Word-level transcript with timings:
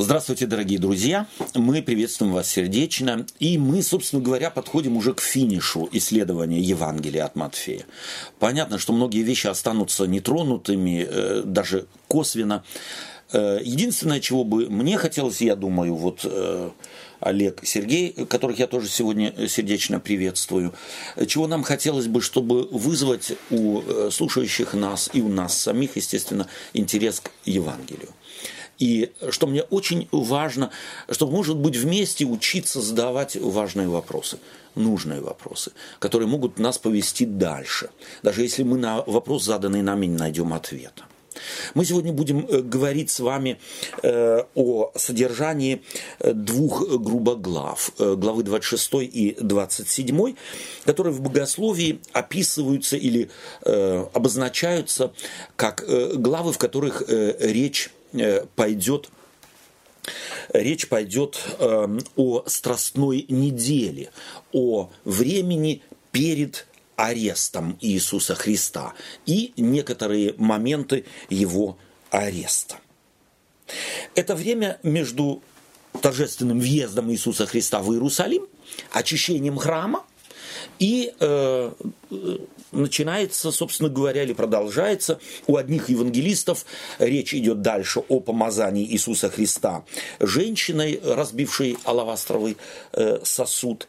Здравствуйте, 0.00 0.46
дорогие 0.46 0.78
друзья! 0.78 1.26
Мы 1.56 1.82
приветствуем 1.82 2.32
вас 2.32 2.48
сердечно. 2.48 3.26
И 3.40 3.58
мы, 3.58 3.82
собственно 3.82 4.22
говоря, 4.22 4.48
подходим 4.48 4.96
уже 4.96 5.12
к 5.12 5.20
финишу 5.20 5.88
исследования 5.90 6.60
Евангелия 6.60 7.24
от 7.24 7.34
Матфея. 7.34 7.84
Понятно, 8.38 8.78
что 8.78 8.92
многие 8.92 9.22
вещи 9.22 9.48
останутся 9.48 10.06
нетронутыми, 10.06 11.04
э, 11.04 11.42
даже 11.44 11.86
косвенно. 12.06 12.62
Э, 13.32 13.58
единственное, 13.60 14.20
чего 14.20 14.44
бы 14.44 14.70
мне 14.70 14.98
хотелось, 14.98 15.40
я 15.40 15.56
думаю, 15.56 15.96
вот 15.96 16.20
э, 16.22 16.70
Олег, 17.18 17.62
Сергей, 17.64 18.12
которых 18.12 18.60
я 18.60 18.68
тоже 18.68 18.88
сегодня 18.88 19.48
сердечно 19.48 19.98
приветствую, 19.98 20.74
чего 21.26 21.48
нам 21.48 21.64
хотелось 21.64 22.06
бы, 22.06 22.20
чтобы 22.20 22.68
вызвать 22.70 23.32
у 23.50 23.82
слушающих 24.12 24.74
нас 24.74 25.10
и 25.12 25.20
у 25.20 25.28
нас 25.28 25.58
самих, 25.58 25.96
естественно, 25.96 26.46
интерес 26.72 27.18
к 27.18 27.32
Евангелию. 27.44 28.10
И 28.78 29.12
что 29.30 29.46
мне 29.46 29.62
очень 29.62 30.08
важно, 30.12 30.70
что, 31.10 31.26
может 31.26 31.56
быть, 31.56 31.76
вместе 31.76 32.24
учиться 32.24 32.80
задавать 32.80 33.36
важные 33.36 33.88
вопросы, 33.88 34.38
нужные 34.74 35.20
вопросы, 35.20 35.72
которые 35.98 36.28
могут 36.28 36.58
нас 36.58 36.78
повести 36.78 37.24
дальше, 37.24 37.90
даже 38.22 38.42
если 38.42 38.62
мы 38.62 38.78
на 38.78 39.02
вопрос, 39.02 39.44
заданный 39.44 39.82
нами, 39.82 40.06
не 40.06 40.16
найдем 40.16 40.52
ответа. 40.52 41.04
Мы 41.74 41.84
сегодня 41.84 42.12
будем 42.12 42.46
э, 42.46 42.60
говорить 42.60 43.10
с 43.10 43.20
вами 43.20 43.58
э, 44.02 44.42
о 44.54 44.90
содержании 44.96 45.82
э, 46.20 46.32
двух 46.32 46.88
грубо 46.98 47.36
глав, 47.36 47.92
главы 47.98 48.42
26 48.42 48.94
и 49.02 49.36
27, 49.40 50.34
которые 50.84 51.12
в 51.12 51.20
богословии 51.20 52.00
описываются 52.12 52.96
или 52.96 53.30
обозначаются 53.64 55.12
как 55.56 55.84
главы, 56.14 56.52
в 56.52 56.58
которых 56.58 57.02
речь 57.08 57.90
пойдет 58.54 59.10
речь 60.52 60.88
пойдет 60.88 61.38
эм, 61.58 62.00
о 62.16 62.42
страстной 62.46 63.26
неделе, 63.28 64.10
о 64.52 64.90
времени 65.04 65.82
перед 66.12 66.66
арестом 66.96 67.78
Иисуса 67.80 68.34
Христа 68.34 68.94
и 69.26 69.52
некоторые 69.56 70.34
моменты 70.36 71.04
его 71.28 71.78
ареста. 72.10 72.78
Это 74.14 74.34
время 74.34 74.80
между 74.82 75.42
торжественным 76.00 76.58
въездом 76.58 77.10
Иисуса 77.12 77.46
Христа 77.46 77.80
в 77.80 77.92
Иерусалим, 77.92 78.46
очищением 78.92 79.58
храма 79.58 80.04
и 80.78 81.12
э, 81.18 81.72
начинается, 82.72 83.50
собственно 83.50 83.88
говоря, 83.88 84.22
или 84.22 84.32
продолжается. 84.32 85.18
У 85.46 85.56
одних 85.56 85.88
евангелистов 85.88 86.64
речь 86.98 87.34
идет 87.34 87.62
дальше 87.62 88.00
о 88.08 88.20
помазании 88.20 88.84
Иисуса 88.84 89.30
Христа 89.30 89.84
женщиной, 90.20 91.00
разбившей 91.02 91.78
алавастровый 91.84 92.56
э, 92.92 93.20
сосуд. 93.24 93.88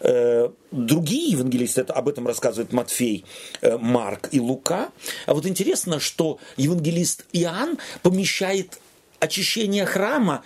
Э, 0.00 0.50
другие 0.70 1.32
евангелисты, 1.32 1.82
это, 1.82 1.92
об 1.92 2.08
этом 2.08 2.26
рассказывает 2.26 2.72
Матфей, 2.72 3.24
э, 3.60 3.76
Марк 3.78 4.28
и 4.32 4.40
Лука. 4.40 4.90
А 5.26 5.34
вот 5.34 5.46
интересно, 5.46 6.00
что 6.00 6.38
евангелист 6.56 7.26
Иоанн 7.32 7.78
помещает 8.02 8.78
очищение 9.20 9.86
храма 9.86 10.44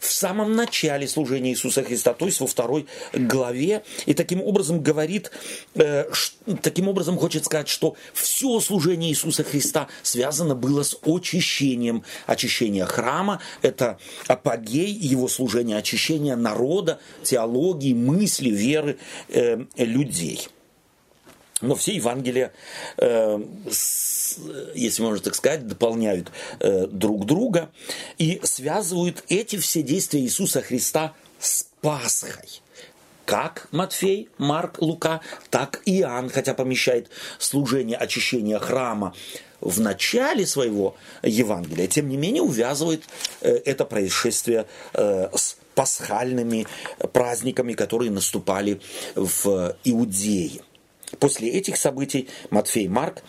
в 0.00 0.12
самом 0.12 0.56
начале 0.56 1.06
служения 1.06 1.50
Иисуса 1.50 1.84
Христа, 1.84 2.14
то 2.14 2.26
есть 2.26 2.40
во 2.40 2.46
второй 2.46 2.86
главе, 3.12 3.84
и 4.06 4.14
таким 4.14 4.42
образом 4.42 4.82
говорит, 4.82 5.30
э, 5.74 6.10
таким 6.62 6.88
образом 6.88 7.18
хочет 7.18 7.44
сказать, 7.44 7.68
что 7.68 7.94
все 8.14 8.58
служение 8.60 9.10
Иисуса 9.10 9.44
Христа 9.44 9.88
связано 10.02 10.54
было 10.54 10.82
с 10.82 10.96
очищением, 11.04 12.02
очищение 12.26 12.86
храма, 12.86 13.40
это 13.60 13.98
апогей 14.26 14.90
его 14.90 15.28
служения, 15.28 15.76
очищение 15.76 16.34
народа, 16.34 16.98
теологии, 17.22 17.92
мысли, 17.92 18.48
веры 18.48 18.98
э, 19.28 19.58
людей. 19.76 20.48
Но 21.60 21.74
все 21.74 21.94
Евангелия, 21.94 22.52
э, 22.96 23.38
если 24.74 25.02
можно 25.02 25.22
так 25.22 25.34
сказать, 25.34 25.66
дополняют 25.66 26.32
э, 26.60 26.86
друг 26.86 27.26
друга 27.26 27.70
и 28.18 28.40
связывают 28.44 29.24
эти 29.28 29.56
все 29.56 29.82
действия 29.82 30.20
Иисуса 30.20 30.62
Христа 30.62 31.14
с 31.38 31.66
Пасхой. 31.82 32.62
Как 33.26 33.68
Матфей, 33.70 34.28
Марк, 34.38 34.80
Лука, 34.80 35.20
так 35.50 35.82
и 35.84 36.00
Иоанн, 36.00 36.30
хотя 36.30 36.54
помещает 36.54 37.10
служение 37.38 37.96
очищения 37.96 38.58
храма 38.58 39.14
в 39.60 39.78
начале 39.80 40.46
своего 40.46 40.96
Евангелия, 41.22 41.86
тем 41.86 42.08
не 42.08 42.16
менее 42.16 42.42
увязывает 42.42 43.04
э, 43.42 43.60
это 43.66 43.84
происшествие 43.84 44.66
с 44.94 45.56
пасхальными 45.74 46.66
праздниками, 47.12 47.74
которые 47.74 48.10
наступали 48.10 48.80
в 49.14 49.76
Иудее. 49.84 50.62
После 51.18 51.48
этих 51.50 51.76
событий 51.76 52.28
Матфей 52.50 52.84
и 52.84 52.88
Марк 52.88 53.22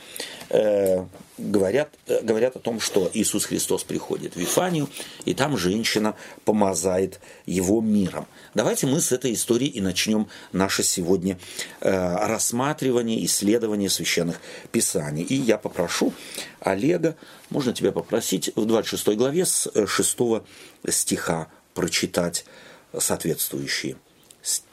э, 0.50 1.06
говорят, 1.38 1.90
э, 2.08 2.22
говорят 2.22 2.56
о 2.56 2.60
том, 2.60 2.80
что 2.80 3.10
Иисус 3.14 3.46
Христос 3.46 3.84
приходит 3.84 4.36
в 4.36 4.40
Вифанию, 4.40 4.88
и 5.26 5.34
там 5.34 5.58
женщина 5.58 6.16
помазает 6.46 7.20
его 7.46 7.82
миром. 7.82 8.28
Давайте 8.54 8.88
мы 8.88 9.02
с 9.02 9.12
этой 9.12 9.34
истории 9.34 9.68
и 9.68 9.82
начнем 9.82 10.28
наше 10.52 10.84
сегодня 10.84 11.40
э, 11.80 11.90
рассматривание, 11.92 13.26
исследование 13.26 13.90
священных 13.90 14.40
писаний. 14.72 15.24
И 15.24 15.36
я 15.36 15.58
попрошу 15.58 16.14
Олега, 16.60 17.16
можно 17.50 17.74
тебя 17.74 17.92
попросить, 17.92 18.52
в 18.56 18.66
26 18.66 19.18
главе 19.18 19.46
с 19.46 19.70
6 19.88 20.18
стиха 20.90 21.48
прочитать 21.74 22.46
соответствующий, 22.98 23.98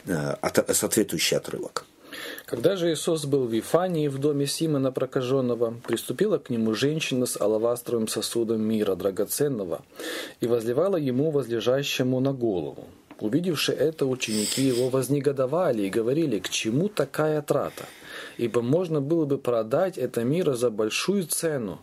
э, 0.05 0.35
соответствующий 0.73 1.37
отрывок. 1.37 1.88
Когда 2.45 2.75
же 2.75 2.91
Иисус 2.91 3.25
был 3.25 3.45
в 3.45 3.53
Вифании 3.53 4.07
в 4.07 4.17
доме 4.17 4.47
Симона 4.47 4.91
прокаженного, 4.91 5.75
приступила 5.87 6.37
к 6.37 6.49
нему 6.49 6.73
женщина 6.73 7.25
с 7.25 7.39
алавастровым 7.39 8.07
сосудом 8.07 8.61
мира 8.61 8.95
драгоценного 8.95 9.81
и 10.39 10.47
возливала 10.47 10.97
ему 10.97 11.31
возлежащему 11.31 12.19
на 12.19 12.33
голову. 12.33 12.87
Увидевши 13.19 13.73
это, 13.73 14.05
ученики 14.05 14.63
его 14.63 14.89
вознегодовали 14.89 15.83
и 15.83 15.89
говорили, 15.89 16.39
к 16.39 16.49
чему 16.49 16.87
такая 16.87 17.41
трата? 17.41 17.85
Ибо 18.37 18.61
можно 18.61 19.01
было 19.01 19.25
бы 19.25 19.37
продать 19.37 19.97
это 19.97 20.23
мира 20.23 20.53
за 20.53 20.69
большую 20.69 21.25
цену 21.25 21.79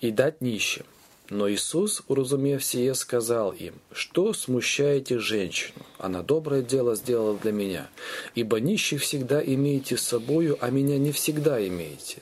и 0.00 0.10
дать 0.10 0.42
нищим. 0.42 0.84
Но 1.32 1.48
Иисус, 1.50 2.02
уразумев 2.08 2.62
сие, 2.62 2.94
сказал 2.94 3.52
им, 3.52 3.76
«Что 3.90 4.34
смущаете 4.34 5.18
женщину? 5.18 5.80
Она 5.96 6.22
доброе 6.22 6.60
дело 6.60 6.94
сделала 6.94 7.38
для 7.38 7.52
меня. 7.52 7.88
Ибо 8.34 8.60
нищих 8.60 9.00
всегда 9.00 9.42
имеете 9.42 9.96
с 9.96 10.02
собою, 10.02 10.58
а 10.60 10.68
меня 10.68 10.98
не 10.98 11.10
всегда 11.10 11.66
имеете. 11.66 12.18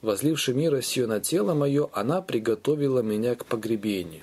Возливши 0.00 0.54
мира 0.54 0.80
сие 0.80 1.08
на 1.08 1.18
тело 1.18 1.54
мое, 1.54 1.88
она 1.92 2.22
приготовила 2.22 3.00
меня 3.00 3.34
к 3.34 3.46
погребению. 3.46 4.22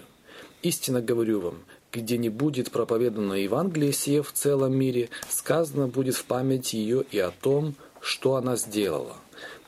Истинно 0.62 1.02
говорю 1.02 1.42
вам, 1.42 1.66
где 1.92 2.18
не 2.18 2.30
будет 2.30 2.72
проповедано 2.72 3.34
Евангелие 3.34 3.92
сие 3.92 4.24
в 4.24 4.32
целом 4.32 4.74
мире, 4.74 5.10
сказано 5.28 5.88
будет 5.88 6.16
в 6.16 6.24
память 6.24 6.72
ее 6.72 7.04
и 7.12 7.20
о 7.20 7.32
том, 7.32 7.76
что 8.00 8.36
она 8.36 8.56
сделала». 8.56 9.18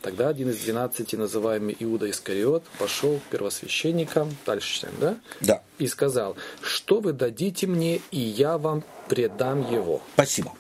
Тогда 0.02 0.30
один 0.30 0.50
из 0.50 0.60
двенадцати, 0.60 1.16
называемый 1.16 1.76
Иуда 1.80 2.10
Искариот, 2.10 2.64
пошел 2.80 3.20
к 3.20 3.32
первосвященникам, 3.32 4.36
дальше 4.46 4.76
читаем, 4.76 4.96
да? 5.00 5.18
Да. 5.42 5.64
И 5.78 5.88
сказал, 5.88 6.36
что 6.62 7.00
вы 7.00 7.14
дадите 7.14 7.68
мне, 7.68 8.02
и 8.10 8.20
я 8.20 8.58
вам 8.58 8.84
предам 9.08 9.72
его. 9.72 10.02
Спасибо. 10.14 10.54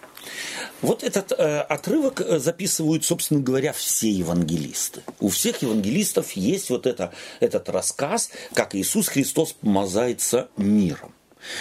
Вот 0.81 1.03
этот 1.03 1.31
э, 1.31 1.61
отрывок 1.61 2.21
э, 2.21 2.39
записывают, 2.39 3.03
собственно 3.03 3.39
говоря, 3.39 3.73
все 3.73 4.09
евангелисты. 4.09 5.01
У 5.19 5.29
всех 5.29 5.61
евангелистов 5.63 6.31
есть 6.33 6.69
вот 6.69 6.85
это, 6.85 7.11
этот 7.39 7.69
рассказ, 7.69 8.29
как 8.53 8.75
Иисус 8.75 9.07
Христос 9.07 9.53
помазается 9.53 10.49
миром. 10.57 11.13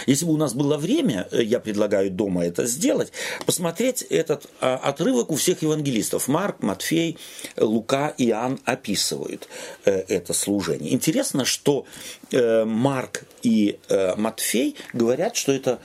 Если 0.06 0.24
бы 0.24 0.32
у 0.32 0.36
нас 0.36 0.54
было 0.54 0.76
время, 0.76 1.28
э, 1.30 1.42
я 1.42 1.60
предлагаю 1.60 2.10
дома 2.10 2.44
это 2.44 2.66
сделать, 2.66 3.12
посмотреть 3.46 4.02
этот 4.02 4.46
а, 4.60 4.76
отрывок 4.76 5.30
у 5.30 5.36
всех 5.36 5.62
евангелистов. 5.62 6.28
Марк, 6.28 6.62
Матфей, 6.62 7.18
Лука, 7.56 8.14
Иоанн 8.18 8.60
описывают 8.64 9.48
э, 9.84 10.04
это 10.08 10.32
служение. 10.32 10.92
Интересно, 10.92 11.44
что 11.44 11.86
э, 12.30 12.64
Марк 12.64 13.24
и 13.42 13.78
Матфей 14.16 14.76
говорят, 14.92 15.34
что 15.34 15.52
это 15.52 15.80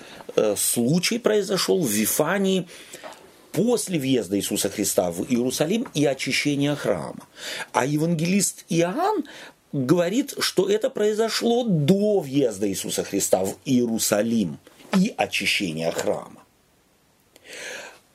случай 0.58 1.20
произошел 1.20 1.82
в 1.82 1.90
Вифании 1.90 2.68
после 3.56 3.98
въезда 3.98 4.38
Иисуса 4.38 4.70
Христа 4.70 5.12
в 5.12 5.24
Иерусалим 5.24 5.88
и 5.94 6.06
очищения 6.06 6.76
храма. 6.76 7.26
А 7.72 7.86
евангелист 7.86 8.66
Иоанн 8.68 9.24
говорит, 9.76 10.34
что 10.40 10.70
это 10.70 10.90
произошло 10.90 11.66
до 11.66 12.22
въезда 12.22 12.70
Иисуса 12.70 13.04
Христа 13.04 13.44
в 13.44 13.58
Иерусалим 13.66 14.58
и 14.98 15.14
очищения 15.18 15.92
храма. 15.92 16.44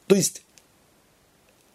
То 0.06 0.14
есть 0.14 0.42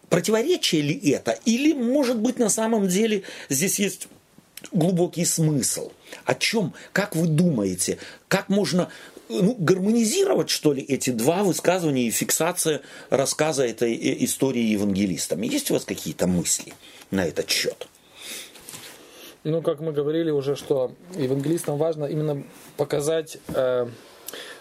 противоречие 0.10 0.82
ли 0.82 1.12
это? 1.12 1.38
Или, 1.46 1.74
может 1.74 2.18
быть, 2.18 2.40
на 2.40 2.50
самом 2.50 2.88
деле 2.88 3.24
здесь 3.50 3.78
есть 3.80 4.08
глубокий 4.72 5.24
смысл? 5.24 5.92
О 6.26 6.34
чем, 6.34 6.74
как 6.92 7.16
вы 7.16 7.28
думаете, 7.28 8.00
как 8.28 8.50
можно 8.50 8.90
ну, 9.30 9.56
гармонизировать, 9.60 10.50
что 10.50 10.74
ли, 10.74 10.82
эти 10.82 11.12
два 11.12 11.44
высказывания 11.44 12.08
и 12.08 12.12
фиксация 12.12 12.82
рассказа 13.12 13.64
этой 13.64 13.94
э, 13.94 14.24
истории 14.24 14.64
евангелистами. 14.64 15.46
Есть 15.46 15.70
у 15.70 15.76
вас 15.76 15.86
какие-то 15.86 16.26
мысли 16.26 16.74
на 17.12 17.24
этот 17.26 17.52
счет? 17.52 17.88
Ну, 19.46 19.62
как 19.62 19.80
мы 19.80 19.92
говорили 19.92 20.32
уже, 20.32 20.56
что 20.56 20.92
евангелистам 21.16 21.78
важно 21.78 22.06
именно 22.06 22.44
показать, 22.78 23.38
э, 23.50 23.88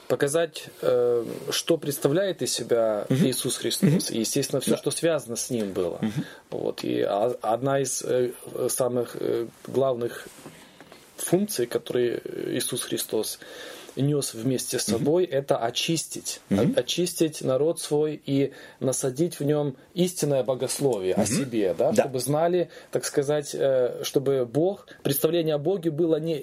показать, 0.08 0.66
э, 0.82 1.24
что 1.50 1.78
представляет 1.78 2.42
из 2.42 2.52
себя 2.52 3.06
угу. 3.08 3.14
Иисус 3.24 3.56
Христос. 3.56 4.10
Угу. 4.10 4.14
И, 4.14 4.20
естественно, 4.20 4.60
все, 4.60 4.72
да. 4.72 4.76
что 4.76 4.90
связано 4.90 5.36
с 5.36 5.48
Ним 5.48 5.72
было. 5.72 5.96
Угу. 6.02 6.12
Вот. 6.50 6.84
И 6.84 7.00
одна 7.00 7.80
из 7.80 8.02
э, 8.02 8.32
самых 8.68 9.16
э, 9.18 9.46
главных 9.66 10.28
функций, 11.16 11.64
которые 11.64 12.20
Иисус 12.48 12.82
Христос 12.82 13.38
нес 13.96 14.34
вместе 14.34 14.78
с 14.78 14.84
собой, 14.84 15.24
mm-hmm. 15.24 15.34
это 15.34 15.56
очистить. 15.58 16.40
Mm-hmm. 16.50 16.78
Очистить 16.78 17.42
народ 17.42 17.80
свой 17.80 18.20
и 18.24 18.52
насадить 18.80 19.40
в 19.40 19.44
нем 19.44 19.76
истинное 19.94 20.42
богословие 20.42 21.14
mm-hmm. 21.14 21.22
о 21.22 21.26
себе, 21.26 21.74
да, 21.76 21.92
да, 21.92 22.02
чтобы 22.02 22.18
знали, 22.20 22.70
так 22.90 23.04
сказать, 23.04 23.50
э, 23.54 24.02
чтобы 24.02 24.44
Бог, 24.46 24.86
представление 25.02 25.54
о 25.54 25.58
Боге 25.58 25.90
было 25.90 26.16
не 26.16 26.38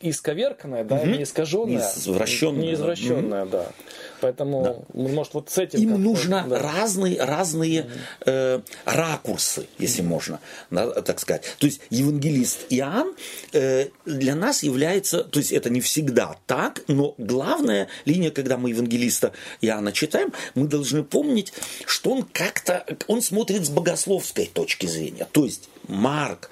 исковерканное, 0.00 0.84
да, 0.84 1.02
mm-hmm. 1.02 1.16
не 1.16 1.22
искаженное, 1.22 1.76
не 1.76 1.76
извращенное, 1.78 2.62
не 2.62 2.74
извращенное 2.74 3.44
mm-hmm. 3.44 3.50
да. 3.50 3.72
Поэтому, 4.20 4.86
да. 4.92 5.00
может, 5.02 5.34
вот 5.34 5.50
с 5.50 5.58
этим... 5.58 5.80
Им 5.80 6.02
нужно 6.02 6.46
да. 6.48 6.58
разные, 6.58 7.22
разные 7.22 7.86
э, 8.24 8.60
ракурсы, 8.84 9.66
если 9.78 10.02
mm-hmm. 10.02 10.06
можно, 10.06 10.40
да, 10.70 11.02
так 11.02 11.20
сказать. 11.20 11.42
То 11.58 11.66
есть 11.66 11.80
евангелист 11.90 12.66
Иоанн 12.70 13.14
э, 13.52 13.88
для 14.04 14.34
нас 14.34 14.62
является, 14.62 15.22
то 15.24 15.38
есть 15.38 15.52
это 15.52 15.70
не 15.70 15.80
всегда 15.80 16.36
так, 16.46 16.82
но 16.88 17.14
главная 17.18 17.88
линия, 18.04 18.30
когда 18.30 18.56
мы 18.56 18.70
евангелиста 18.70 19.32
Иоанна 19.60 19.92
читаем, 19.92 20.32
мы 20.54 20.66
должны 20.66 21.02
помнить, 21.02 21.52
что 21.86 22.10
он 22.10 22.22
как-то, 22.24 22.86
он 23.06 23.22
смотрит 23.22 23.64
с 23.66 23.70
богословской 23.70 24.46
точки 24.46 24.86
зрения. 24.86 25.26
То 25.30 25.44
есть 25.44 25.68
Марк, 25.88 26.50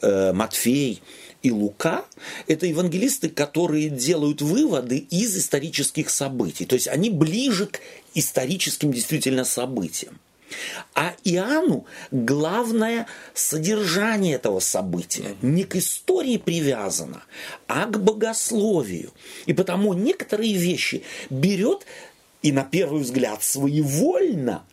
э, 0.00 0.32
Матфей, 0.32 1.02
и 1.42 1.50
Лука– 1.50 2.04
это 2.46 2.66
евангелисты, 2.66 3.28
которые 3.28 3.90
делают 3.90 4.42
выводы 4.42 4.98
из 4.98 5.36
исторических 5.36 6.08
событий. 6.08 6.66
То 6.66 6.76
есть 6.76 6.88
они 6.88 7.10
ближе 7.10 7.66
к 7.66 7.80
историческим 8.14 8.92
действительно 8.92 9.44
событиям. 9.44 10.20
А 10.94 11.14
Иоанну 11.24 11.86
главное 12.10 13.06
содержание 13.34 14.34
этого 14.34 14.60
события 14.60 15.36
не 15.42 15.64
к 15.64 15.76
истории 15.76 16.36
привязано, 16.36 17.22
а 17.66 17.86
к 17.86 17.98
богословию. 17.98 19.12
И 19.46 19.52
потому 19.52 19.94
некоторые 19.94 20.54
вещи 20.54 21.02
берет 21.30 21.86
и 22.42 22.52
на 22.52 22.64
первый 22.64 23.02
взгляд 23.02 23.42
своевольно 23.42 24.64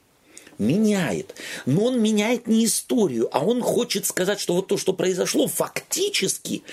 меняет. 0.59 1.35
Но 1.65 1.85
он 1.85 2.01
меняет 2.01 2.47
не 2.47 2.65
историю, 2.65 3.29
а 3.31 3.43
он 3.43 3.61
хочет 3.61 4.05
сказать, 4.05 4.39
что 4.39 4.55
вот 4.55 4.67
то, 4.67 4.77
что 4.77 4.93
произошло, 4.93 5.47
фактически 5.47 6.63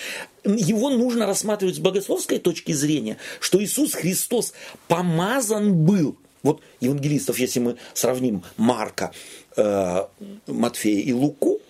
его 0.44 0.90
нужно 0.90 1.26
рассматривать 1.26 1.76
с 1.76 1.80
богословской 1.80 2.38
точки 2.38 2.72
зрения, 2.72 3.16
что 3.40 3.62
Иисус 3.62 3.94
Христос 3.94 4.52
помазан 4.88 5.74
был 5.74 6.16
вот 6.46 6.62
евангелистов, 6.80 7.38
если 7.38 7.60
мы 7.60 7.76
сравним 7.92 8.42
Марка, 8.56 9.12
э, 9.56 10.06
Матфея 10.46 11.02
и 11.02 11.12
Луку, 11.12 11.60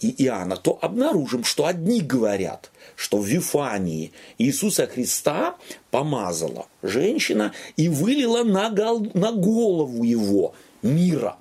и 0.00 0.24
Иоанна, 0.24 0.56
то 0.56 0.78
обнаружим, 0.82 1.44
что 1.44 1.66
одни 1.66 2.00
говорят, 2.00 2.70
что 2.96 3.18
в 3.18 3.26
Вифании 3.26 4.12
Иисуса 4.38 4.86
Христа 4.86 5.56
помазала 5.90 6.66
женщина 6.82 7.52
и 7.76 7.88
вылила 7.88 8.44
на, 8.44 8.70
гол- 8.70 9.10
на 9.14 9.32
голову 9.32 10.02
его 10.04 10.54
мира. 10.82 11.38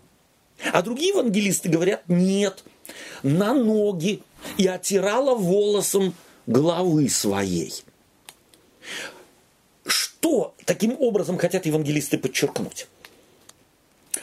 А 0.72 0.82
другие 0.82 1.10
евангелисты 1.10 1.70
говорят, 1.70 2.04
нет, 2.08 2.64
на 3.24 3.54
ноги 3.54 4.22
и 4.58 4.68
оттирала 4.68 5.36
волосом 5.36 6.14
головы 6.48 7.10
своей. 7.10 7.74
Что 10.26 10.56
таким 10.66 10.98
образом 11.00 11.38
хотят 11.38 11.68
евангелисты 11.68 12.18
подчеркнуть? 12.18 12.88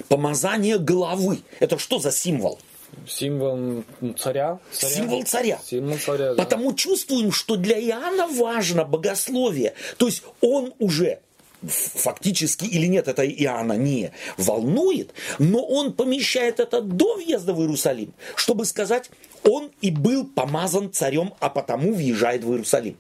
Помазание 0.09 0.77
головы. 0.77 1.43
Это 1.61 1.79
что 1.79 2.01
за 2.01 2.11
символ? 2.11 2.59
Символ 3.07 3.85
царя, 4.19 4.59
царя. 4.73 4.95
Символ 4.95 5.23
царя. 5.23 5.61
Символ 5.65 5.99
царя 5.99 6.35
да. 6.35 6.43
Потому 6.43 6.75
чувствуем, 6.75 7.31
что 7.31 7.55
для 7.55 7.79
Иоанна 7.79 8.27
важно 8.27 8.85
богословие. 8.85 9.75
То 9.97 10.07
есть 10.07 10.25
он 10.41 10.75
уже 10.81 11.21
фактически 11.63 12.65
или 12.65 12.87
нет, 12.87 13.07
это 13.07 13.25
Иоанна 13.25 13.75
не 13.75 14.11
волнует, 14.37 15.15
но 15.39 15.65
он 15.65 15.93
помещает 15.93 16.59
это 16.59 16.81
до 16.81 17.15
въезда 17.15 17.55
в 17.55 17.61
Иерусалим, 17.61 18.13
чтобы 18.35 18.65
сказать, 18.65 19.09
он 19.45 19.71
и 19.81 19.93
был 19.93 20.27
помазан 20.27 20.91
царем, 20.91 21.35
а 21.39 21.49
потому 21.49 21.95
въезжает 21.95 22.43
в 22.43 22.51
Иерусалим. 22.51 22.97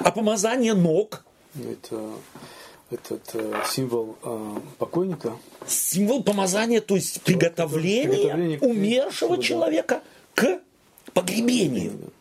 А 0.00 0.10
помазание 0.10 0.74
ног? 0.74 1.24
Это 1.54 2.12
этот 2.90 3.30
э, 3.34 3.54
символ 3.66 4.16
э, 4.22 4.56
покойника. 4.78 5.36
Символ 5.66 6.22
помазания, 6.22 6.80
то 6.80 6.94
есть 6.94 7.22
приготовление, 7.22 8.08
приготовление 8.08 8.58
умершего 8.60 9.36
к... 9.36 9.42
человека 9.42 10.02
к 10.34 10.60
погребению. 11.12 12.12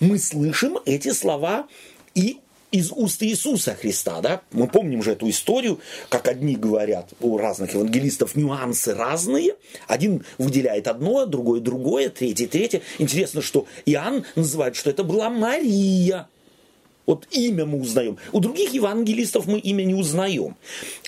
Мы 0.00 0.18
слышим 0.18 0.78
эти 0.84 1.12
слова 1.12 1.66
и 2.14 2.38
из 2.70 2.90
уст 2.90 3.22
Иисуса 3.22 3.74
Христа, 3.74 4.20
да? 4.22 4.40
Мы 4.50 4.66
помним 4.66 5.02
же 5.02 5.12
эту 5.12 5.28
историю, 5.28 5.78
как 6.08 6.26
одни 6.26 6.56
говорят 6.56 7.10
у 7.20 7.36
разных 7.36 7.74
евангелистов 7.74 8.34
нюансы 8.34 8.94
разные. 8.94 9.56
Один 9.86 10.24
выделяет 10.38 10.88
одно, 10.88 11.26
другой 11.26 11.60
другое, 11.60 12.08
третий 12.08 12.46
третье. 12.46 12.80
Интересно, 12.98 13.42
что 13.42 13.66
Иоанн 13.84 14.24
называет, 14.36 14.74
что 14.74 14.88
это 14.88 15.04
была 15.04 15.28
Мария. 15.28 16.28
Вот 17.06 17.26
имя 17.32 17.64
мы 17.66 17.80
узнаем. 17.80 18.18
У 18.32 18.40
других 18.40 18.72
евангелистов 18.72 19.46
мы 19.46 19.58
имя 19.58 19.82
не 19.82 19.94
узнаем. 19.94 20.56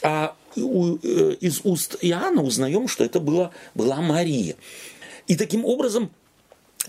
А 0.03 0.35
у, 0.57 0.97
э, 0.97 1.37
из 1.41 1.61
уст 1.65 1.97
Иоанна 2.01 2.43
узнаем, 2.43 2.89
что 2.89 3.05
это 3.05 3.21
была, 3.21 3.51
была 3.75 4.01
Мария. 4.01 4.57
И 5.27 5.37
таким 5.37 5.65
образом 5.65 6.11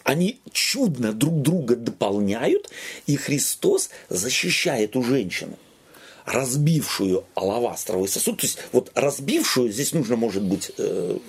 они 0.03 0.39
чудно 0.51 1.13
друг 1.13 1.41
друга 1.41 1.75
дополняют, 1.75 2.69
и 3.07 3.15
Христос 3.15 3.89
защищает 4.09 4.91
эту 4.91 5.03
женщину 5.03 5.57
разбившую 6.25 7.23
алавастровый 7.35 8.07
сосуд, 8.07 8.39
то 8.39 8.47
есть 8.47 8.57
вот 8.71 8.91
разбившую, 8.95 9.71
здесь 9.71 9.93
нужно, 9.93 10.15
может 10.15 10.43
быть, 10.43 10.71
э, 10.77 11.19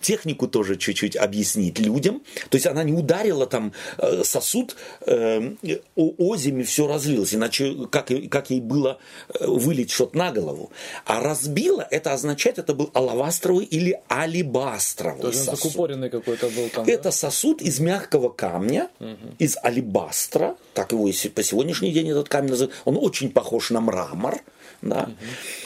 технику 0.00 0.48
тоже 0.48 0.76
чуть-чуть 0.76 1.16
объяснить 1.16 1.78
людям. 1.78 2.22
То 2.50 2.56
есть 2.56 2.66
она 2.66 2.82
не 2.82 2.92
ударила 2.92 3.46
там 3.46 3.72
э, 3.98 4.22
сосуд 4.24 4.76
э, 5.06 5.54
озими, 5.96 6.62
все 6.62 6.86
разлилось, 6.86 7.34
иначе 7.34 7.74
как, 7.90 8.10
как 8.30 8.50
ей 8.50 8.60
было 8.60 8.98
э, 9.28 9.46
вылить 9.46 9.90
что-то 9.90 10.16
на 10.16 10.32
голову. 10.32 10.70
А 11.04 11.20
разбила, 11.20 11.86
это 11.90 12.12
означает, 12.12 12.58
это 12.58 12.74
был 12.74 12.90
алавастровый 12.94 13.64
или 13.64 14.00
алибастровый 14.08 15.22
То 15.22 15.32
сосуд. 15.32 15.58
закупоренный 15.58 16.10
какой-то 16.10 16.48
был 16.48 16.68
там. 16.68 16.86
Это 16.86 17.04
да? 17.04 17.12
сосуд 17.12 17.62
из 17.62 17.80
мягкого 17.80 18.28
камня, 18.28 18.88
угу. 19.00 19.34
из 19.38 19.56
алибастра, 19.62 20.56
так 20.74 20.92
его 20.92 21.08
по 21.34 21.42
сегодняшний 21.42 21.92
день 21.92 22.10
этот 22.10 22.28
камень 22.28 22.50
называют. 22.50 22.74
Он 22.84 22.96
очень 22.96 23.30
похож 23.30 23.70
на 23.70 23.80
мрамор 23.80 24.40
да. 24.80 25.10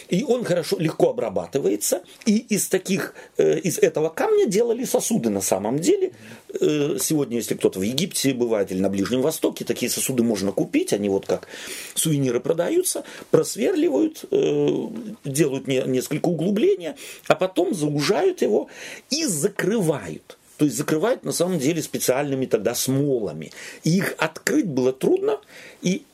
И 0.09 0.25
он 0.25 0.45
хорошо, 0.45 0.79
легко 0.79 1.11
обрабатывается. 1.11 2.03
И 2.25 2.39
из 2.39 2.69
таких, 2.69 3.15
э, 3.37 3.59
из 3.59 3.79
этого 3.79 4.09
камня 4.09 4.47
делали 4.47 4.85
сосуды 4.85 5.29
на 5.29 5.41
самом 5.43 5.79
деле. 5.79 6.13
Э, 6.61 6.97
сегодня, 6.99 7.37
если 7.37 7.55
кто-то 7.55 7.79
в 7.79 7.83
Египте 7.83 8.33
бывает 8.33 8.73
или 8.73 8.81
на 8.81 8.89
Ближнем 8.89 9.21
Востоке, 9.21 9.65
такие 9.65 9.91
сосуды 9.91 10.23
можно 10.23 10.53
купить. 10.53 10.93
Они 10.93 11.09
вот 11.09 11.27
как 11.27 11.47
сувениры 11.95 12.41
продаются, 12.41 13.05
просверливают, 13.31 14.25
э, 14.31 14.87
делают 15.25 15.67
не, 15.67 15.83
несколько 15.87 16.29
углубления, 16.29 16.97
а 17.29 17.35
потом 17.35 17.75
заужают 17.75 18.41
его 18.41 18.69
и 19.11 19.27
закрывают. 19.27 20.39
То 20.57 20.65
есть 20.65 20.77
закрывают 20.77 21.25
на 21.25 21.33
самом 21.33 21.59
деле 21.59 21.83
специальными 21.83 22.47
тогда 22.47 22.75
смолами. 22.75 23.51
И 23.85 23.97
их 23.97 24.15
открыть 24.19 24.69
было 24.69 24.93
трудно, 24.93 25.41
и 25.83 26.05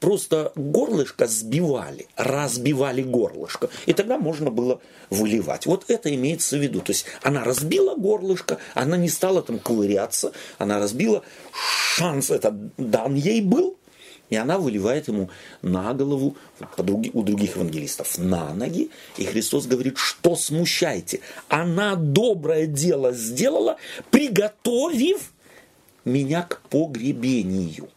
просто 0.00 0.52
горлышко 0.54 1.26
сбивали, 1.26 2.06
разбивали 2.16 3.02
горлышко, 3.02 3.70
и 3.86 3.92
тогда 3.92 4.18
можно 4.18 4.50
было 4.50 4.80
выливать. 5.10 5.66
Вот 5.66 5.84
это 5.88 6.14
имеется 6.14 6.56
в 6.56 6.60
виду. 6.60 6.80
То 6.80 6.92
есть 6.92 7.06
она 7.22 7.44
разбила 7.44 7.94
горлышко, 7.94 8.58
она 8.74 8.96
не 8.96 9.08
стала 9.08 9.42
там 9.42 9.58
ковыряться, 9.58 10.32
она 10.58 10.78
разбила, 10.78 11.22
шанс 11.96 12.30
этот 12.30 12.54
дан 12.76 13.14
ей 13.14 13.40
был, 13.40 13.76
и 14.28 14.36
она 14.36 14.58
выливает 14.58 15.08
ему 15.08 15.30
на 15.62 15.94
голову, 15.94 16.36
у 16.78 17.22
других 17.22 17.54
евангелистов, 17.54 18.18
на 18.18 18.54
ноги. 18.54 18.90
И 19.18 19.24
Христос 19.24 19.66
говорит, 19.66 19.98
что 19.98 20.34
смущайте. 20.34 21.20
Она 21.48 21.94
доброе 21.94 22.66
дело 22.66 23.12
сделала, 23.12 23.76
приготовив 24.10 25.32
меня 26.04 26.42
к 26.42 26.60
погребению. 26.68 27.88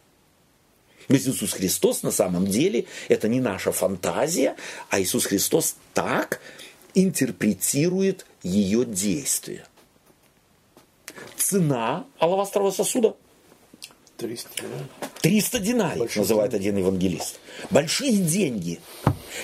Есть 1.10 1.28
Иисус 1.28 1.54
Христос 1.54 2.04
на 2.04 2.12
самом 2.12 2.46
деле 2.46 2.86
это 3.08 3.28
не 3.28 3.39
наша 3.39 3.72
фантазия, 3.72 4.56
а 4.89 5.01
Иисус 5.01 5.25
Христос 5.25 5.75
так 5.94 6.39
интерпретирует 6.94 8.25
ее 8.44 8.86
действия. 8.86 9.66
Цена 11.36 12.06
алавастрового 12.20 12.72
сосуда 12.72 13.16
300 14.18 14.50
динарий. 14.62 14.86
300 15.22 15.60
динариев, 15.60 16.00
Большие 16.00 16.22
называет 16.22 16.54
один 16.54 16.78
евангелист. 16.78 17.39
Большие 17.72 18.18
деньги. 18.18 18.80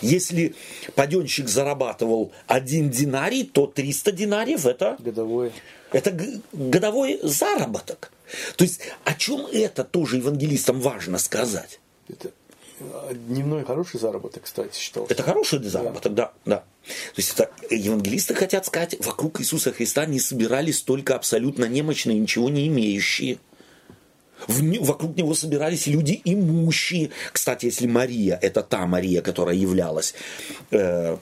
Если 0.02 0.54
паденщик 0.96 1.48
зарабатывал 1.48 2.32
один 2.48 2.90
динарий, 2.90 3.46
то 3.46 3.68
300 3.68 4.12
динариев 4.12 4.66
это, 4.66 4.98
Годовой. 5.00 5.52
это 5.92 6.12
годовой 6.52 7.20
заработок. 7.24 8.12
То 8.56 8.64
есть 8.64 8.82
о 9.04 9.14
чем 9.14 9.46
это 9.52 9.84
тоже 9.84 10.18
евангелистам 10.18 10.80
важно 10.82 11.18
сказать? 11.18 11.80
Это 12.08 12.32
э, 12.80 13.14
дневной 13.14 13.64
хороший 13.64 14.00
заработок, 14.00 14.44
кстати, 14.44 14.78
считался. 14.78 15.14
Это 15.14 15.24
хороший 15.24 15.64
заработок, 15.64 16.14
да. 16.14 16.34
да. 16.46 16.58
То 16.58 17.18
есть 17.18 17.34
это 17.34 17.52
евангелисты 17.70 18.36
хотят 18.36 18.66
сказать, 18.66 18.96
вокруг 19.06 19.42
Иисуса 19.42 19.72
Христа 19.72 20.06
не 20.06 20.20
собирались 20.20 20.82
только 20.82 21.16
абсолютно 21.16 21.66
немощные, 21.66 22.20
ничего 22.20 22.50
не 22.50 22.68
имеющие. 22.68 23.40
В 24.48 24.62
вокруг 24.86 25.16
него 25.16 25.34
собирались 25.34 25.88
люди 25.88 26.22
имущие. 26.26 27.12
Кстати, 27.32 27.66
если 27.66 27.88
Мария, 27.88 28.38
это 28.42 28.62
та 28.62 28.86
Мария, 28.86 29.22
которая 29.22 29.56
являлась 29.56 30.14
э, 30.72 31.18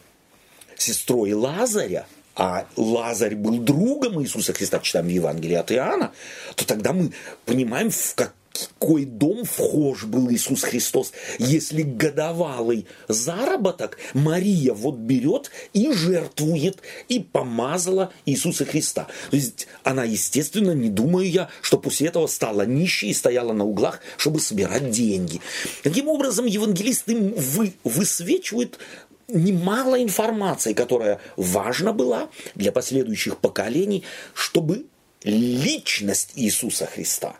сестрой 0.76 1.34
Лазаря, 1.34 2.08
а 2.36 2.66
Лазарь 2.76 3.36
был 3.36 3.60
другом 3.60 4.22
Иисуса 4.22 4.54
Христа, 4.54 4.80
читаем 4.80 5.08
в 5.08 5.10
Евангелии 5.10 5.56
от 5.56 5.72
Иоанна, 5.72 6.12
то 6.56 6.66
тогда 6.66 6.94
мы 6.94 7.12
понимаем, 7.46 7.92
в 7.92 8.16
какой 8.16 9.06
дом 9.06 9.46
вхож 9.46 10.04
был 10.06 10.32
Иисус 10.32 10.64
Христос. 10.64 11.12
Если 11.40 11.82
годовалый 11.82 12.86
заработок 13.08 13.98
Мария 14.14 14.74
вот 14.74 14.96
берет 14.96 15.52
и 15.74 15.92
жертвует, 15.92 16.80
и 17.08 17.20
помазала 17.20 18.12
Иисуса 18.26 18.66
Христа. 18.66 19.08
То 19.32 19.36
есть 19.36 19.68
она, 19.84 20.04
естественно, 20.04 20.72
не 20.72 20.90
думаю 20.90 21.30
я, 21.30 21.50
что 21.62 21.78
после 21.78 22.08
этого 22.08 22.28
стала 22.28 22.64
нищей 22.66 23.10
и 23.10 23.14
стояла 23.14 23.54
на 23.54 23.66
углах, 23.66 24.02
чтобы 24.18 24.40
собирать 24.40 24.92
деньги. 24.92 25.42
Таким 25.82 26.08
образом, 26.08 26.46
евангелист 26.46 27.10
им 27.10 27.34
вы, 27.34 27.74
высвечивает 27.84 28.78
немало 29.28 30.02
информации, 30.02 30.74
которая 30.74 31.20
важна 31.38 31.94
была 31.94 32.30
для 32.56 32.72
последующих 32.72 33.38
поколений, 33.38 34.04
чтобы 34.34 34.86
личность 35.24 36.32
Иисуса 36.36 36.86
Христа, 36.86 37.36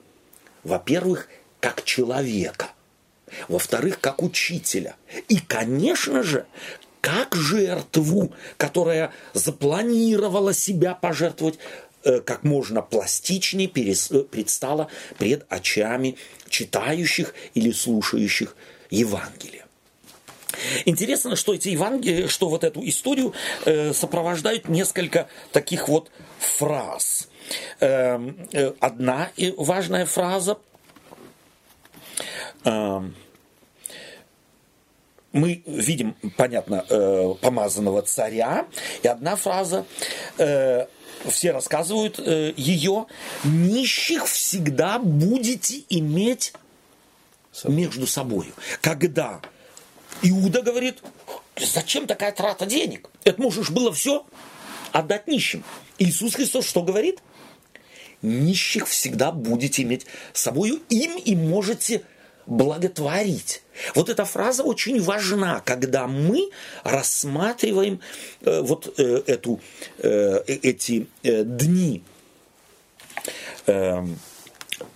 во-первых, 0.64 1.28
как 1.60 1.84
человека, 1.84 2.70
во-вторых, 3.48 4.00
как 4.00 4.22
учителя, 4.22 4.96
и, 5.28 5.38
конечно 5.40 6.24
же, 6.24 6.46
как 7.02 7.36
жертву, 7.36 8.34
которая 8.58 9.12
запланировала 9.34 10.54
себя 10.54 10.94
пожертвовать 10.94 11.60
э, 12.06 12.22
как 12.22 12.44
можно 12.44 12.82
пластичнее 12.82 13.68
э, 13.68 14.20
предстала 14.24 14.88
пред 15.18 15.46
очами 15.50 16.16
читающих 16.48 17.34
или 17.56 17.72
слушающих 17.72 18.56
Евангелие. 18.90 19.63
Интересно, 20.86 21.36
что 21.36 21.54
эти 21.54 21.70
Евангелия, 21.70 22.28
что 22.28 22.50
вот 22.50 22.64
эту 22.64 22.88
историю 22.88 23.34
э, 23.66 23.94
сопровождают 23.94 24.68
несколько 24.70 25.28
таких 25.52 25.88
вот 25.88 26.12
фраз. 26.40 27.30
Эм, 27.80 28.48
э, 28.52 28.74
одна 28.80 29.30
важная 29.58 30.06
фраза. 30.06 30.58
эм, 32.66 33.16
мы 35.34 35.64
видим, 35.66 36.16
понятно, 36.38 36.86
э, 36.88 37.34
помазанного 37.42 38.04
царя, 38.04 38.68
и 39.02 39.08
одна 39.08 39.36
фраза, 39.36 39.86
э, 40.38 40.86
все 41.28 41.52
рассказывают 41.52 42.20
э, 42.20 42.54
ее, 42.56 43.08
нищих 43.44 44.28
всегда 44.28 45.00
будете 45.00 45.84
иметь 45.90 46.54
между 47.64 48.08
собой. 48.08 48.54
Когда 48.82 49.42
Иуда 50.22 50.62
говорит, 50.62 51.00
зачем 51.58 52.08
такая 52.08 52.32
трата 52.32 52.66
денег? 52.66 53.10
Это 53.24 53.42
можешь 53.42 53.70
было 53.70 53.92
все 53.92 54.26
отдать 54.92 55.28
нищим. 55.28 55.64
Иисус 55.98 56.36
Христос 56.36 56.68
что 56.68 56.82
говорит? 56.84 57.20
Нищих 58.22 58.88
всегда 58.88 59.32
будете 59.32 59.82
иметь 59.82 60.06
с 60.32 60.42
собою, 60.42 60.82
им 60.90 61.18
и 61.18 61.36
можете 61.36 62.04
благотворить. 62.46 63.64
Вот 63.96 64.10
эта 64.10 64.26
фраза 64.26 64.64
очень 64.64 65.02
важна, 65.02 65.62
когда 65.66 66.08
мы 66.08 66.50
рассматриваем 66.84 68.00
э, 68.42 68.62
вот 68.62 68.94
э, 68.98 69.24
эту, 69.28 69.60
э, 69.98 70.44
эти 70.46 71.08
э, 71.24 71.44
дни 71.44 72.04
э, 73.66 74.06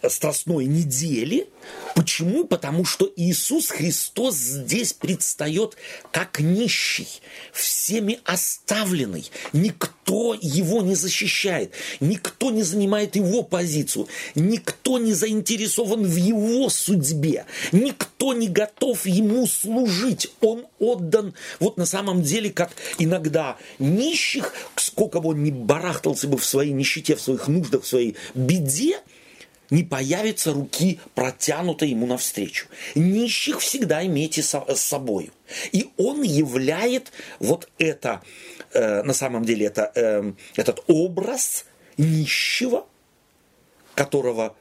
Страстной 0.08 0.66
недели. 0.66 1.48
Почему? 1.96 2.46
Потому 2.46 2.86
что 2.86 3.12
Иисус 3.16 3.70
Христос 3.70 4.36
здесь 4.36 4.94
предстает 4.94 5.76
как 6.12 6.40
нищий, 6.40 7.08
всеми 7.52 8.20
оставленный. 8.24 9.30
Никто 9.54 10.38
его 10.40 10.82
не 10.82 10.96
защищает, 10.96 11.74
никто 12.00 12.52
не 12.52 12.64
занимает 12.64 13.16
его 13.16 13.44
позицию, 13.44 14.08
никто 14.36 14.98
не 15.00 15.14
заинтересован 15.14 16.04
в 16.04 16.16
его 16.16 16.70
судьбе, 16.70 17.46
никто 17.72 18.34
не 18.34 18.48
готов 18.48 19.06
ему 19.06 19.48
служить. 19.48 20.32
Он 20.42 20.66
отдан 20.80 21.34
вот 21.60 21.78
на 21.78 21.86
самом 21.86 22.22
деле, 22.22 22.52
как 22.52 22.72
иногда 23.00 23.58
нищих, 23.80 24.54
сколько 24.76 25.20
бы 25.20 25.30
он 25.30 25.44
ни 25.44 25.52
барахтался 25.52 26.28
бы 26.28 26.38
в 26.38 26.46
своей 26.46 26.74
нищете, 26.74 27.16
в 27.16 27.22
своих 27.22 27.48
нуждах, 27.48 27.84
в 27.84 27.88
своей 27.88 28.16
беде, 28.36 29.00
не 29.70 29.84
появится 29.84 30.54
руки, 30.54 31.00
протянутой 31.16 31.90
ему 31.90 32.06
навстречу. 32.06 32.68
Нищих 32.96 33.60
всегда 33.60 34.06
имейте 34.06 34.42
со- 34.42 34.66
с 34.74 34.82
собой. 34.82 35.32
И 35.72 35.90
он 35.98 36.22
являет 36.24 37.12
вот 37.40 37.70
это, 37.78 38.22
э, 38.74 39.04
на 39.04 39.14
самом 39.14 39.44
деле, 39.46 39.66
это, 39.66 39.92
э, 39.96 40.32
этот 40.56 40.84
образ 40.88 41.66
нищего, 41.98 42.86
которого, 43.96 44.56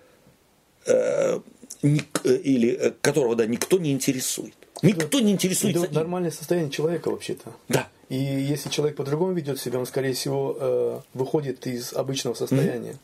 э, 0.87 1.41
ник- 1.83 2.21
э, 2.25 2.37
или, 2.37 2.71
э, 2.71 2.91
которого 3.01 3.37
да, 3.37 3.47
никто 3.47 3.79
не 3.79 3.93
интересует. 3.93 4.55
Никто 4.83 5.21
не 5.21 5.33
интересуется. 5.33 5.85
Это 5.85 5.95
нормальное 5.95 6.31
состояние 6.31 6.71
человека 6.71 7.11
вообще-то. 7.11 7.55
Да. 7.69 7.89
И 8.09 8.17
если 8.17 8.69
человек 8.71 8.97
по-другому 8.97 9.33
ведет 9.33 9.59
себя, 9.61 9.79
он, 9.79 9.87
скорее 9.87 10.13
всего, 10.13 10.57
э, 10.61 11.01
выходит 11.15 11.67
из 11.67 11.93
обычного 11.93 12.35
состояния. 12.35 12.97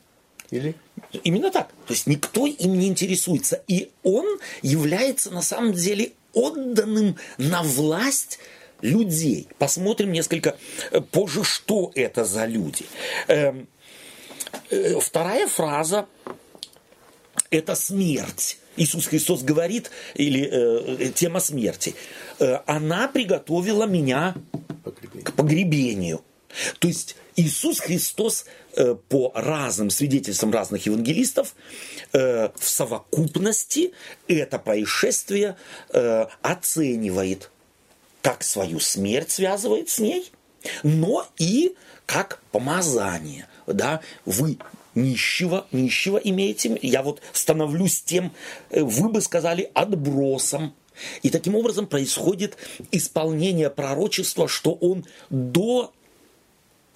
Или? 0.52 0.74
Именно 1.24 1.50
так. 1.50 1.68
То 1.86 1.94
есть 1.94 2.06
никто 2.06 2.46
им 2.46 2.78
не 2.78 2.86
интересуется. 2.86 3.62
И 3.66 3.90
он 4.02 4.38
является 4.60 5.30
на 5.30 5.40
самом 5.40 5.72
деле 5.72 6.12
отданным 6.34 7.16
на 7.38 7.62
власть 7.62 8.38
людей. 8.82 9.48
Посмотрим 9.58 10.12
несколько 10.12 10.56
э, 10.90 11.00
позже, 11.00 11.42
что 11.42 11.90
это 11.94 12.24
за 12.26 12.44
люди. 12.44 12.84
Эм, 13.28 13.66
э, 14.70 15.00
Вторая 15.00 15.48
фраза– 15.48 16.06
это 17.50 17.74
смерть. 17.74 18.58
Иисус 18.76 19.06
Христос 19.06 19.42
говорит, 19.42 19.90
или 20.14 20.48
э, 20.50 21.12
тема 21.14 21.40
смерти. 21.40 21.94
Э, 22.38 22.58
Она 22.66 23.08
приготовила 23.08 23.84
меня 23.86 24.34
Погребение. 24.84 25.24
к 25.24 25.32
погребению. 25.32 26.20
То 26.78 26.88
есть 26.88 27.16
Иисус 27.36 27.80
Христос 27.80 28.44
э, 28.74 28.94
по 29.08 29.32
разным 29.34 29.90
свидетельствам 29.90 30.52
разных 30.52 30.86
евангелистов 30.86 31.54
э, 32.12 32.50
в 32.54 32.68
совокупности 32.68 33.92
это 34.28 34.58
происшествие 34.58 35.56
э, 35.90 36.26
оценивает 36.42 37.50
как 38.20 38.42
свою 38.44 38.78
смерть 38.80 39.30
связывает 39.30 39.88
с 39.88 39.98
ней, 39.98 40.30
но 40.82 41.26
и 41.38 41.74
как 42.06 42.40
помазание. 42.52 43.48
Да? 43.66 44.00
Вы 44.26 44.58
нищего, 44.94 45.66
нищего 45.72 46.18
имеете, 46.18 46.78
я 46.82 47.02
вот 47.02 47.20
становлюсь 47.32 48.02
тем, 48.02 48.32
вы 48.70 49.08
бы 49.08 49.20
сказали, 49.20 49.70
отбросом. 49.74 50.74
И 51.22 51.30
таким 51.30 51.56
образом 51.56 51.86
происходит 51.86 52.56
исполнение 52.92 53.70
пророчества, 53.70 54.46
что 54.46 54.74
он 54.74 55.04
до 55.30 55.92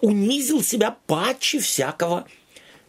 унизил 0.01 0.63
себя 0.63 0.97
паче 1.07 1.59
всякого 1.59 2.27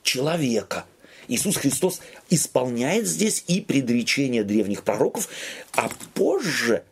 человека. 0.03 0.85
Иисус 1.27 1.57
Христос 1.57 2.01
исполняет 2.29 3.05
здесь 3.07 3.43
и 3.47 3.61
предречение 3.61 4.43
древних 4.43 4.83
пророков, 4.83 5.29
а 5.73 5.89
позже 6.13 6.83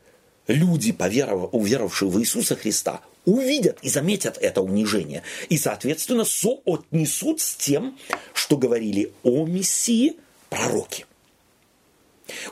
люди, 0.48 0.92
поверов- 0.92 1.50
уверовавшие 1.52 2.10
в 2.10 2.20
Иисуса 2.20 2.56
Христа, 2.56 3.02
увидят 3.26 3.80
и 3.82 3.90
заметят 3.90 4.38
это 4.38 4.62
унижение. 4.62 5.24
И, 5.50 5.58
соответственно, 5.58 6.26
соотнесут 6.26 7.42
с 7.42 7.56
тем, 7.56 7.98
что 8.34 8.58
говорили 8.58 9.14
о 9.24 9.46
Мессии 9.46 10.18
пророки. 10.50 11.06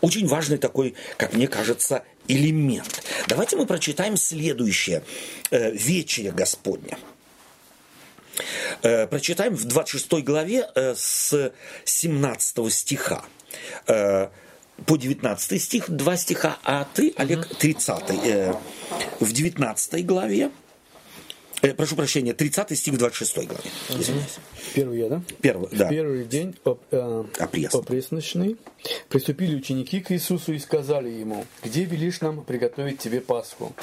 Очень 0.01 0.27
важный 0.27 0.57
такой, 0.57 0.95
как 1.17 1.33
мне 1.33 1.47
кажется, 1.47 2.03
элемент. 2.27 3.03
Давайте 3.27 3.55
мы 3.57 3.65
прочитаем 3.65 4.17
следующее. 4.17 5.03
Э, 5.51 5.71
Вечеря 5.71 6.31
Господня. 6.31 6.97
Э, 8.81 9.07
прочитаем 9.07 9.55
в 9.55 9.65
26 9.65 10.23
главе 10.23 10.67
э, 10.75 10.95
с 10.95 11.51
17 11.85 12.73
стиха 12.73 13.23
по 13.85 14.97
19 14.97 15.61
стих, 15.61 15.89
два 15.89 16.17
стиха, 16.17 16.57
а 16.63 16.87
ты, 16.93 17.13
Олег, 17.15 17.47
30. 17.47 18.49
В 19.19 19.31
19 19.31 20.05
главе 20.05 20.49
Э, 21.63 21.73
прошу 21.73 21.95
прощения, 21.95 22.33
30 22.33 22.77
стих 22.77 22.97
26 22.97 23.47
главе. 23.47 23.63
Извиняюсь. 23.89 24.37
Первый 24.75 24.99
я, 24.99 25.07
да? 25.07 25.21
Первый, 25.39 25.69
да. 25.71 25.85
В 25.85 25.89
первый 25.89 26.25
день 26.25 26.55
оп, 26.65 26.81
э, 26.91 27.23
опресночный 27.39 28.57
приступили 29.07 29.55
ученики 29.55 30.01
к 30.01 30.11
Иисусу 30.11 30.51
и 30.51 30.59
сказали 30.59 31.07
ему, 31.07 31.45
где 31.63 31.85
велишь 31.85 32.19
нам 32.19 32.43
приготовить 32.43 32.99
тебе 32.99 33.21
Пасху? 33.21 33.73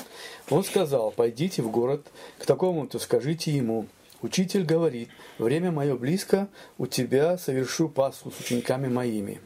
Он 0.51 0.63
сказал, 0.63 1.11
пойдите 1.11 1.63
в 1.63 1.71
город, 1.71 2.07
к 2.39 2.45
такому-то 2.45 2.99
скажите 2.99 3.51
ему, 3.51 3.87
Учитель 4.23 4.65
говорит, 4.65 5.09
время 5.39 5.71
мое 5.71 5.97
близко, 5.97 6.49
у 6.79 6.87
тебя 6.87 7.39
совершу 7.39 7.89
Пасху 7.89 8.31
с 8.31 8.41
учениками 8.41 8.89
моими. 8.89 9.41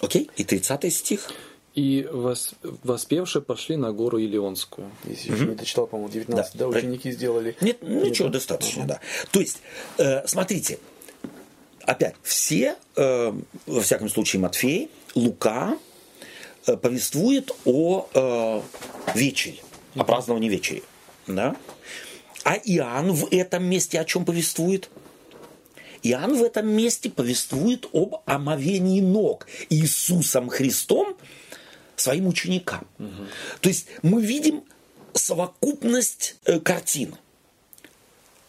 Окей, 0.00 0.30
и 0.36 0.44
30 0.44 0.92
стих. 0.92 1.30
И 1.74 2.08
вос, 2.12 2.54
воспевшие 2.84 3.42
пошли 3.42 3.74
на 3.76 3.92
гору 3.92 4.18
Илионскую. 4.18 4.90
Если 5.04 5.32
угу. 5.32 5.44
не 5.44 5.54
дочитал, 5.56 5.88
по-моему, 5.88 6.12
19, 6.12 6.52
да, 6.52 6.58
да 6.58 6.68
ученики 6.68 7.10
сделали. 7.10 7.56
Нет, 7.60 7.82
ничего, 7.82 8.28
достаточно, 8.28 8.82
угу. 8.82 8.88
да. 8.90 9.00
То 9.32 9.40
есть, 9.40 9.60
э, 9.98 10.24
смотрите, 10.26 10.78
опять, 11.80 12.14
все, 12.22 12.76
э, 12.94 13.32
во 13.66 13.80
всяком 13.80 14.08
случае, 14.08 14.40
Матфей, 14.40 14.88
Лука 15.16 15.76
э, 16.66 16.76
повествует 16.76 17.50
о 17.64 18.08
э, 18.14 18.60
вечере, 19.16 19.58
о 19.96 20.04
праздновании 20.04 20.48
вечери. 20.48 20.84
Да? 21.26 21.56
А 22.44 22.54
Иоанн 22.54 23.12
в 23.12 23.28
этом 23.32 23.64
месте 23.64 23.98
о 24.00 24.04
чем 24.04 24.24
повествует? 24.24 24.90
Иоанн 26.02 26.36
в 26.36 26.42
этом 26.42 26.68
месте 26.68 27.10
повествует 27.10 27.86
об 27.92 28.22
омовении 28.26 29.00
ног 29.00 29.46
Иисусом 29.70 30.48
Христом– 30.48 31.16
своим 31.96 32.26
ученикам. 32.26 32.86
Угу. 32.98 33.26
То 33.60 33.68
есть 33.68 33.86
мы 34.02 34.22
видим 34.22 34.64
совокупность 35.12 36.36
э, 36.44 36.58
картин. 36.60 37.16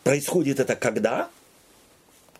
Происходит 0.03 0.59
это 0.59 0.75
когда? 0.75 1.29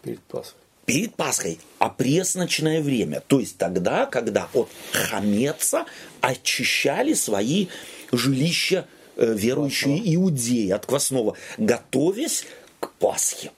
Перед 0.01 0.21
Пасхой. 0.21 0.59
Перед 0.85 1.15
Пасхой, 1.15 1.59
опресночное 1.79 2.81
время. 2.81 3.21
То 3.21 3.39
есть 3.39 3.57
тогда, 3.57 4.05
когда 4.05 4.47
от 4.53 4.69
хамеца 4.91 5.85
очищали 6.21 7.13
свои 7.13 7.67
жилища 8.11 8.87
верующие 9.17 9.97
Квасного. 9.97 10.15
иудеи 10.15 10.69
от 10.71 10.85
квасного, 10.85 11.37
готовясь 11.57 12.45
к 12.79 12.91
Пасхе. 12.93 13.51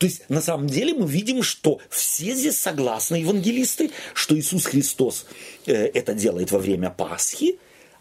То 0.00 0.06
есть, 0.06 0.22
на 0.30 0.40
самом 0.40 0.66
деле, 0.66 0.94
мы 0.94 1.06
видим, 1.06 1.42
что 1.42 1.78
все 1.90 2.34
здесь 2.34 2.58
согласны, 2.58 3.16
евангелисты, 3.16 3.90
что 4.14 4.34
Иисус 4.34 4.64
Христос 4.64 5.26
э, 5.66 5.74
это 5.74 6.14
делает 6.14 6.50
во 6.52 6.58
время 6.58 6.88
Пасхи, 6.88 7.58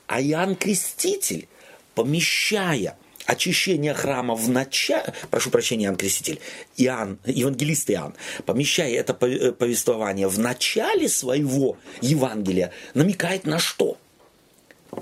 а 0.08 0.22
Иоанн 0.22 0.56
Креститель, 0.56 1.50
помещая 1.96 2.98
очищение 3.26 3.94
храма 3.94 4.36
в 4.36 4.48
начале, 4.48 5.14
прошу 5.30 5.50
прощения, 5.50 5.88
Иоанн 5.88 5.98
Креститель, 5.98 6.40
Иоанн, 6.78 7.20
евангелист 7.26 7.92
Иоанн, 7.92 8.16
помещая 8.46 8.94
это 8.94 9.18
э, 9.26 9.52
повествование 9.52 10.30
в 10.30 10.40
начале 10.40 11.10
своего 11.10 11.76
Евангелия, 12.00 12.72
намекает 12.94 13.46
на 13.46 13.60
что? 13.60 13.98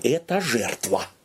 Это 0.01 0.42
жертва– 0.42 1.06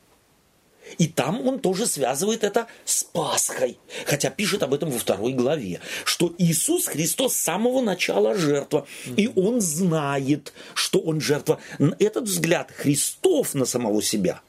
и 0.99 1.07
там 1.07 1.47
он 1.47 1.59
тоже 1.59 1.87
связывает 1.87 2.45
это 2.45 2.67
с 2.85 3.05
Пасхой. 3.05 3.79
Хотя 4.07 4.31
пишет 4.31 4.63
об 4.63 4.75
этом 4.75 4.91
во 4.91 4.99
второй 4.99 5.33
главе, 5.33 5.81
что 6.05 6.35
Иисус 6.39 6.87
Христос 6.87 7.35
с 7.35 7.41
самого 7.41 7.81
начала 7.81 8.35
жертва. 8.35 8.87
И 9.17 9.31
он 9.35 9.61
знает, 9.61 10.53
что 10.75 10.99
он 10.99 11.21
жертва. 11.21 11.59
Этот 11.99 12.25
взгляд 12.25 12.71
Христов 12.71 13.55
на 13.55 13.65
самого 13.65 14.03
себя 14.03 14.41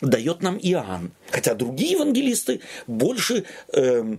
дает 0.00 0.42
нам 0.42 0.58
Иоанн. 0.58 1.12
Хотя 1.30 1.54
другие 1.54 1.92
евангелисты 1.92 2.60
больше... 2.86 3.44
Э, 3.72 4.16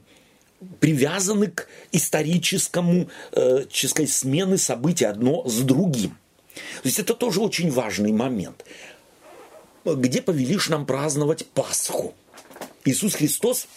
привязаны 0.80 1.48
к 1.48 1.68
историческому, 1.92 3.10
э, 3.32 3.66
смены 3.72 4.60
событий 4.60 5.06
одно 5.06 5.48
с 5.48 5.62
другим. 5.62 6.18
То 6.54 6.88
есть 6.88 7.00
это 7.00 7.14
тоже 7.14 7.42
очень 7.42 7.72
важный 7.72 8.12
момент 8.12 8.66
где 9.86 10.22
повелишь 10.22 10.70
нам 10.70 10.86
праздновать 10.86 11.46
Пасху? 11.48 12.14
Иисус 12.86 13.16
Христос, 13.16 13.68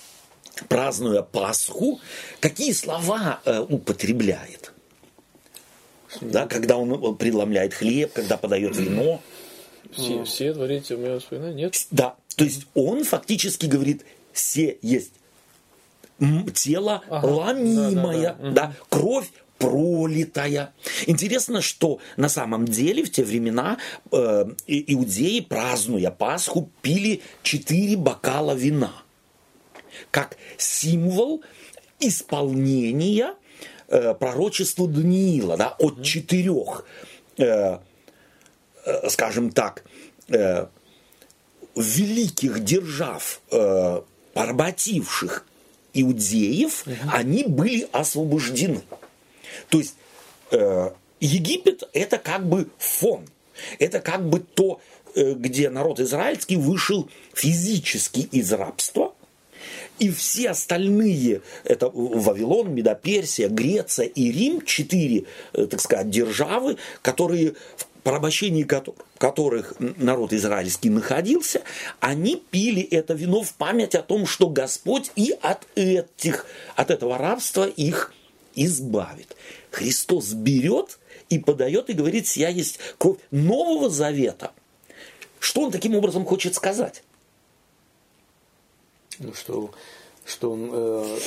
празднуя 0.69 1.23
Пасху, 1.23 2.01
какие 2.41 2.73
слова 2.73 3.41
э, 3.45 3.61
употребляет? 3.61 4.73
Да, 6.21 6.47
когда 6.47 6.77
он 6.77 7.17
преломляет 7.17 7.75
хлеб, 7.75 8.13
когда 8.13 8.37
подает 8.37 8.77
вино. 8.77 9.21
Все, 9.93 10.25
все 10.25 10.55
творите 10.55 10.95
у 10.95 10.99
меня 10.99 11.15
воспоминания, 11.15 11.65
нет? 11.65 11.87
Да, 11.91 12.17
то 12.37 12.45
есть 12.45 12.67
он 12.75 13.05
фактически 13.05 13.67
говорит, 13.67 14.05
все 14.33 14.79
есть 14.83 15.13
тело 16.55 17.03
ага, 17.09 17.27
ломимое, 17.27 18.23
да, 18.23 18.33
да, 18.33 18.51
да. 18.51 18.51
да, 18.51 18.75
кровь 18.89 19.31
пролитая. 19.65 20.73
Интересно, 21.07 21.61
что 21.61 21.99
на 22.17 22.29
самом 22.29 22.67
деле 22.67 23.03
в 23.05 23.11
те 23.11 23.25
времена 23.25 23.79
э, 24.13 24.45
иудеи, 24.67 25.41
празднуя 25.41 26.11
Пасху, 26.11 26.71
пили 26.83 27.23
четыре 27.43 27.97
бокала 27.97 28.53
вина. 28.55 28.93
Как 30.11 30.37
символ 30.59 31.43
исполнения 32.01 33.35
э, 33.89 34.15
пророчества 34.15 34.87
Даниила, 34.87 35.57
да, 35.57 35.75
от 35.79 36.03
четырех, 36.03 36.85
э, 37.39 37.79
э, 38.85 39.09
скажем 39.09 39.51
так, 39.51 39.85
э, 40.29 40.67
великих 41.75 42.63
держав, 42.63 43.41
э, 43.51 44.03
поработивших 44.35 45.47
иудеев, 45.95 46.87
угу. 46.87 46.95
они 47.13 47.45
были 47.45 47.89
освобождены. 47.93 48.83
То 49.69 49.79
есть 49.79 49.95
э, 50.51 50.91
Египет 51.21 51.85
это 51.93 52.19
как 52.19 52.47
бы 52.47 52.69
фон, 52.79 53.27
это 53.79 54.01
как 54.01 54.29
бы 54.29 54.41
то, 54.41 54.81
э, 55.15 55.35
где 55.35 55.71
народ 55.71 56.01
израильский 56.01 56.57
вышел 56.57 57.09
физически 57.35 58.21
из 58.21 58.53
рабства, 58.53 59.15
и 59.99 60.11
все 60.11 60.51
остальные, 60.51 61.43
это 61.65 61.89
Вавилон, 61.89 62.75
Медоперсия, 62.75 63.49
Греция 63.49 64.07
и 64.07 64.33
Рим, 64.33 64.65
четыре, 64.65 65.25
э, 65.53 65.67
так 65.67 65.81
сказать, 65.81 66.11
державы, 66.11 66.77
которые 67.01 67.55
в 67.77 67.87
порабощении 68.03 68.69
которых 69.19 69.75
народ 69.79 70.35
израильский 70.35 70.91
находился, 70.91 71.63
они 72.01 72.43
пили 72.51 72.83
это 72.83 73.15
вино 73.15 73.43
в 73.43 73.55
память 73.55 73.95
о 73.95 74.03
том, 74.03 74.27
что 74.27 74.49
Господь 74.49 75.11
и 75.17 75.35
от 75.41 75.67
этих, 75.75 76.45
от 76.77 76.91
этого 76.91 77.17
рабства 77.17 77.67
их 77.67 78.13
избавит. 78.57 79.37
Христос 79.71 80.33
берет 80.33 80.99
и 81.29 81.39
подает 81.39 81.91
и 81.91 81.95
говорит, 81.95 82.29
я 82.37 82.49
есть 82.49 82.79
кровь 82.99 83.19
Нового 83.31 83.91
Завета. 83.91 84.53
Что 85.41 85.63
он 85.63 85.73
таким 85.73 85.95
образом 85.95 86.25
хочет 86.25 86.55
сказать? 86.55 87.03
Ну, 89.19 89.33
что, 89.35 89.71
что, 90.25 90.53
он, 90.53 90.71
э, 90.73 91.19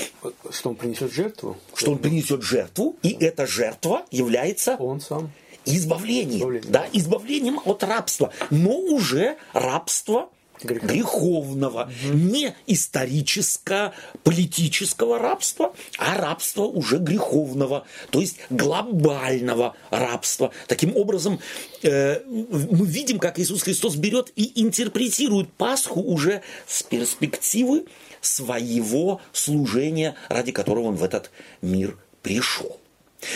что 0.52 0.70
он 0.70 0.76
принесет 0.76 1.12
жертву. 1.12 1.58
Что 1.76 1.92
он 1.92 2.00
принесет 2.00 2.42
жертву, 2.42 2.96
и 3.04 3.16
эта 3.20 3.46
жертва 3.46 4.06
является 4.12 4.76
он 4.76 5.02
сам. 5.02 5.32
избавлением. 5.66 6.40
избавлением. 6.40 6.72
Да, 6.72 6.88
избавлением 6.92 7.60
от 7.64 7.84
рабства. 7.84 8.34
Но 8.50 8.78
уже 8.78 9.38
рабство 9.54 10.30
Греха. 10.64 10.88
греховного, 10.88 11.84
угу. 11.84 12.18
не 12.18 12.56
исторического, 12.66 13.94
политического 14.24 15.20
рабства, 15.20 15.74
а 15.98 16.18
рабства 16.18 16.64
уже 16.64 16.98
греховного, 16.98 17.86
то 18.10 18.20
есть 18.20 18.38
глобального 18.50 19.76
рабства. 19.90 20.52
Таким 20.68 20.96
образом, 20.96 21.40
э, 21.84 22.22
мы 22.28 22.86
видим, 22.86 23.20
как 23.20 23.40
Иисус 23.40 23.64
Христос 23.64 23.96
берет 23.96 24.32
и 24.36 24.62
интерпретирует 24.62 25.52
Пасху 25.54 26.02
уже 26.02 26.42
с 26.68 26.84
перспективы 26.84 27.86
своего 28.22 29.22
служения, 29.32 30.16
ради 30.30 30.52
которого 30.52 30.88
он 30.88 30.96
в 30.96 31.04
этот 31.04 31.32
мир 31.62 31.98
пришел. 32.22 32.80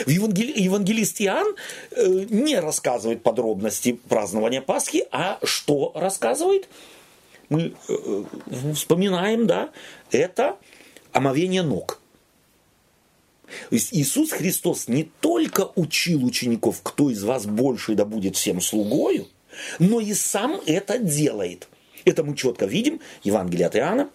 Евангелист 0.06 1.22
Иоанн 1.22 1.56
э, 1.92 2.26
не 2.30 2.60
рассказывает 2.60 3.24
подробности 3.24 4.00
празднования 4.10 4.62
Пасхи, 4.62 5.06
а 5.12 5.40
что 5.44 5.92
рассказывает? 5.96 6.68
Мы 7.52 7.74
э, 7.90 8.24
э, 8.48 8.74
вспоминаем, 8.74 9.46
да, 9.46 9.72
это 10.10 10.58
омовение 11.12 11.64
ног. 11.64 12.00
То 13.70 13.76
есть 13.76 13.94
Иисус 13.94 14.32
Христос 14.32 14.88
не 14.88 15.04
только 15.20 15.70
учил 15.76 16.24
учеников, 16.26 16.80
кто 16.82 17.10
из 17.10 17.24
вас 17.24 17.46
больше 17.46 17.96
да 17.96 18.06
будет 18.06 18.38
всем 18.38 18.62
слугою, 18.62 19.28
но 19.80 20.00
и 20.00 20.14
сам 20.14 20.62
это 20.66 20.98
делает. 20.98 21.68
Это 22.06 22.24
мы 22.24 22.38
четко 22.38 22.66
видим. 22.66 23.02
Евангелие 23.24 23.68
от 23.68 23.76
Иоанна, 23.76 24.10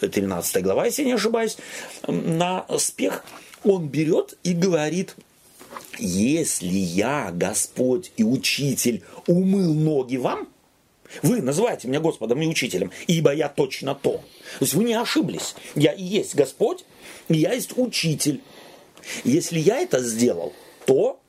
13 0.00 0.62
глава, 0.62 0.86
если 0.86 1.04
не 1.04 1.12
ошибаюсь, 1.12 1.58
на 2.06 2.64
спех. 2.78 3.24
Он 3.64 3.88
берет 3.88 4.38
и 4.44 4.52
говорит, 4.52 5.16
если 5.98 6.68
я, 6.68 7.32
Господь 7.32 8.12
и 8.16 8.22
Учитель, 8.22 9.02
умыл 9.26 9.74
ноги 9.74 10.16
вам, 10.16 10.48
вы 11.22 11.42
называете 11.42 11.88
меня 11.88 12.00
Господом 12.00 12.40
и 12.42 12.46
Учителем, 12.46 12.90
ибо 13.06 13.32
я 13.32 13.48
точно 13.48 13.94
то. 13.94 14.12
То 14.12 14.22
есть 14.60 14.74
вы 14.74 14.84
не 14.84 14.94
ошиблись. 14.94 15.54
Я 15.74 15.92
и 15.92 16.02
есть 16.02 16.34
Господь, 16.34 16.84
и 17.28 17.36
я 17.36 17.52
есть 17.52 17.76
Учитель. 17.76 18.40
Если 19.24 19.58
я 19.58 19.78
это 19.78 20.00
сделал, 20.00 20.52
то 20.86 21.20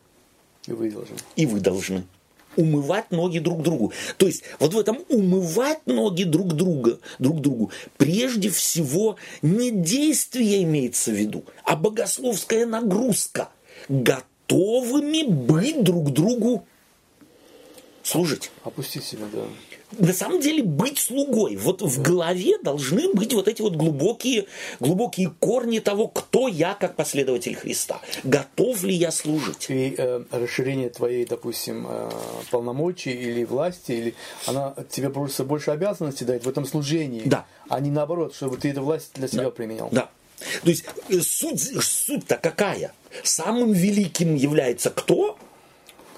и 0.68 0.74
вы 0.74 0.92
должны. 0.92 1.16
И 1.36 1.46
вы 1.46 1.60
должны 1.60 2.04
умывать 2.56 3.12
ноги 3.12 3.40
друг 3.40 3.62
другу. 3.62 3.94
То 4.18 4.28
есть 4.28 4.44
вот 4.60 4.74
в 4.74 4.80
этом 4.80 5.00
умывать 5.08 5.86
ноги 5.86 6.24
друг 6.24 6.54
друга, 6.54 7.00
друг 7.18 7.42
другу, 7.42 7.72
прежде 7.98 8.50
всего 8.50 9.16
не 9.42 9.72
действие 9.72 10.64
имеется 10.64 11.12
в 11.12 11.16
виду, 11.16 11.46
а 11.64 11.76
богословская 11.76 12.66
нагрузка. 12.66 13.50
Готовыми 13.88 15.24
быть 15.24 15.84
друг 15.84 16.12
другу 16.12 16.66
служить. 18.04 18.52
Опустить 18.64 19.06
себя, 19.06 19.26
да 19.32 19.44
на 19.98 20.14
самом 20.14 20.40
деле 20.40 20.64
быть 20.64 21.00
слугой. 21.00 21.56
Вот 21.56 21.82
в 21.82 22.02
голове 22.02 22.58
должны 22.62 23.14
быть 23.14 23.34
вот 23.34 23.48
эти 23.48 23.62
вот 23.62 23.76
глубокие, 23.76 24.46
глубокие 24.80 25.32
корни 25.40 25.80
того, 25.80 26.08
кто 26.08 26.48
я 26.48 26.74
как 26.74 26.96
последователь 26.96 27.56
Христа. 27.56 28.00
Готов 28.24 28.84
ли 28.84 28.94
я 28.94 29.12
служить? 29.12 29.70
И 29.70 29.96
э, 29.98 30.24
расширение 30.32 30.90
твоей, 30.90 31.26
допустим, 31.26 31.88
э, 31.90 32.10
полномочий 32.52 33.12
или 33.12 33.44
власти, 33.44 33.92
или 33.92 34.16
она 34.46 34.74
тебе 34.90 35.10
просто 35.10 35.44
больше 35.44 35.72
обязанностей 35.72 36.26
дает 36.26 36.46
в 36.46 36.50
этом 36.50 36.66
служении, 36.66 37.24
да. 37.26 37.46
а 37.68 37.80
не 37.80 37.90
наоборот, 37.90 38.36
чтобы 38.36 38.58
ты 38.58 38.70
эту 38.70 38.82
власть 38.84 39.12
для 39.16 39.28
себя 39.28 39.46
да. 39.46 39.52
применял. 39.52 39.90
Да. 39.92 40.10
То 40.64 40.70
есть 40.70 40.86
э, 41.10 41.20
суть, 41.20 41.62
суть-то 41.62 42.38
какая? 42.38 42.94
Самым 43.24 43.74
великим 43.74 44.36
является 44.36 44.90
кто? 44.90 45.38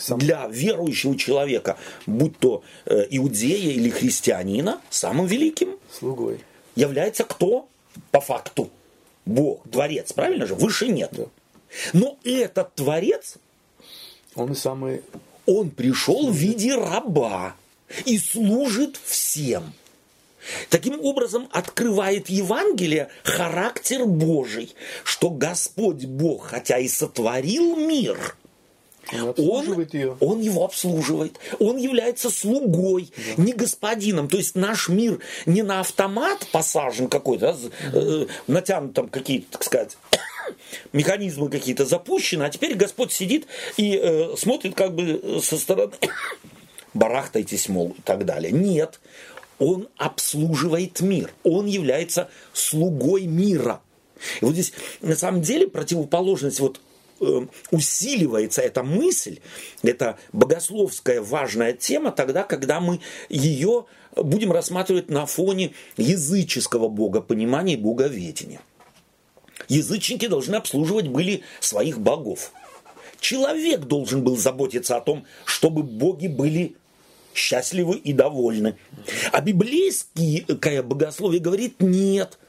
Для 0.10 0.48
верующего 0.48 1.18
человека, 1.18 1.78
будь 2.06 2.38
то 2.38 2.64
э, 2.86 3.06
иудея 3.10 3.72
или 3.72 3.90
христианина, 3.90 4.82
самым 4.90 5.26
великим 5.26 5.78
слугой 5.92 6.40
является 6.76 7.24
кто? 7.24 7.68
По 8.12 8.22
факту. 8.22 8.70
Бог, 9.26 9.62
Творец, 9.70 10.14
правильно 10.14 10.48
же? 10.48 10.56
Выше 10.56 10.88
нет. 10.88 11.10
Да. 11.12 11.26
Но 11.94 12.18
этот 12.24 12.74
Творец, 12.76 13.36
он 14.36 14.54
и 14.54 14.56
самый... 14.56 15.02
Он 15.46 15.70
пришел 15.70 16.30
в 16.30 16.36
виде 16.36 16.76
раба 16.76 17.56
и 18.06 18.18
служит 18.18 18.98
всем. 19.04 19.74
Таким 20.70 21.00
образом 21.02 21.50
открывает 21.52 22.30
Евангелие 22.30 23.10
характер 23.24 24.06
Божий, 24.06 24.74
что 25.04 25.30
Господь 25.30 26.06
Бог, 26.06 26.48
хотя 26.48 26.78
и 26.78 26.88
сотворил 26.88 27.76
мир– 27.76 28.36
он, 29.12 29.88
ее. 29.92 30.18
он 30.20 30.40
его 30.40 30.66
обслуживает. 30.66 31.38
Он 31.60 31.78
является 31.78 32.30
слугой, 32.30 33.12
да. 33.16 33.44
не 33.44 33.54
господином. 33.54 34.28
То 34.28 34.38
есть 34.38 34.56
наш 34.56 34.90
мир 34.90 35.20
не 35.46 35.64
на 35.64 35.80
автомат 35.82 36.48
посажен 36.52 37.08
какой-то, 37.08 37.54
да, 37.54 38.00
э, 38.00 38.28
натянут 38.48 38.94
там 38.94 39.10
какие-то, 39.10 39.52
так 39.52 39.64
сказать, 39.64 39.98
механизмы 40.94 41.50
какие-то 41.50 41.86
запущены, 41.86 42.44
а 42.44 42.50
теперь 42.50 42.76
Господь 42.76 43.12
сидит 43.12 43.48
и 43.78 44.00
э, 44.02 44.36
смотрит 44.38 44.76
как 44.76 44.94
бы 44.94 45.42
со 45.44 45.58
стороны, 45.58 45.94
барахтайтесь, 46.94 47.70
мол, 47.70 47.96
и 47.98 48.02
так 48.02 48.26
далее. 48.26 48.52
Нет, 48.52 49.00
он 49.60 49.90
обслуживает 49.98 51.02
мир, 51.02 51.32
он 51.44 51.66
является 51.66 52.30
слугой 52.54 53.26
мира. 53.26 53.82
И 54.40 54.46
вот 54.46 54.54
здесь 54.54 54.74
на 55.02 55.16
самом 55.16 55.42
деле 55.42 55.68
противоположность 55.68 56.60
вот 56.60 56.80
Э, 56.80 56.91
усиливается 57.72 58.62
эта 58.62 58.84
мысль, 58.84 59.40
эта 59.84 60.18
богословская 60.34 61.22
важная 61.22 61.74
тема 61.74 62.12
тогда, 62.12 62.44
когда 62.44 62.80
мы 62.80 63.00
ее 63.30 63.86
будем 64.16 64.52
рассматривать 64.52 65.10
на 65.10 65.26
фоне 65.26 65.74
языческого 65.98 66.88
богопонимания 66.90 67.76
и 67.76 67.78
боговедения. 67.78 68.62
Язычники 69.68 70.28
должны 70.28 70.56
обслуживать 70.56 71.08
были 71.08 71.44
своих 71.60 72.00
богов. 72.00 72.52
Человек 73.20 73.82
должен 73.82 74.24
был 74.24 74.36
заботиться 74.36 74.98
о 74.98 75.02
том, 75.02 75.26
чтобы 75.46 75.84
боги 75.84 76.28
были 76.28 76.76
счастливы 77.34 77.98
и 77.98 78.14
довольны. 78.14 78.78
А 79.32 79.42
библейское 79.42 80.84
богословие 80.84 81.40
говорит, 81.40 81.76
нет, 81.80 82.40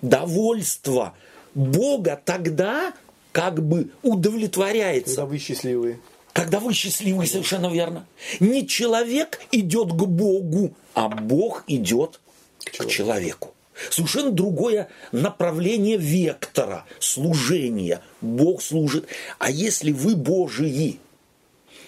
довольство 0.00 1.14
Бога 1.54 2.20
тогда, 2.24 2.94
как 3.32 3.62
бы 3.62 3.90
удовлетворяется. 4.02 5.16
Когда 5.16 5.26
вы 5.26 5.38
счастливы. 5.38 6.00
Когда 6.32 6.60
вы 6.60 6.72
счастливы, 6.72 7.26
совершенно 7.26 7.66
верно. 7.72 8.06
Не 8.40 8.66
человек 8.66 9.40
идет 9.50 9.88
к 9.88 10.04
Богу, 10.04 10.72
а 10.94 11.08
Бог 11.08 11.64
идет 11.66 12.20
к 12.64 12.70
человеку. 12.70 12.88
К 12.88 12.92
человеку. 12.92 13.54
Совершенно 13.90 14.30
другое 14.30 14.88
направление 15.12 15.96
вектора 15.96 16.84
служения. 17.00 18.00
Бог 18.20 18.62
служит. 18.62 19.06
А 19.38 19.50
если 19.50 19.92
вы 19.92 20.14
Божии, 20.14 21.00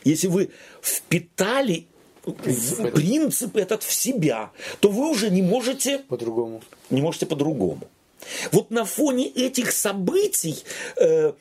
если 0.03 0.27
вы 0.27 0.51
впитали 0.83 1.87
принцип, 2.43 2.93
принцип 2.93 3.57
этот 3.57 3.83
в 3.83 3.93
себя, 3.93 4.51
то 4.81 4.89
вы 4.89 5.11
уже 5.11 5.31
не 5.31 5.43
можете 5.43 5.99
по-другому. 5.99 6.63
Не 6.91 7.01
можете 7.01 7.27
по-другому. 7.27 7.89
Вот 8.53 8.71
на 8.71 8.85
фоне 8.85 9.29
этих 9.29 9.73
событий 9.73 10.65
э, 10.97 11.33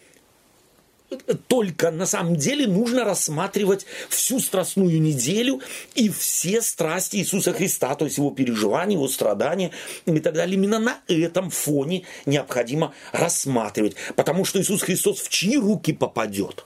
только 1.48 1.92
на 1.92 2.06
самом 2.06 2.36
деле 2.36 2.68
нужно 2.68 3.04
рассматривать 3.04 3.86
всю 4.10 4.40
страстную 4.40 5.02
неделю 5.02 5.62
и 5.96 6.10
все 6.10 6.62
страсти 6.62 7.18
Иисуса 7.18 7.54
Христа, 7.54 7.96
то 7.96 8.06
есть 8.06 8.18
его 8.18 8.32
переживания, 8.32 8.96
его 8.96 9.08
страдания 9.08 9.72
и 10.06 10.20
так 10.20 10.34
далее. 10.34 10.56
Именно 10.56 10.80
на 10.80 11.00
этом 11.08 11.50
фоне 11.50 12.04
необходимо 12.26 12.94
рассматривать, 13.12 13.96
потому 14.16 14.46
что 14.46 14.62
Иисус 14.62 14.82
Христос 14.82 15.20
в 15.20 15.30
чьи 15.30 15.58
руки 15.58 15.94
попадет? 15.94 16.66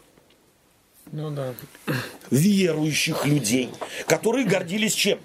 Ну 1.11 1.31
да. 1.31 1.53
Верующих 2.31 3.25
людей, 3.25 3.69
которые 4.07 4.45
гордились 4.45 4.93
чем? 4.93 5.19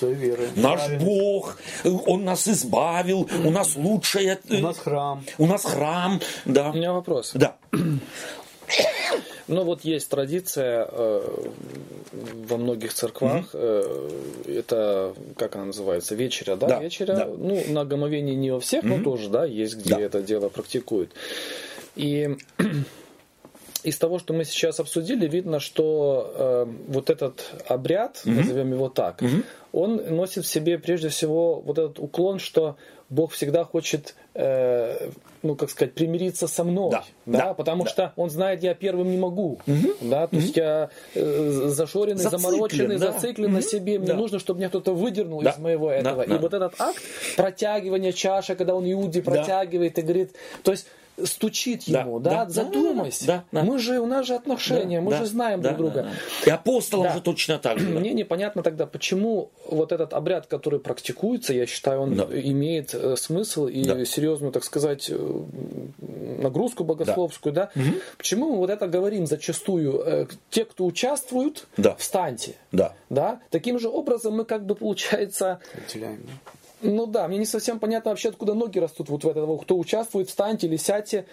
Своей 0.00 0.14
верой. 0.14 0.48
Наш 0.56 0.80
Правильно. 0.80 1.04
Бог, 1.04 1.56
Он 1.84 2.24
нас 2.24 2.48
избавил, 2.48 3.28
у 3.44 3.50
нас 3.50 3.76
лучшее... 3.76 4.38
У 4.48 4.54
нас 4.54 4.78
храм. 4.78 5.24
У 5.38 5.46
нас 5.46 5.64
храм, 5.64 6.20
да. 6.44 6.70
У 6.70 6.74
меня 6.74 6.92
вопрос. 6.92 7.32
Да. 7.34 7.56
Ну 9.48 9.64
вот 9.64 9.84
есть 9.84 10.08
традиция 10.08 10.86
э, 10.88 11.48
во 12.48 12.56
многих 12.56 12.94
церквах, 12.94 13.46
э, 13.52 14.10
это 14.46 15.12
как 15.36 15.56
она 15.56 15.64
называется, 15.64 16.14
вечеря, 16.14 16.54
да, 16.54 16.68
да 16.68 16.80
вечеря. 16.80 17.16
Да. 17.16 17.26
Ну 17.26 17.60
на 17.68 17.84
гомовении 17.84 18.36
не 18.36 18.52
у 18.52 18.60
всех, 18.60 18.84
но 18.84 19.02
тоже, 19.02 19.28
да, 19.28 19.44
есть 19.44 19.76
где 19.76 19.96
да. 19.96 20.00
это 20.00 20.22
дело 20.22 20.50
практикуют. 20.50 21.10
И 21.96 22.36
из 23.82 23.98
того, 23.98 24.18
что 24.18 24.34
мы 24.34 24.44
сейчас 24.44 24.78
обсудили, 24.80 25.26
видно, 25.26 25.58
что 25.58 26.32
э, 26.36 26.66
вот 26.88 27.10
этот 27.10 27.44
обряд, 27.66 28.22
mm-hmm. 28.24 28.34
назовем 28.34 28.72
его 28.72 28.88
так, 28.88 29.22
mm-hmm. 29.22 29.44
Он 29.72 29.96
носит 30.16 30.44
в 30.44 30.48
себе 30.48 30.78
прежде 30.78 31.08
всего 31.08 31.60
вот 31.60 31.78
этот 31.78 31.98
уклон, 31.98 32.38
что 32.38 32.76
Бог 33.08 33.32
всегда 33.32 33.64
хочет, 33.64 34.14
э, 34.34 35.10
ну 35.42 35.56
как 35.56 35.70
сказать, 35.70 35.94
примириться 35.94 36.46
со 36.46 36.62
мной, 36.62 36.92
да, 36.92 37.04
да, 37.26 37.38
да 37.38 37.54
потому 37.54 37.82
да. 37.84 37.90
что 37.90 38.12
Он 38.16 38.30
знает, 38.30 38.62
я 38.62 38.74
первым 38.74 39.10
не 39.10 39.18
могу, 39.18 39.58
mm-hmm. 39.66 40.08
да, 40.08 40.28
то 40.28 40.36
mm-hmm. 40.36 40.40
есть 40.40 40.56
я 40.56 40.90
э, 41.14 41.68
зашоренный, 41.68 42.22
Зациклен, 42.22 42.40
замороченный, 42.40 42.98
да. 42.98 43.12
зациклен 43.12 43.50
mm-hmm. 43.50 43.52
на 43.52 43.62
себе, 43.62 43.98
мне 43.98 44.08
да. 44.08 44.14
нужно, 44.14 44.38
чтобы 44.38 44.58
меня 44.58 44.68
кто-то 44.68 44.94
выдернул 44.94 45.42
да. 45.42 45.50
из 45.50 45.58
моего 45.58 45.90
этого, 45.90 46.18
да, 46.18 46.24
и 46.24 46.28
да. 46.28 46.38
вот 46.38 46.54
этот 46.54 46.80
акт 46.80 47.02
протягивания 47.36 48.12
чаши, 48.12 48.54
когда 48.54 48.76
он 48.76 48.90
Иуде 48.90 49.22
протягивает 49.22 49.94
да. 49.94 50.02
и 50.02 50.04
говорит, 50.04 50.36
то 50.62 50.70
есть 50.70 50.86
стучит 51.26 51.84
ему, 51.84 52.20
да, 52.20 52.44
да, 52.44 52.50
задумайся. 52.50 53.26
Да, 53.26 53.44
да, 53.52 53.62
Мы 53.62 53.78
же, 53.78 54.00
у 54.00 54.06
нас 54.06 54.26
же 54.26 54.34
отношения, 54.34 54.98
да, 54.98 55.04
мы 55.04 55.10
да, 55.12 55.18
же 55.18 55.26
знаем 55.26 55.60
да, 55.60 55.70
друг 55.70 55.92
друга. 55.92 56.02
Да, 56.02 56.10
да. 56.44 56.50
И 56.50 56.50
апостолам 56.50 57.08
да. 57.08 57.14
же 57.14 57.20
точно 57.20 57.58
так 57.58 57.78
же. 57.78 57.88
Мне 57.88 58.12
непонятно 58.12 58.62
тогда, 58.62 58.86
почему 58.86 59.50
вот 59.66 59.92
этот 59.92 60.14
обряд, 60.14 60.46
который 60.46 60.80
практикуется, 60.80 61.52
я 61.52 61.66
считаю, 61.66 62.00
он 62.00 62.16
да. 62.16 62.24
имеет 62.30 62.94
э, 62.94 63.16
смысл 63.16 63.66
и 63.66 63.84
да. 63.84 64.04
серьезную, 64.04 64.52
так 64.52 64.64
сказать, 64.64 65.08
э, 65.10 65.42
нагрузку 66.38 66.84
богословскую, 66.84 67.52
да. 67.52 67.70
да? 67.74 67.80
Угу. 67.80 67.94
Почему 68.18 68.50
мы 68.50 68.56
вот 68.58 68.70
это 68.70 68.86
говорим 68.86 69.26
зачастую? 69.26 70.02
Э, 70.04 70.26
те, 70.50 70.64
кто 70.64 70.86
участвуют, 70.86 71.66
да. 71.76 71.94
встаньте. 71.96 72.54
Да. 72.72 72.94
Да? 73.08 73.40
Таким 73.50 73.78
же 73.78 73.88
образом 73.88 74.36
мы 74.36 74.44
как 74.44 74.64
бы, 74.64 74.74
получается... 74.74 75.60
Разделяем, 75.74 76.22
да? 76.24 76.32
Ну 76.82 77.06
да, 77.06 77.28
мне 77.28 77.38
не 77.38 77.46
совсем 77.46 77.78
понятно 77.78 78.10
вообще, 78.10 78.30
откуда 78.30 78.54
ноги 78.54 78.78
растут 78.78 79.08
вот 79.08 79.24
в 79.24 79.28
этого. 79.28 79.58
Кто 79.58 79.78
участвует, 79.78 80.28
встаньте 80.28 80.66
или 80.66 80.76
сядьте. 80.76 81.26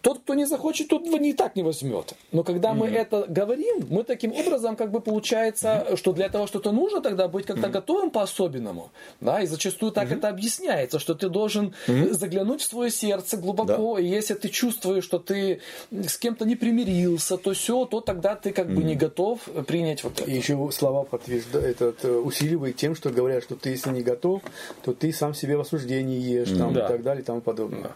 Тот, 0.00 0.20
кто 0.20 0.34
не 0.34 0.44
захочет, 0.44 0.88
тот 0.88 1.04
не 1.04 1.32
так 1.32 1.56
не 1.56 1.62
возьмет. 1.62 2.14
Но 2.30 2.44
когда 2.44 2.70
mm-hmm. 2.70 2.74
мы 2.74 2.86
это 2.88 3.26
говорим, 3.28 3.86
мы 3.90 4.04
таким 4.04 4.32
образом, 4.32 4.76
как 4.76 4.90
бы 4.90 5.00
получается, 5.00 5.86
mm-hmm. 5.88 5.96
что 5.96 6.12
для 6.12 6.28
того 6.28 6.46
что-то 6.46 6.72
нужно 6.72 7.00
тогда 7.00 7.28
быть 7.28 7.46
как-то 7.46 7.66
mm-hmm. 7.66 7.70
готовым 7.70 8.10
по-особенному. 8.10 8.90
Да, 9.20 9.40
и 9.40 9.46
зачастую 9.46 9.92
так 9.92 10.08
mm-hmm. 10.08 10.18
это 10.18 10.28
объясняется, 10.28 10.98
что 10.98 11.14
ты 11.14 11.28
должен 11.28 11.74
mm-hmm. 11.86 12.12
заглянуть 12.12 12.60
в 12.62 12.66
свое 12.66 12.90
сердце 12.90 13.36
глубоко, 13.36 13.96
да. 13.96 14.02
и 14.02 14.06
если 14.06 14.34
ты 14.34 14.48
чувствуешь, 14.48 15.04
что 15.04 15.18
ты 15.18 15.60
с 15.90 16.16
кем-то 16.18 16.44
не 16.44 16.56
примирился, 16.56 17.36
то 17.36 17.52
все, 17.52 17.84
то 17.86 18.00
тогда 18.00 18.36
ты 18.36 18.52
как 18.52 18.68
mm-hmm. 18.68 18.74
бы 18.74 18.84
не 18.84 18.94
готов 18.94 19.40
принять 19.66 20.04
вот 20.04 20.20
это. 20.20 20.30
И 20.30 20.34
еще 20.34 20.70
слова 20.70 21.04
подтверждают, 21.04 21.80
это 21.80 22.18
усиливает 22.18 22.76
тем, 22.76 22.94
что 22.94 23.10
говорят, 23.10 23.42
что 23.42 23.56
ты 23.56 23.70
если 23.70 23.90
не 23.90 24.02
готов, 24.02 24.42
то 24.84 24.91
ты 24.94 25.12
сам 25.12 25.34
себе 25.34 25.56
в 25.56 25.60
осуждении 25.60 26.20
ешь, 26.20 26.50
там, 26.56 26.72
да. 26.72 26.84
и 26.84 26.88
так 26.88 27.02
далее, 27.02 27.22
и 27.22 27.24
тому 27.24 27.40
подобное. 27.40 27.92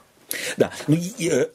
Да. 0.57 0.73
Ну, 0.89 0.97
э, 0.97 1.47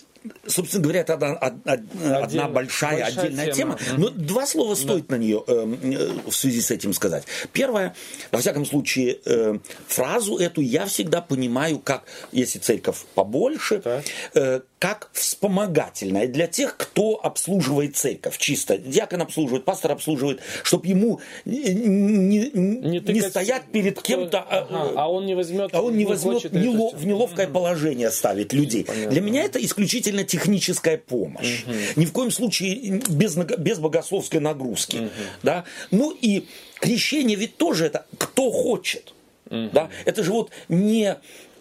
собственно 0.46 0.84
говоря, 0.84 1.02
это 1.02 1.14
одна, 1.14 1.34
одна, 1.34 2.18
одна 2.18 2.48
большая, 2.48 3.00
большая 3.00 3.06
отдельная 3.06 3.52
тема. 3.52 3.78
тема. 3.78 3.98
Но 3.98 4.10
два 4.10 4.46
слова 4.46 4.76
стоит 4.76 5.08
да. 5.08 5.16
на 5.16 5.20
нее 5.20 5.44
э, 5.48 5.76
э, 5.84 6.30
в 6.30 6.36
связи 6.36 6.62
с 6.62 6.72
этим 6.72 6.94
сказать. 6.94 7.24
Первое, 7.54 7.96
во 8.32 8.40
всяком 8.40 8.66
случае, 8.66 9.18
э, 9.26 9.58
фразу 9.88 10.38
эту 10.38 10.62
я 10.62 10.86
всегда 10.86 11.22
понимаю 11.22 11.80
как, 11.80 12.04
если 12.32 12.60
церковь 12.60 13.04
побольше, 13.16 14.04
э, 14.34 14.62
как 14.80 15.10
вспомогательная 15.14 16.28
для 16.28 16.48
тех, 16.48 16.76
кто 16.78 17.20
обслуживает 17.22 17.96
церковь 17.96 18.38
чисто. 18.38 18.78
Диакон 18.78 19.22
обслуживает, 19.22 19.66
пастор 19.66 19.92
обслуживает, 19.92 20.42
чтобы 20.64 20.88
ему 20.88 21.20
не, 21.46 21.74
не, 21.74 22.50
не, 22.52 23.00
не 23.00 23.22
стоять 23.22 23.64
перед 23.72 24.00
кто, 24.00 24.04
кем-то, 24.04 24.40
а, 24.40 24.68
ага, 24.70 24.92
а 24.96 25.12
он 25.12 25.26
не 25.26 25.36
возьмет, 25.36 25.70
а 25.74 25.82
он 25.82 25.96
не, 25.96 26.06
возьмет 26.06 26.52
нело, 26.52 26.92
в 26.96 27.06
неловкое 27.06 27.46
угу. 27.46 27.54
положение 27.54 28.10
ставить 28.12 28.54
людей. 28.54 28.84
Понятно. 28.86 29.12
Для 29.12 29.22
меня 29.22 29.44
это 29.44 29.64
исключительно 29.64 30.11
техническая 30.24 30.98
помощь. 30.98 31.64
Угу. 31.64 31.74
Ни 31.96 32.06
в 32.06 32.12
коем 32.12 32.32
случае 32.32 33.02
без, 33.10 33.36
без 33.36 33.80
богословской 33.80 34.40
нагрузки. 34.40 34.98
Угу. 34.98 35.10
Да? 35.44 35.64
Ну 35.92 36.12
и 36.12 36.48
крещение 36.80 37.38
ведь 37.38 37.58
тоже 37.58 37.86
это 37.86 38.06
кто 38.18 38.52
хочет. 38.52 39.14
Угу. 39.50 39.70
Да? 39.74 39.90
Это 40.06 40.24
же 40.24 40.32
вот 40.32 40.52
не 40.70 41.18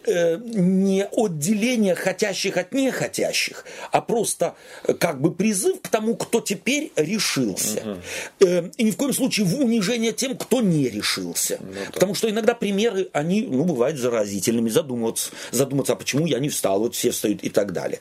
не 0.07 1.05
отделение 1.05 1.95
хотящих 1.95 2.57
от 2.57 2.73
нехотящих, 2.73 3.65
а 3.93 4.01
просто 4.01 4.55
э, 4.85 4.95
как 4.95 5.21
бы 5.21 5.33
призыв 5.33 5.81
к 5.81 5.89
тому, 5.89 6.17
кто 6.17 6.41
теперь 6.41 6.93
решился. 6.97 7.99
Угу. 8.41 8.71
И 8.77 8.83
ни 8.85 8.91
в 8.91 8.97
коем 8.97 9.13
случае 9.13 9.47
в 9.47 9.61
унижение 9.61 10.13
тем, 10.13 10.37
кто 10.37 10.61
не 10.61 10.89
решился. 10.89 11.59
Ну, 11.61 11.73
да. 11.73 11.93
Потому 11.93 12.15
что 12.15 12.29
иногда 12.31 12.55
примеры, 12.55 13.09
они, 13.13 13.43
ну, 13.43 13.65
бывают 13.65 13.99
заразительными, 13.99 14.69
задумываться, 14.69 15.31
задуматься, 15.51 15.93
а 15.93 15.97
почему 15.97 16.27
я 16.27 16.39
не 16.39 16.49
встал, 16.49 16.81
вот 16.81 16.95
все 16.95 17.11
встают 17.11 17.43
и 17.43 17.51
так 17.51 17.73
далее. 17.73 18.01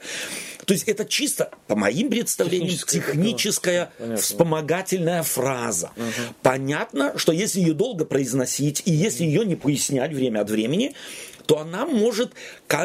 То 0.65 0.73
есть 0.73 0.87
это 0.87 1.03
чисто, 1.03 1.49
по 1.65 1.75
моим 1.75 2.11
представлениям, 2.11 2.69
техническая, 2.69 3.01
техническая 3.01 3.91
вспомогательная 4.17 5.23
фраза. 5.23 5.89
Угу. 5.95 6.35
Понятно, 6.43 7.17
что 7.17 7.31
если 7.31 7.59
ее 7.59 7.73
долго 7.73 8.05
произносить, 8.05 8.83
и 8.85 8.91
если 8.91 9.23
ее 9.23 9.45
не 9.45 9.55
пояснять 9.55 10.13
время 10.13 10.41
от 10.41 10.51
времени, 10.51 10.93
то 11.49 11.57
она 11.57 11.87
может 11.87 12.33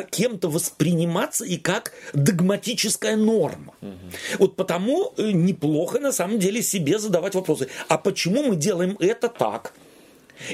кем-то 0.08 0.48
восприниматься 0.48 1.44
и 1.44 1.58
как 1.58 1.92
догматическая 2.14 3.14
норма. 3.14 3.74
Угу. 3.82 3.92
Вот 4.38 4.56
потому 4.56 5.12
э, 5.18 5.32
неплохо 5.32 6.00
на 6.00 6.12
самом 6.12 6.38
деле 6.38 6.62
себе 6.62 6.98
задавать 6.98 7.34
вопросы. 7.34 7.68
А 7.88 7.98
почему 7.98 8.42
мы 8.42 8.56
делаем 8.56 8.96
это 9.00 9.28
так? 9.28 9.74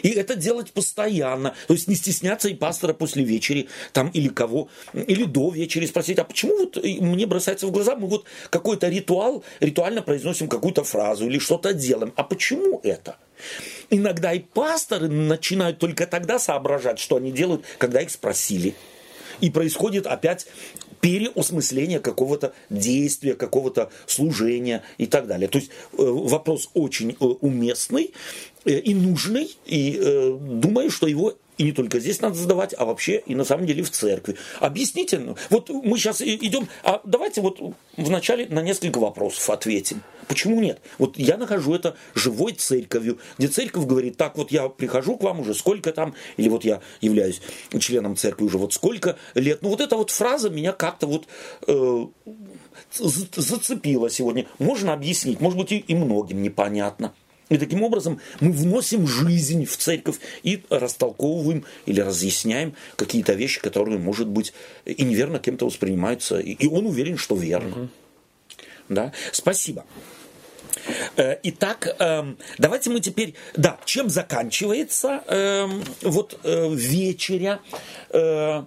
И 0.03 0.11
это 0.11 0.35
делать 0.35 0.73
постоянно. 0.73 1.55
То 1.67 1.75
есть 1.75 1.89
не 1.89 1.95
стесняться 1.95 2.49
и 2.49 2.55
пастора 2.55 2.93
после 2.93 3.25
вечери, 3.25 3.69
там, 3.93 4.09
или 4.09 4.29
кого, 4.29 4.69
или 4.95 5.25
до 5.25 5.51
вечери 5.51 5.87
спросить, 5.87 6.19
а 6.19 6.25
почему 6.25 6.57
вот 6.59 6.77
мне 6.83 7.27
бросается 7.27 7.67
в 7.67 7.73
глаза, 7.73 7.97
мы 7.97 8.09
вот 8.09 8.25
какой-то 8.51 8.89
ритуал, 8.89 9.45
ритуально 9.61 10.03
произносим 10.03 10.49
какую-то 10.49 10.85
фразу 10.85 11.27
или 11.27 11.39
что-то 11.39 11.73
делаем. 11.73 12.13
А 12.17 12.25
почему 12.25 12.81
это? 12.83 13.17
Иногда 13.91 14.33
и 14.33 14.41
пасторы 14.41 15.09
начинают 15.09 15.79
только 15.79 16.07
тогда 16.07 16.39
соображать, 16.39 16.99
что 16.99 17.17
они 17.17 17.33
делают, 17.33 17.65
когда 17.79 18.01
их 18.01 18.11
спросили. 18.11 18.75
И 19.41 19.51
происходит 19.51 20.07
опять 20.07 20.47
переосмысление 21.01 21.99
какого-то 21.99 22.53
действия, 22.69 23.35
какого-то 23.35 23.91
служения 24.07 24.83
и 24.99 25.07
так 25.07 25.27
далее. 25.27 25.49
То 25.49 25.59
есть 25.59 25.71
э, 25.71 25.97
вопрос 25.97 26.69
очень 26.75 27.13
э, 27.13 27.25
уместный, 27.25 28.13
Э, 28.13 28.50
и 28.65 28.95
нужный, 28.95 29.57
и 29.67 29.99
э, 30.01 30.37
думаю, 30.41 30.91
что 30.91 31.07
его 31.07 31.35
и 31.61 31.63
не 31.63 31.73
только 31.73 32.01
здесь 32.01 32.23
надо 32.23 32.37
задавать, 32.37 32.75
а 32.79 32.87
вообще 32.87 33.23
и 33.27 33.35
на 33.35 33.45
самом 33.45 33.67
деле 33.67 33.83
в 33.83 33.91
церкви. 33.91 34.37
Объясните, 34.61 35.19
ну, 35.19 35.37
вот 35.51 35.69
мы 35.69 35.99
сейчас 35.99 36.23
идем, 36.23 36.67
а 36.83 37.03
давайте 37.05 37.43
вот 37.43 37.61
вначале 37.99 38.47
на 38.49 38.63
несколько 38.63 38.99
вопросов 38.99 39.51
ответим. 39.51 40.03
Почему 40.27 40.59
нет? 40.63 40.81
Вот 40.97 41.19
я 41.19 41.37
нахожу 41.37 41.75
это 41.75 41.97
живой 42.15 42.55
церковью, 42.55 43.19
где 43.37 43.49
церковь 43.49 43.85
говорит, 43.85 44.17
так 44.17 44.39
вот 44.39 44.51
я 44.51 44.71
прихожу 44.71 45.19
к 45.19 45.23
вам 45.23 45.41
уже 45.41 45.53
сколько 45.53 45.93
там, 45.93 46.15
или 46.39 46.49
вот 46.49 46.65
я 46.65 46.81
являюсь 47.03 47.43
членом 47.79 48.17
церкви 48.17 48.45
уже 48.45 48.57
вот 48.57 48.73
сколько 48.73 49.19
лет. 49.35 49.61
Ну 49.61 49.69
вот 49.69 49.83
эта 49.83 49.97
вот 49.97 50.11
фраза 50.11 50.49
меня 50.49 50.73
как-то 50.73 51.07
вот 51.07 51.27
э, 51.67 52.07
зацепила 52.97 54.09
сегодня. 54.09 54.47
Можно 54.59 54.95
объяснить, 54.95 55.41
может 55.41 55.59
быть 55.59 55.73
и, 55.73 55.79
и 55.79 55.95
многим 55.95 56.41
непонятно. 56.41 57.13
И 57.51 57.59
таким 57.59 57.83
образом 57.83 58.21
мы 58.41 58.53
вносим 58.53 59.07
жизнь 59.07 59.67
в 59.67 59.77
церковь 59.77 60.17
и 60.43 60.63
растолковываем 60.71 61.65
или 61.85 62.01
разъясняем 62.01 62.75
какие-то 62.97 63.35
вещи, 63.35 63.61
которые, 63.61 63.99
может 63.99 64.29
быть, 64.29 64.55
и 64.85 65.03
неверно 65.05 65.39
кем-то 65.41 65.67
воспринимаются. 65.67 66.39
И 66.39 66.67
он 66.69 66.87
уверен, 66.87 67.19
что 67.19 67.35
верно. 67.35 67.71
Угу. 67.71 67.89
Да? 68.89 69.13
Спасибо. 69.33 69.85
Э, 71.17 71.37
итак, 71.43 71.95
эм, 71.99 72.39
давайте 72.59 72.91
мы 72.91 73.01
теперь, 73.01 73.35
да, 73.57 73.79
чем 73.85 74.09
заканчивается 74.09 75.23
эм, 75.27 75.83
вот 76.03 76.39
э, 76.45 76.69
вечеря, 76.73 77.61
э, 78.11 78.63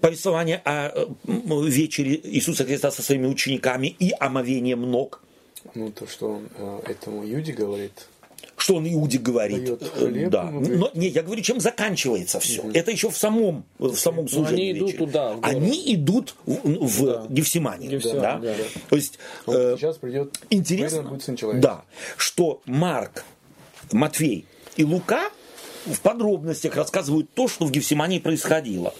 повествование 0.00 0.62
о 0.64 1.08
вечере 1.24 2.20
Иисуса 2.24 2.64
Христа 2.64 2.90
со 2.90 3.02
своими 3.02 3.26
учениками 3.26 3.88
и 3.88 4.12
омовением 4.18 4.82
ног. 4.82 5.22
Ну, 5.74 5.90
то, 5.90 6.06
что 6.06 6.34
он 6.34 6.48
э, 6.56 6.80
этому 6.86 7.24
Иуде 7.24 7.52
говорит, 7.52 8.08
что 8.56 8.76
он 8.76 8.86
Иуде 8.86 9.18
говорит. 9.18 9.82
Хлеб, 9.94 10.30
да. 10.30 10.44
Но, 10.50 10.90
не, 10.94 11.08
я 11.08 11.22
говорю, 11.22 11.42
чем 11.42 11.60
заканчивается 11.60 12.40
все. 12.40 12.62
Угу. 12.62 12.70
Это 12.72 12.90
еще 12.90 13.10
в 13.10 13.16
самом, 13.16 13.64
в 13.78 13.94
самом 13.96 14.28
служении. 14.28 14.70
они 14.70 14.78
идут 14.78 14.96
туда. 14.96 15.34
В 15.34 15.44
они 15.44 15.94
идут 15.94 16.34
в, 16.46 16.86
в 16.86 17.04
да. 17.04 17.26
Гефсиманию. 17.28 17.90
Гефсиманию 17.90 18.22
да? 18.22 18.38
Да, 18.38 18.54
да. 18.54 18.80
То 18.88 18.96
есть, 18.96 19.18
э, 19.46 19.76
сейчас 19.78 19.98
придет 19.98 20.38
интересно, 20.50 21.18
да, 21.54 21.84
что 22.16 22.62
Марк, 22.64 23.24
Матфей 23.92 24.46
и 24.76 24.84
Лука 24.84 25.30
в 25.84 26.00
подробностях 26.00 26.76
рассказывают 26.76 27.30
то, 27.34 27.48
что 27.48 27.66
в 27.66 27.70
Гефсимании 27.70 28.18
происходило. 28.18 28.94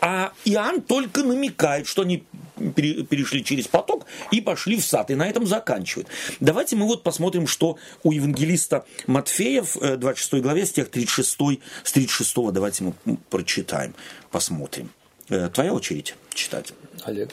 А 0.00 0.32
Иоанн 0.44 0.80
только 0.80 1.22
намекает, 1.22 1.86
что 1.86 2.02
они 2.02 2.24
перешли 2.60 3.44
через 3.44 3.68
поток 3.68 4.06
и 4.30 4.40
пошли 4.40 4.76
в 4.76 4.84
сад. 4.84 5.10
И 5.10 5.14
на 5.14 5.28
этом 5.28 5.46
заканчивают. 5.46 6.08
Давайте 6.40 6.76
мы 6.76 6.86
вот 6.86 7.02
посмотрим, 7.02 7.46
что 7.46 7.78
у 8.02 8.12
евангелиста 8.12 8.84
Матфея 9.06 9.62
в 9.62 9.96
26 9.96 10.34
э, 10.34 10.40
главе, 10.40 10.66
стих 10.66 10.90
36, 10.90 11.38
с 11.84 11.92
36 11.92 12.34
давайте 12.52 12.84
мы 12.84 13.16
прочитаем, 13.30 13.94
посмотрим. 14.30 14.90
Э, 15.28 15.48
твоя 15.48 15.72
очередь 15.72 16.14
читать. 16.34 16.72
Олег. 17.04 17.30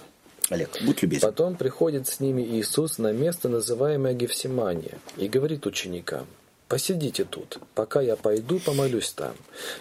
Олег, 0.49 0.69
будь 0.85 1.01
любезен. 1.01 1.27
Потом 1.27 1.55
приходит 1.55 2.07
с 2.07 2.19
ними 2.19 2.41
Иисус 2.41 2.99
на 2.99 3.11
место, 3.11 3.49
называемое 3.49 4.13
Гефсимания, 4.13 4.97
и 5.17 5.27
говорит 5.27 5.65
ученикам, 5.65 6.25
Посидите 6.67 7.23
тут, 7.23 7.59
пока 7.75 8.01
я 8.01 8.17
пойду 8.17 8.59
помолюсь 8.59 9.11
там. 9.11 9.33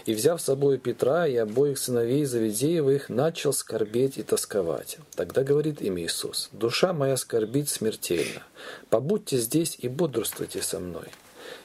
И, 0.05 0.15
взяв 0.15 0.41
с 0.41 0.45
собой 0.45 0.79
Петра 0.79 1.27
и 1.27 1.35
обоих 1.35 1.79
сыновей 1.79 2.25
Завидеевых, 2.25 3.09
начал 3.09 3.53
скорбеть 3.53 4.19
и 4.19 4.23
тосковать. 4.23 4.99
Тогда 5.17 5.43
говорит 5.43 5.83
им 5.83 5.99
Иисус, 5.99 6.49
«Душа 6.53 6.93
моя 6.93 7.17
скорбит 7.17 7.69
смертельно. 7.69 8.43
Побудьте 8.89 9.37
здесь 9.39 9.77
и 9.81 9.89
бодрствуйте 9.89 10.63
со 10.63 10.79
мной». 10.79 11.07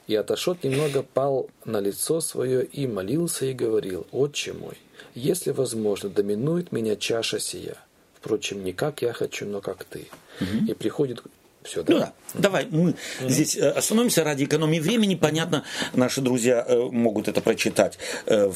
И 0.07 0.15
отошед 0.15 0.63
немного, 0.63 1.03
пал 1.03 1.49
на 1.65 1.79
лицо 1.79 2.19
свое 2.19 2.65
и 2.65 2.87
молился 2.87 3.45
и 3.45 3.53
говорил, 3.53 4.07
«Отче 4.11 4.53
мой, 4.53 4.77
если 5.13 5.51
возможно, 5.51 6.09
доминует 6.09 6.71
меня 6.71 6.95
чаша 6.95 7.39
сия. 7.39 7.77
Впрочем, 8.15 8.63
не 8.63 8.73
как 8.73 9.03
я 9.03 9.13
хочу, 9.13 9.45
но 9.45 9.61
как 9.61 9.83
ты». 9.83 10.07
Угу. 10.39 10.71
И 10.71 10.73
приходит 10.73 11.21
все, 11.63 11.83
да? 11.83 11.93
Ну 11.93 11.99
да. 11.99 12.13
Давай, 12.33 12.67
мы 12.69 12.91
mm-hmm. 12.91 13.29
здесь 13.29 13.55
э, 13.55 13.69
остановимся 13.69 14.23
ради 14.23 14.45
экономии 14.45 14.79
времени. 14.79 15.15
Понятно, 15.15 15.63
наши 15.93 16.21
друзья 16.21 16.65
э, 16.67 16.89
могут 16.91 17.27
это 17.27 17.41
прочитать 17.41 17.97
э, 18.25 18.51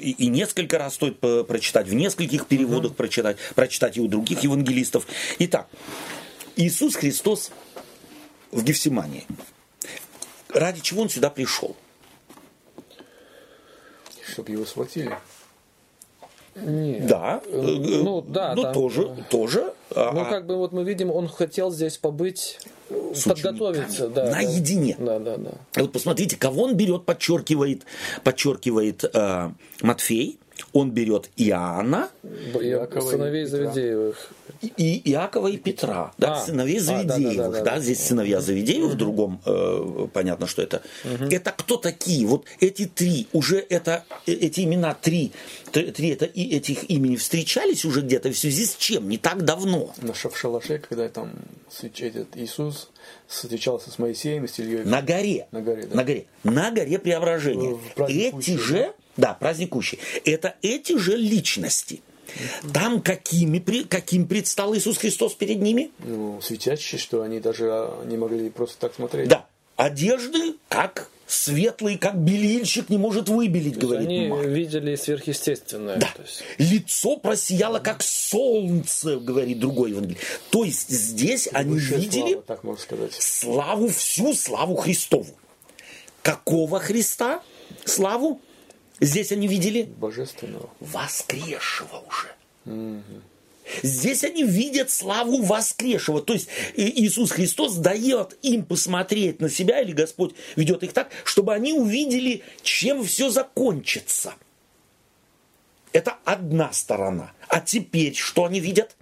и 0.00 0.26
несколько 0.26 0.78
раз 0.78 0.94
стоит 0.94 1.20
прочитать, 1.20 1.86
в 1.86 1.94
нескольких 1.94 2.46
переводах 2.46 2.92
mm-hmm. 2.92 2.96
прочитать, 2.96 3.36
прочитать 3.54 3.96
и 3.96 4.00
у 4.00 4.08
других 4.08 4.40
евангелистов. 4.40 5.06
Итак, 5.38 5.68
Иисус 6.56 6.96
Христос 6.96 7.50
в 8.50 8.62
Гефсимании. 8.62 9.26
Ради 10.48 10.80
чего 10.80 11.02
он 11.02 11.08
сюда 11.08 11.30
пришел? 11.30 11.76
чтобы 14.32 14.52
его 14.52 14.64
схватили. 14.64 15.16
Нет. 16.54 17.06
Да, 17.06 17.40
э, 17.46 18.00
Ну, 18.02 18.20
да, 18.20 18.54
ну 18.54 18.62
там- 18.62 18.74
тоже, 18.74 19.10
тоже. 19.30 19.72
а- 19.94 20.12
Ну, 20.12 20.20
а- 20.20 20.24
как 20.26 20.46
бы 20.46 20.56
вот 20.56 20.72
мы 20.72 20.84
видим, 20.84 21.10
он 21.10 21.28
хотел 21.28 21.70
здесь 21.70 21.96
побыть, 21.96 22.58
С 23.14 23.24
подготовиться. 23.24 24.08
да. 24.08 24.30
Наедине. 24.30 24.96
Да, 24.98 25.18
да, 25.18 25.36
да. 25.38 25.50
Вот 25.76 25.92
посмотрите, 25.92 26.36
кого 26.36 26.64
он 26.64 26.74
берет, 26.74 27.04
подчеркивает, 27.06 27.84
подчеркивает 28.22 29.04
э, 29.12 29.50
Матфей. 29.80 30.38
Он 30.72 30.90
берет 30.90 31.30
Иоанна, 31.36 32.10
Иакова 32.22 33.08
и 33.08 33.10
Сыновей. 33.12 33.44
Завидеевых. 33.46 34.30
и 34.76 35.10
Иакова 35.10 35.48
и 35.48 35.56
Петра, 35.56 36.12
да, 36.18 36.36
А, 36.36 36.40
сыновей 36.40 36.78
а, 36.78 36.84
да, 36.84 37.02
да, 37.02 37.14
Завидеевых, 37.14 37.36
да, 37.36 37.50
да, 37.50 37.64
да. 37.74 37.80
здесь 37.80 38.00
сыновья 38.00 38.40
Завидеевых, 38.40 38.92
в 38.92 38.96
другом 38.96 39.40
э, 39.44 40.06
понятно, 40.12 40.46
что 40.46 40.62
это. 40.62 40.82
Это 41.30 41.52
кто 41.52 41.76
такие? 41.76 42.26
Вот 42.26 42.46
эти 42.60 42.86
три, 42.86 43.26
уже 43.32 43.58
это, 43.58 44.04
э, 44.26 44.32
эти 44.32 44.60
имена 44.60 44.94
три, 44.94 45.32
три 45.72 46.08
это, 46.10 46.24
и 46.26 46.54
этих 46.56 46.88
имени 46.90 47.16
встречались 47.16 47.84
уже 47.84 48.00
где-то 48.02 48.30
в 48.30 48.38
связи 48.38 48.66
с 48.66 48.76
чем? 48.76 49.08
Не 49.08 49.18
так 49.18 49.44
давно. 49.44 49.92
На 50.00 50.14
ша- 50.14 50.28
в 50.30 50.38
шалаше, 50.38 50.78
когда 50.78 51.08
там 51.08 51.32
этот 51.82 52.36
Иисус 52.36 52.90
встречался 53.26 53.90
с 53.90 53.98
Моисеем 53.98 54.44
и 54.44 54.48
с 54.48 54.58
Ильей. 54.58 54.84
На 54.84 55.02
горе. 55.02 55.46
На 55.50 55.60
горе, 55.60 55.86
да. 55.86 55.96
На 55.96 56.04
горе. 56.04 56.26
На 56.44 56.70
горе 56.70 56.98
преображения. 56.98 57.78
Эти 58.08 58.56
же, 58.56 58.92
да, 59.16 59.34
праздник 59.34 59.70
Кущи, 59.70 59.98
это 60.24 60.56
эти 60.62 60.96
же 60.96 61.16
личности. 61.16 62.00
Там 62.72 63.02
какими, 63.02 63.58
каким 63.82 64.26
предстал 64.26 64.74
Иисус 64.74 64.96
Христос 64.96 65.34
перед 65.34 65.60
ними? 65.60 65.90
Ну, 65.98 66.40
светящие, 66.40 66.98
что 66.98 67.22
они 67.22 67.40
даже 67.40 67.68
а, 67.70 68.04
не 68.06 68.16
могли 68.16 68.48
просто 68.48 68.78
так 68.78 68.94
смотреть. 68.94 69.28
Да. 69.28 69.46
Одежды, 69.76 70.54
как 70.68 71.10
светлый, 71.26 71.96
как 71.96 72.16
белильщик 72.16 72.88
не 72.90 72.98
может 72.98 73.28
выбелить, 73.28 73.78
говорит 73.78 74.06
они 74.06 74.28
Марк. 74.28 74.46
видели 74.46 74.96
сверхъестественное. 74.96 75.96
Да. 75.96 76.10
То 76.14 76.22
есть 76.22 76.42
Лицо 76.58 77.16
просияло, 77.16 77.78
как 77.80 78.02
солнце, 78.02 79.16
говорит 79.16 79.58
другой 79.58 79.90
евангелист. 79.90 80.20
То 80.50 80.64
есть 80.64 80.88
здесь 80.90 81.48
они 81.52 81.78
видели 81.78 82.32
слава, 82.32 82.42
так 82.42 82.64
можно 82.64 82.82
сказать. 82.82 83.12
славу, 83.14 83.88
всю 83.88 84.34
славу 84.34 84.76
Христову. 84.76 85.34
Какого 86.22 86.78
Христа? 86.78 87.42
Славу? 87.84 88.40
Здесь 89.02 89.32
они 89.32 89.48
видели 89.48 89.82
Божественного. 89.82 90.70
воскресшего 90.78 92.04
уже. 92.08 93.02
Здесь 93.82 94.22
они 94.22 94.44
видят 94.44 94.90
славу 94.90 95.42
воскресшего. 95.42 96.22
То 96.22 96.34
есть 96.34 96.48
Иисус 96.76 97.32
Христос 97.32 97.74
дает 97.76 98.38
им 98.42 98.64
посмотреть 98.64 99.40
на 99.40 99.50
себя, 99.50 99.80
или 99.80 99.92
Господь 99.92 100.34
ведет 100.54 100.84
их 100.84 100.92
так, 100.92 101.10
чтобы 101.24 101.52
они 101.52 101.72
увидели, 101.72 102.42
чем 102.62 103.04
все 103.04 103.28
закончится. 103.28 104.34
Это 105.92 106.18
одна 106.24 106.72
сторона. 106.72 107.32
А 107.48 107.60
теперь 107.60 108.14
что 108.14 108.44
они 108.44 108.60
видят? 108.60 108.96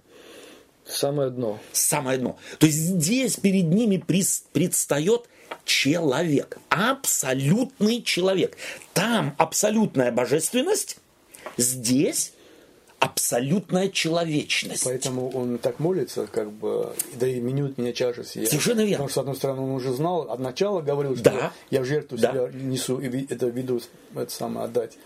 самое 0.83 1.29
дно. 1.29 1.59
Самое 1.71 2.17
дно. 2.17 2.37
То 2.57 2.65
есть 2.65 2.79
здесь 2.79 3.35
перед 3.35 3.65
ними 3.65 3.97
предстает 3.97 5.29
человек. 5.65 6.57
Абсолютный 6.69 8.01
человек. 8.01 8.57
Там 8.93 9.35
абсолютная 9.37 10.11
божественность, 10.11 10.97
здесь 11.57 12.33
абсолютная 12.99 13.89
человечность. 13.89 14.83
Поэтому 14.83 15.29
он 15.31 15.57
так 15.57 15.79
молится, 15.79 16.27
как 16.27 16.51
бы, 16.51 16.93
да 17.15 17.27
и 17.27 17.39
минут 17.39 17.79
меня 17.79 17.93
чаша 17.93 18.23
сия. 18.23 18.45
Совершенно 18.45 18.81
верно. 18.81 19.07
Потому 19.07 19.09
что, 19.09 19.13
с 19.15 19.17
одной 19.21 19.35
стороны, 19.35 19.61
он 19.63 19.71
уже 19.71 19.91
знал, 19.91 20.29
от 20.29 20.39
начала 20.39 20.81
говорил, 20.81 21.15
что 21.15 21.23
Да. 21.23 21.51
я 21.71 21.81
в 21.81 21.85
жертву 21.85 22.17
Да. 22.19 22.31
себя 22.31 22.49
несу 22.53 22.99
и 22.99 23.25
это 23.27 23.47
виду 23.47 23.81
это 24.15 24.31
самое 24.31 24.65
отдать. 24.65 24.97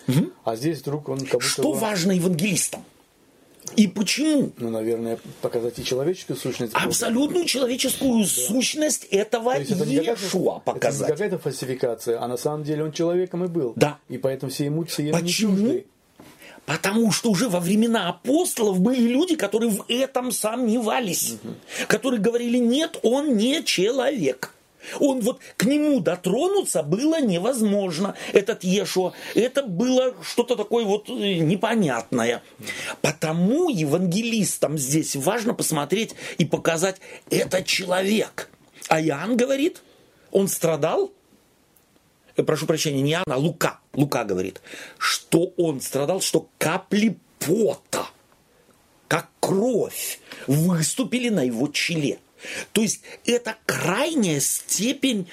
А 0.43 0.55
здесь 0.57 0.79
вдруг 0.81 1.07
он 1.07 1.19
как 1.19 1.35
будто 1.35 1.45
Что 1.45 1.71
бы, 1.71 1.79
важно 1.79 2.11
евангелистам? 2.11 2.83
И 3.75 3.87
почему? 3.87 4.51
ну, 4.57 4.69
наверное, 4.69 5.19
показать 5.41 5.79
и 5.79 5.83
человеческую 5.83 6.37
сущность. 6.37 6.73
Абсолютную 6.73 7.45
человеческую 7.45 8.25
сущность 8.25 9.05
этого 9.05 9.53
То 9.53 9.59
есть 9.59 9.71
это 9.71 9.85
не 9.85 9.95
Иешуа 9.95 10.57
это 10.57 10.69
не 10.69 10.73
показать. 10.73 11.07
какая-то 11.09 11.39
фальсификация, 11.39 12.21
а 12.21 12.27
на 12.27 12.37
самом 12.37 12.63
деле 12.63 12.83
он 12.83 12.91
человеком 12.91 13.43
и 13.43 13.47
был. 13.47 13.73
Да. 13.75 13.99
И 14.07 14.17
поэтому 14.17 14.51
все 14.51 14.67
эмоции 14.67 15.07
ему 15.07 15.17
не 15.17 15.23
Почему? 15.23 15.55
чужды. 15.55 15.85
Потому 16.65 17.11
что 17.11 17.29
уже 17.29 17.47
во 17.47 17.59
времена 17.59 18.09
апостолов 18.09 18.79
были 18.79 19.01
люди, 19.01 19.35
которые 19.35 19.69
в 19.69 19.85
этом 19.87 20.31
сомневались, 20.31 21.35
которые 21.87 22.19
говорили, 22.19 22.57
нет, 22.57 22.97
он 23.03 23.37
не 23.37 23.63
человек. 23.63 24.54
Он 24.99 25.21
вот 25.21 25.39
к 25.57 25.65
нему 25.65 25.99
дотронуться 25.99 26.83
было 26.83 27.21
невозможно, 27.21 28.15
этот 28.33 28.63
Ешуа. 28.63 29.13
Это 29.33 29.63
было 29.63 30.13
что-то 30.23 30.55
такое 30.55 30.85
вот 30.85 31.09
э, 31.09 31.39
непонятное. 31.39 32.41
Потому 33.01 33.69
евангелистам 33.69 34.77
здесь 34.77 35.15
важно 35.15 35.53
посмотреть 35.53 36.15
и 36.37 36.45
показать, 36.45 36.97
это 37.29 37.63
человек. 37.63 38.49
А 38.87 39.01
Иоанн 39.01 39.37
говорит, 39.37 39.81
он 40.31 40.47
страдал, 40.47 41.11
э, 42.35 42.43
прошу 42.43 42.65
прощения, 42.65 43.01
не 43.01 43.13
Иоанн, 43.13 43.25
а 43.29 43.37
Лука. 43.37 43.79
Лука 43.93 44.23
говорит, 44.23 44.61
что 44.97 45.53
он 45.57 45.81
страдал, 45.81 46.21
что 46.21 46.47
капли 46.57 47.17
пота, 47.39 48.07
как 49.07 49.29
кровь, 49.39 50.19
выступили 50.47 51.29
на 51.29 51.43
его 51.43 51.67
челе. 51.67 52.19
То 52.71 52.81
есть 52.81 53.01
это 53.25 53.55
крайняя 53.65 54.39
степень 54.39 55.29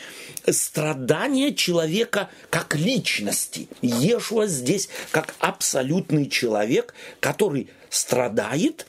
страдания 0.51 1.55
человека 1.55 2.31
как 2.51 2.77
личности. 2.77 3.69
Ешуа 3.81 4.47
здесь 4.47 4.89
как 5.11 5.35
абсолютный 5.39 6.29
человек, 6.29 6.95
который 7.21 7.69
страдает 7.91 8.87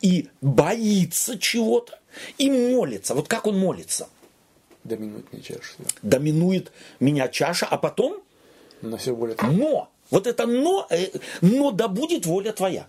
и 0.00 0.28
боится 0.40 1.38
чего-то, 1.38 1.98
и 2.36 2.50
молится. 2.50 3.14
Вот 3.14 3.28
как 3.28 3.46
он 3.46 3.58
молится? 3.58 4.08
Доминует 4.84 5.32
мне 5.32 5.42
чаша. 5.42 5.74
да. 5.78 5.84
Доминует 6.02 6.72
меня 7.00 7.28
чаша, 7.28 7.66
а 7.66 7.76
потом 7.78 8.22
На 8.80 8.96
все 8.96 9.14
более 9.14 9.36
но. 9.42 9.90
Вот 10.10 10.26
это 10.26 10.46
но, 10.46 10.86
э, 10.90 11.08
но 11.42 11.70
да 11.70 11.88
будет 11.88 12.24
воля 12.26 12.52
твоя. 12.52 12.86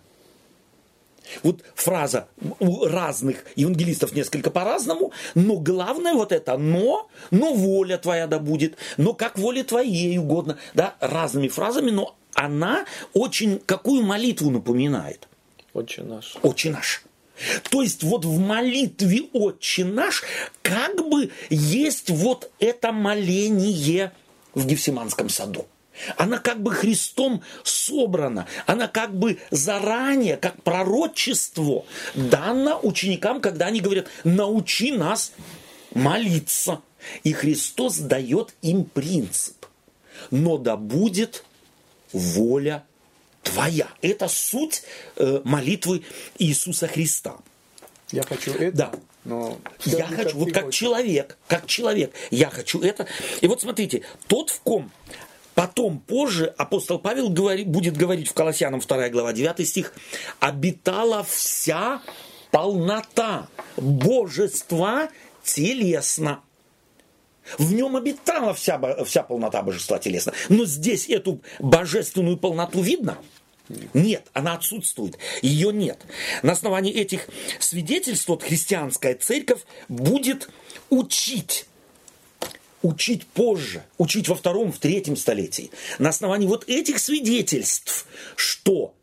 Вот 1.44 1.64
фраза 1.76 2.28
у 2.60 2.86
разных 2.86 3.46
евангелистов 3.56 4.14
несколько 4.14 4.52
по-разному, 4.52 5.12
но 5.36 5.58
главное 5.58 6.14
вот 6.14 6.32
это 6.32 6.58
но, 6.58 7.10
но 7.32 7.54
воля 7.54 7.98
твоя 7.98 8.28
да 8.28 8.40
будет, 8.40 8.78
но 8.98 9.14
как 9.14 9.38
воле 9.38 9.64
твоей 9.64 10.18
угодно, 10.18 10.58
да, 10.74 10.96
разными 11.00 11.48
фразами, 11.48 11.92
но 11.92 12.16
она 12.34 12.86
очень 13.14 13.60
какую 13.60 14.04
молитву 14.04 14.50
напоминает? 14.50 15.28
Отче 15.74 16.04
наш. 16.04 16.36
Отче 16.42 16.72
наш. 16.72 17.04
То 17.70 17.82
есть 17.82 18.04
вот 18.04 18.26
в 18.26 18.40
молитве 18.40 19.24
Отче 19.34 19.86
наш 19.86 20.24
как 20.62 21.08
бы 21.08 21.32
есть 21.50 22.10
вот 22.10 22.52
это 22.60 22.92
моление 22.92 24.12
в 24.54 24.66
Гефсиманском 24.66 25.30
саду. 25.30 25.66
Она 26.18 26.38
как 26.40 26.62
бы 26.62 26.72
Христом 26.72 27.42
собрана, 27.64 28.48
она 28.66 28.88
как 28.88 29.14
бы 29.14 29.40
заранее, 29.52 30.38
как 30.38 30.62
пророчество, 30.64 31.86
дана 32.16 32.78
ученикам, 32.80 33.42
когда 33.42 33.68
они 33.68 33.80
говорят, 33.82 34.08
научи 34.24 34.92
нас 34.92 35.34
молиться. 35.94 36.82
И 37.24 37.34
Христос 37.34 37.98
дает 37.98 38.54
им 38.62 38.84
принцип. 38.86 39.66
Но 40.32 40.58
да 40.58 40.76
будет 40.76 41.46
воля 42.12 42.84
твоя. 43.44 43.88
Это 44.02 44.28
суть 44.28 44.84
э, 45.16 45.42
молитвы 45.44 46.04
Иисуса 46.38 46.88
Христа. 46.88 47.38
Я 48.12 48.24
хочу 48.24 48.52
это, 48.54 48.76
Да. 48.78 48.92
но... 49.24 49.60
Я 49.86 50.08
хочу, 50.08 50.38
вот 50.38 50.52
как 50.52 50.66
хочешь. 50.66 50.80
человек, 50.80 51.38
как 51.48 51.68
человек, 51.68 52.12
я 52.32 52.50
хочу 52.50 52.82
это. 52.82 53.08
И 53.42 53.48
вот 53.48 53.62
смотрите, 53.62 54.02
тот, 54.28 54.50
в 54.50 54.60
ком 54.62 54.92
потом, 55.60 56.00
позже, 56.00 56.46
апостол 56.58 57.00
Павел 57.00 57.30
говори- 57.30 57.66
будет 57.66 57.98
говорить 57.98 58.30
в 58.30 58.34
Колоссянам 58.34 58.80
2 58.80 59.10
глава 59.10 59.34
9 59.34 59.68
стих, 59.68 59.94
обитала 60.40 61.22
вся 61.26 62.02
полнота 62.50 63.50
божества 63.76 65.10
телесно. 65.44 66.40
В 67.58 67.74
нем 67.74 67.98
обитала 67.98 68.54
вся, 68.54 68.80
вся 69.04 69.22
полнота 69.22 69.62
божества 69.62 70.00
телесно. 70.00 70.32
Но 70.48 70.64
здесь 70.64 71.10
эту 71.10 71.42
божественную 71.60 72.38
полноту 72.38 72.82
видно? 72.82 73.18
Нет, 73.94 74.28
она 74.32 74.54
отсутствует. 74.54 75.18
Ее 75.42 75.74
нет. 75.74 76.00
На 76.42 76.54
основании 76.54 76.94
этих 76.94 77.28
свидетельств 77.60 78.30
вот, 78.30 78.44
христианская 78.44 79.14
церковь 79.16 79.64
будет 79.90 80.50
учить 80.90 81.66
учить 82.82 83.26
позже, 83.26 83.84
учить 83.98 84.28
во 84.30 84.36
втором, 84.36 84.72
в 84.72 84.80
третьем 84.80 85.16
столетии. 85.16 85.72
На 85.98 86.10
основании 86.10 86.48
вот 86.48 86.64
этих 86.68 87.00
свидетельств, 87.00 88.06
что 88.36 88.94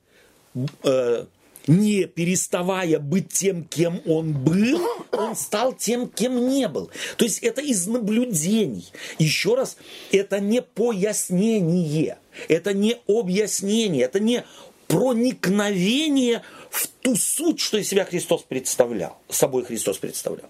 э, 0.82 1.26
не 1.66 2.04
переставая 2.04 2.98
быть 2.98 3.32
тем, 3.32 3.64
кем 3.64 4.00
он 4.06 4.32
был, 4.32 4.80
он 5.12 5.36
стал 5.36 5.72
тем, 5.72 6.08
кем 6.08 6.48
не 6.48 6.68
был. 6.68 6.90
То 7.16 7.24
есть 7.24 7.40
это 7.40 7.60
из 7.60 7.86
наблюдений. 7.86 8.86
Еще 9.18 9.54
раз, 9.54 9.76
это 10.12 10.40
не 10.40 10.62
пояснение, 10.62 12.18
это 12.48 12.72
не 12.72 12.96
объяснение, 13.06 14.04
это 14.04 14.20
не 14.20 14.44
проникновение 14.86 16.42
в 16.70 16.86
ту 16.86 17.16
суть, 17.16 17.60
что 17.60 17.78
из 17.78 17.88
себя 17.88 18.04
Христос 18.04 18.42
представлял, 18.42 19.18
собой 19.28 19.64
Христос 19.64 19.98
представлял, 19.98 20.48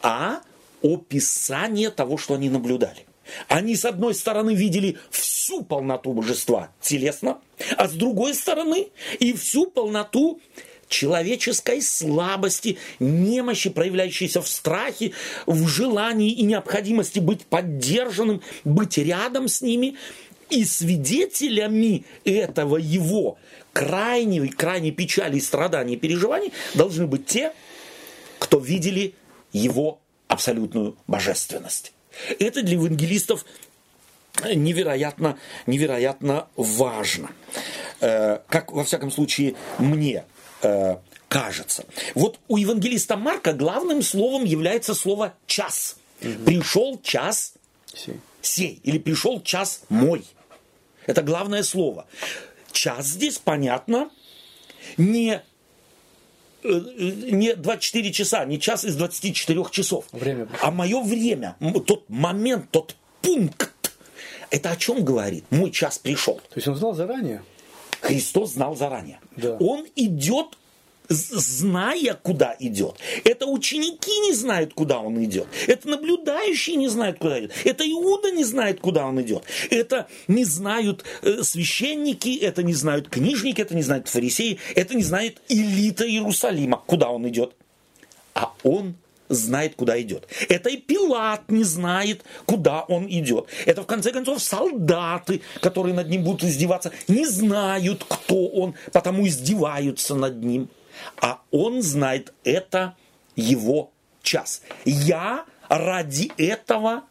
а 0.00 0.40
описание 0.82 1.90
того, 1.90 2.18
что 2.18 2.34
они 2.34 2.50
наблюдали. 2.50 3.06
Они, 3.48 3.74
с 3.74 3.84
одной 3.84 4.14
стороны, 4.14 4.54
видели 4.54 4.98
всю 5.10 5.62
полноту 5.62 6.12
божества 6.12 6.70
телесно, 6.80 7.38
а 7.76 7.88
с 7.88 7.92
другой 7.92 8.34
стороны 8.34 8.88
и 9.18 9.32
всю 9.32 9.66
полноту 9.66 10.40
человеческой 10.88 11.82
слабости, 11.82 12.78
немощи, 13.00 13.70
проявляющейся 13.70 14.40
в 14.40 14.48
страхе, 14.48 15.12
в 15.46 15.66
желании 15.66 16.30
и 16.30 16.42
необходимости 16.42 17.18
быть 17.18 17.44
поддержанным, 17.46 18.42
быть 18.64 18.98
рядом 18.98 19.48
с 19.48 19.62
ними. 19.62 19.96
И 20.48 20.64
свидетелями 20.64 22.04
этого 22.24 22.76
его 22.76 23.36
крайней, 23.72 24.46
крайней 24.48 24.92
печали, 24.92 25.40
страданий 25.40 25.94
и 25.94 25.98
переживаний 25.98 26.52
должны 26.74 27.08
быть 27.08 27.26
те, 27.26 27.52
кто 28.38 28.60
видели 28.60 29.14
его 29.52 29.98
абсолютную 30.28 30.96
божественность. 31.06 31.92
Это 32.38 32.62
для 32.62 32.74
евангелистов 32.74 33.44
невероятно, 34.44 35.38
невероятно 35.66 36.48
важно. 36.56 37.30
Э, 38.00 38.40
как, 38.48 38.72
во 38.72 38.84
всяком 38.84 39.10
случае, 39.10 39.54
мне 39.78 40.24
э, 40.62 40.96
кажется. 41.28 41.84
Вот 42.14 42.38
у 42.48 42.56
евангелиста 42.56 43.16
Марка 43.16 43.52
главным 43.52 44.02
словом 44.02 44.44
является 44.44 44.94
слово 44.94 45.34
«час». 45.46 45.96
Угу. 46.22 46.44
Пришел 46.44 47.00
час 47.02 47.54
сей. 47.94 48.20
сей. 48.40 48.80
Или 48.84 48.98
пришел 48.98 49.42
час 49.42 49.82
мой. 49.88 50.24
Это 51.06 51.22
главное 51.22 51.62
слово. 51.62 52.06
Час 52.72 53.06
здесь, 53.06 53.38
понятно, 53.38 54.10
не 54.96 55.42
не 56.62 57.54
24 57.54 58.12
часа, 58.12 58.44
не 58.44 58.60
час 58.60 58.84
из 58.84 58.96
24 58.96 59.64
часов, 59.70 60.04
время. 60.12 60.48
а 60.62 60.70
мое 60.70 61.00
время, 61.02 61.56
тот 61.86 62.08
момент, 62.08 62.70
тот 62.70 62.96
пункт. 63.22 63.72
Это 64.50 64.70
о 64.70 64.76
чем 64.76 65.04
говорит? 65.04 65.44
Мой 65.50 65.70
час 65.70 65.98
пришел. 65.98 66.36
То 66.36 66.56
есть 66.56 66.68
он 66.68 66.76
знал 66.76 66.94
заранее? 66.94 67.42
Христос 68.00 68.52
знал 68.52 68.76
заранее. 68.76 69.18
Да. 69.36 69.56
Он 69.58 69.86
идет 69.96 70.56
зная, 71.08 72.14
куда 72.14 72.56
идет. 72.58 72.96
Это 73.24 73.46
ученики 73.46 74.10
не 74.20 74.32
знают, 74.32 74.74
куда 74.74 75.00
он 75.00 75.22
идет. 75.24 75.46
Это 75.66 75.88
наблюдающие 75.88 76.76
не 76.76 76.88
знают, 76.88 77.18
куда 77.18 77.40
идет. 77.40 77.52
Это 77.64 77.84
Иуда 77.88 78.30
не 78.30 78.44
знает, 78.44 78.80
куда 78.80 79.06
он 79.06 79.20
идет. 79.22 79.44
Это 79.70 80.06
не 80.28 80.44
знают 80.44 81.04
э, 81.22 81.42
священники, 81.42 82.36
это 82.38 82.62
не 82.62 82.74
знают 82.74 83.08
книжники, 83.08 83.60
это 83.60 83.74
не 83.74 83.82
знают 83.82 84.08
фарисеи, 84.08 84.58
это 84.74 84.94
не 84.94 85.02
знает 85.02 85.40
элита 85.48 86.06
Иерусалима, 86.08 86.82
куда 86.86 87.10
он 87.10 87.28
идет. 87.28 87.54
А 88.34 88.52
он 88.62 88.96
знает, 89.28 89.74
куда 89.76 90.00
идет. 90.00 90.28
Это 90.48 90.70
и 90.70 90.76
Пилат 90.76 91.50
не 91.50 91.64
знает, 91.64 92.22
куда 92.44 92.82
он 92.82 93.06
идет. 93.08 93.46
Это, 93.64 93.82
в 93.82 93.86
конце 93.86 94.12
концов, 94.12 94.42
солдаты, 94.42 95.40
которые 95.60 95.94
над 95.94 96.08
ним 96.08 96.22
будут 96.22 96.44
издеваться, 96.44 96.92
не 97.08 97.26
знают, 97.26 98.04
кто 98.08 98.46
он, 98.46 98.74
потому 98.92 99.26
издеваются 99.26 100.14
над 100.14 100.42
ним 100.42 100.68
а 101.20 101.40
он 101.50 101.82
знает, 101.82 102.32
это 102.44 102.96
его 103.34 103.90
час. 104.22 104.62
Я 104.84 105.44
ради 105.68 106.32
этого 106.36 107.04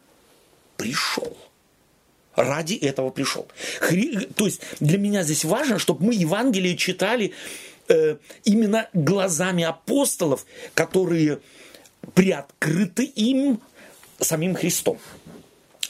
пришел. 0.76 1.36
Ради 2.34 2.74
этого 2.74 3.10
пришел. 3.10 3.48
Хри... 3.80 4.26
То 4.36 4.44
есть 4.46 4.60
для 4.80 4.98
меня 4.98 5.22
здесь 5.22 5.44
важно, 5.44 5.78
чтобы 5.78 6.06
мы 6.06 6.14
Евангелие 6.14 6.76
читали 6.76 7.32
э, 7.88 8.16
именно 8.44 8.88
глазами 8.92 9.64
апостолов, 9.64 10.44
которые 10.74 11.40
приоткрыты 12.14 13.04
им 13.04 13.60
самим 14.20 14.54
Христом. 14.54 14.98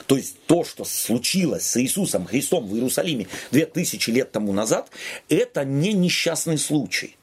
То 0.06 0.16
есть 0.16 0.36
то, 0.46 0.62
что 0.62 0.84
случилось 0.84 1.66
с 1.66 1.80
Иисусом 1.82 2.26
Христом 2.26 2.68
в 2.68 2.74
Иерусалиме 2.76 3.26
две 3.50 3.66
тысячи 3.66 4.10
лет 4.10 4.30
тому 4.30 4.52
назад, 4.52 4.88
это 5.28 5.64
не 5.64 5.92
несчастный 5.94 6.58
случай 6.58 7.15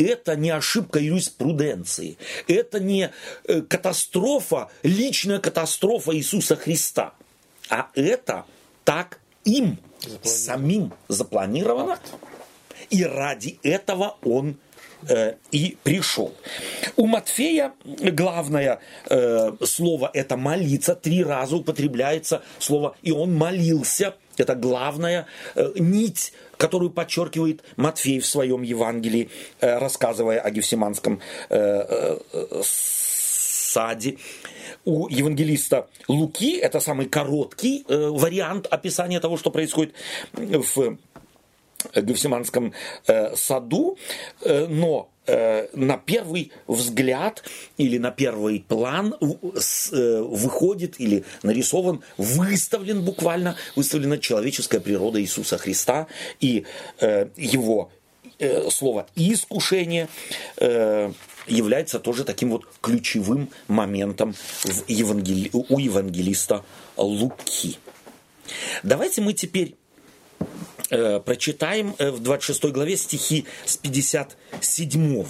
это 0.00 0.36
не 0.36 0.50
ошибка 0.50 0.98
юриспруденции, 0.98 2.18
это 2.48 2.80
не 2.80 3.10
э, 3.44 3.60
катастрофа, 3.62 4.68
личная 4.82 5.38
катастрофа 5.38 6.16
Иисуса 6.16 6.56
Христа, 6.56 7.14
а 7.68 7.88
это 7.94 8.44
так 8.84 9.20
им 9.44 9.78
самим 10.22 10.92
запланировано, 11.08 11.98
и 12.90 13.04
ради 13.04 13.58
этого 13.62 14.16
он 14.22 14.56
э, 15.08 15.34
и 15.50 15.76
пришел. 15.82 16.34
У 16.96 17.06
Матфея 17.06 17.72
главное 17.84 18.80
э, 19.08 19.52
слово 19.64 20.10
это 20.12 20.36
молиться, 20.36 20.94
три 20.94 21.22
раза 21.22 21.56
употребляется 21.56 22.42
слово, 22.58 22.96
и 23.02 23.12
он 23.12 23.34
молился– 23.34 24.14
это 24.40 24.54
главная 24.54 25.26
э, 25.54 25.72
нить, 25.76 26.32
которую 26.60 26.90
подчеркивает 26.90 27.64
Матфей 27.76 28.20
в 28.20 28.26
своем 28.26 28.62
Евангелии, 28.62 29.30
э, 29.60 29.78
рассказывая 29.78 30.40
о 30.40 30.50
Гефсиманском 30.50 31.20
э, 31.48 32.18
саде. 32.62 34.18
У 34.84 35.08
евангелиста 35.08 35.88
Луки 36.08 36.56
это 36.56 36.80
самый 36.80 37.06
короткий 37.06 37.84
вариант 37.88 38.66
описания 38.66 39.20
того, 39.20 39.36
что 39.36 39.50
происходит 39.50 39.94
в 40.32 40.96
Гефсиманском 41.94 42.72
саду, 43.34 43.96
но 44.44 45.10
Э, 45.30 45.68
на 45.74 45.96
первый 45.96 46.50
взгляд 46.66 47.44
или 47.76 47.98
на 47.98 48.10
первый 48.10 48.64
план 48.66 49.14
э, 49.20 50.22
выходит 50.22 50.98
или 50.98 51.24
нарисован, 51.44 52.02
выставлен 52.16 53.04
буквально, 53.04 53.54
выставлена 53.76 54.18
человеческая 54.18 54.80
природа 54.80 55.22
Иисуса 55.22 55.56
Христа 55.56 56.08
и 56.40 56.64
э, 57.00 57.28
его 57.36 57.92
слово 58.70 59.06
«искушение» 59.16 60.08
является 61.46 61.98
тоже 61.98 62.24
таким 62.24 62.48
вот 62.48 62.64
ключевым 62.80 63.50
моментом 63.68 64.32
в 64.62 64.88
евангели... 64.88 65.50
у 65.52 65.78
евангелиста 65.78 66.64
Луки. 66.96 67.76
Давайте 68.82 69.20
мы 69.20 69.34
теперь 69.34 69.74
Э, 70.40 70.44
прочитаем 71.24 71.94
э, 71.98 72.10
в 72.10 72.20
26 72.20 72.64
главе 72.66 72.96
стихи 72.96 73.46
с 73.64 73.76
57. 73.76 75.24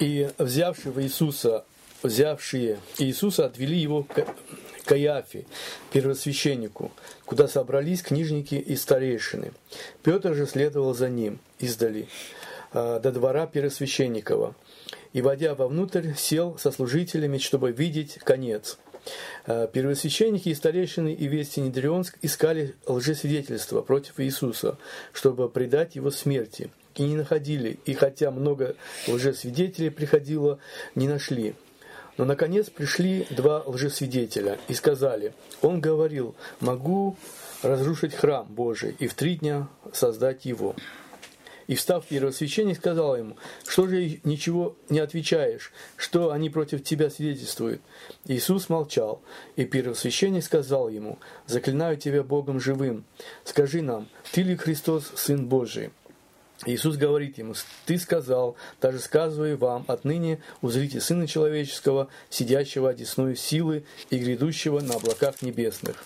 И 0.00 0.30
взявшего 0.38 1.02
Иисуса, 1.02 1.64
взявшие 2.02 2.78
Иисуса, 2.98 3.46
отвели 3.46 3.76
его 3.78 4.02
к 4.02 4.26
Каяфе, 4.84 5.46
первосвященнику, 5.92 6.90
куда 7.24 7.46
собрались 7.48 8.02
книжники 8.02 8.56
и 8.56 8.74
старейшины. 8.76 9.52
Петр 10.02 10.34
же 10.34 10.46
следовал 10.46 10.94
за 10.94 11.08
ним 11.08 11.38
издали 11.58 12.08
э, 12.72 13.00
до 13.02 13.12
двора 13.12 13.46
первосвященникова. 13.46 14.54
И, 15.12 15.22
войдя 15.22 15.54
вовнутрь, 15.54 16.14
сел 16.14 16.58
со 16.58 16.72
служителями, 16.72 17.38
чтобы 17.38 17.72
видеть 17.72 18.18
конец– 18.24 18.78
Э, 18.81 18.81
первосвященники 19.46 20.48
и 20.48 20.54
старейшины 20.54 21.12
и 21.12 21.26
весь 21.26 21.52
Синедрион 21.52 22.04
искали 22.22 22.74
лжесвидетельства 22.86 23.82
против 23.82 24.20
Иисуса, 24.20 24.78
чтобы 25.12 25.48
предать 25.48 25.96
его 25.96 26.10
смерти. 26.10 26.70
И 26.94 27.04
не 27.04 27.16
находили, 27.16 27.78
и 27.86 27.94
хотя 27.94 28.30
много 28.30 28.76
лжесвидетелей 29.08 29.90
приходило, 29.90 30.58
не 30.94 31.08
нашли. 31.08 31.54
Но, 32.18 32.26
наконец, 32.26 32.68
пришли 32.68 33.26
два 33.30 33.62
лжесвидетеля 33.64 34.58
и 34.68 34.74
сказали, 34.74 35.32
он 35.62 35.80
говорил, 35.80 36.34
могу 36.60 37.16
разрушить 37.62 38.14
храм 38.14 38.46
Божий 38.46 38.94
и 38.98 39.06
в 39.06 39.14
три 39.14 39.36
дня 39.36 39.68
создать 39.92 40.44
его. 40.44 40.74
И 41.66 41.74
встав 41.74 42.06
первосвященник, 42.06 42.76
сказал 42.76 43.16
ему, 43.16 43.36
что 43.66 43.86
же 43.86 44.20
ничего 44.24 44.76
не 44.88 44.98
отвечаешь, 44.98 45.72
что 45.96 46.32
они 46.32 46.50
против 46.50 46.82
тебя 46.82 47.10
свидетельствуют? 47.10 47.80
Иисус 48.26 48.68
молчал, 48.68 49.22
и 49.56 49.64
первосвященник 49.64 50.44
сказал 50.44 50.88
ему, 50.88 51.18
заклинаю 51.46 51.96
тебя 51.96 52.22
Богом 52.22 52.60
живым, 52.60 53.04
скажи 53.44 53.82
нам, 53.82 54.08
ты 54.32 54.42
ли 54.42 54.56
Христос, 54.56 55.12
Сын 55.14 55.46
Божий? 55.46 55.90
Иисус 56.64 56.96
говорит 56.96 57.38
ему, 57.38 57.54
ты 57.86 57.98
сказал, 57.98 58.56
даже 58.80 59.00
сказываю 59.00 59.58
вам, 59.58 59.84
отныне 59.88 60.40
узрите 60.60 61.00
Сына 61.00 61.26
Человеческого, 61.26 62.08
сидящего 62.30 62.90
одесную 62.90 63.34
силы 63.34 63.84
и 64.10 64.18
грядущего 64.18 64.80
на 64.80 64.94
облаках 64.94 65.42
небесных. 65.42 66.04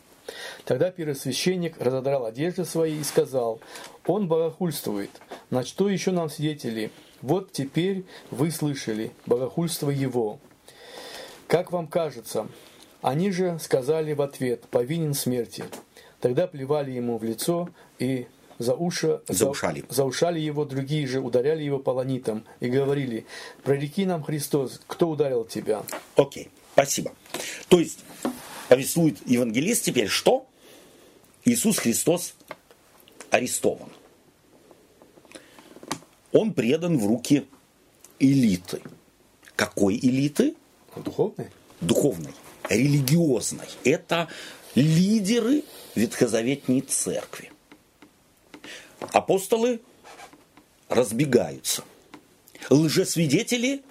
Тогда 0.64 0.90
первосвященник 0.90 1.80
разодрал 1.80 2.26
одежды 2.26 2.64
свои 2.64 2.98
и 2.98 3.04
сказал, 3.04 3.60
«Он 4.06 4.28
богохульствует. 4.28 5.10
На 5.50 5.64
что 5.64 5.88
еще 5.88 6.10
нам 6.10 6.28
свидетели? 6.28 6.90
Вот 7.22 7.52
теперь 7.52 8.04
вы 8.30 8.50
слышали 8.50 9.12
богохульство 9.26 9.90
его. 9.90 10.38
Как 11.46 11.72
вам 11.72 11.86
кажется?» 11.86 12.48
Они 13.02 13.30
же 13.30 13.58
сказали 13.60 14.14
в 14.14 14.22
ответ, 14.22 14.62
«Повинен 14.70 15.14
смерти». 15.14 15.64
Тогда 16.20 16.46
плевали 16.46 16.90
ему 16.90 17.18
в 17.18 17.24
лицо 17.24 17.68
и 17.98 18.26
за 18.58 18.74
уши, 18.74 19.20
Заушали. 19.28 19.84
За, 19.88 19.94
заушали 19.96 20.40
его, 20.40 20.64
другие 20.64 21.06
же 21.06 21.20
ударяли 21.20 21.62
его 21.62 21.78
полонитом 21.78 22.44
и 22.60 22.68
говорили, 22.68 23.26
прореки 23.62 24.06
нам, 24.06 24.22
Христос, 24.22 24.80
кто 24.86 25.10
ударил 25.10 25.44
тебя? 25.44 25.82
Окей, 26.16 26.50
спасибо. 26.72 27.12
То 27.68 27.78
есть, 27.78 28.00
повествует 28.68 29.18
евангелист 29.26 29.84
теперь, 29.84 30.08
что 30.08 30.46
Иисус 31.44 31.78
Христос 31.78 32.34
арестован. 33.30 33.90
Он 36.32 36.52
предан 36.52 36.98
в 36.98 37.06
руки 37.06 37.46
элиты. 38.18 38.82
Какой 39.54 39.96
элиты? 39.96 40.54
Духовный? 40.94 41.48
Духовной, 41.80 42.32
религиозной. 42.68 43.68
Это 43.84 44.28
лидеры 44.74 45.62
ветхозаветней 45.94 46.80
церкви. 46.80 47.52
Апостолы 49.12 49.80
разбегаются. 50.88 51.84
Лжесвидетели 52.70 53.82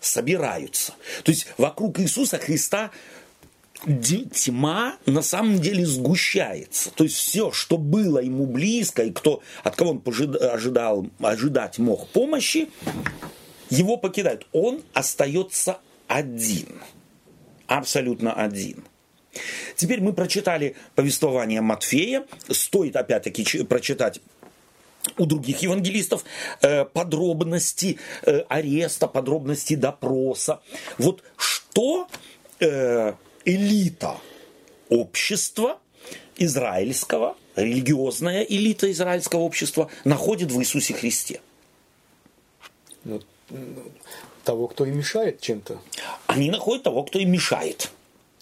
собираются. 0.00 0.94
То 1.24 1.30
есть 1.30 1.46
вокруг 1.58 2.00
Иисуса 2.00 2.38
Христа 2.38 2.90
тьма 3.86 4.96
на 5.06 5.22
самом 5.22 5.60
деле 5.60 5.86
сгущается. 5.86 6.90
То 6.90 7.04
есть 7.04 7.16
все, 7.16 7.50
что 7.52 7.78
было 7.78 8.18
ему 8.18 8.46
близко, 8.46 9.02
и 9.02 9.10
кто, 9.10 9.42
от 9.62 9.76
кого 9.76 9.90
он 9.90 10.02
ожидал, 10.40 11.06
ожидать 11.20 11.78
мог 11.78 12.08
помощи, 12.08 12.68
его 13.70 13.96
покидают. 13.96 14.46
Он 14.52 14.82
остается 14.92 15.78
один. 16.08 16.80
Абсолютно 17.66 18.32
один. 18.32 18.84
Теперь 19.76 20.00
мы 20.00 20.12
прочитали 20.12 20.76
повествование 20.96 21.60
Матфея. 21.60 22.26
Стоит 22.48 22.96
опять-таки 22.96 23.62
прочитать 23.62 24.20
у 25.16 25.24
других 25.24 25.62
евангелистов 25.62 26.24
э, 26.62 26.84
подробности 26.84 27.98
э, 28.22 28.40
ареста, 28.48 29.06
подробности 29.06 29.74
допроса. 29.74 30.60
Вот 30.98 31.22
что 31.36 32.08
э, 32.58 33.14
элита 33.44 34.18
общества 34.88 35.78
израильского, 36.36 37.36
религиозная 37.56 38.42
элита 38.42 38.90
израильского 38.90 39.40
общества 39.40 39.90
находит 40.04 40.50
в 40.50 40.60
Иисусе 40.60 40.94
Христе? 40.94 41.40
Ну, 43.04 43.20
того, 44.44 44.68
кто 44.68 44.84
им 44.84 44.98
мешает 44.98 45.40
чем-то. 45.40 45.80
Они 46.26 46.50
находят 46.50 46.84
того, 46.84 47.02
кто 47.04 47.18
им 47.18 47.30
мешает 47.30 47.90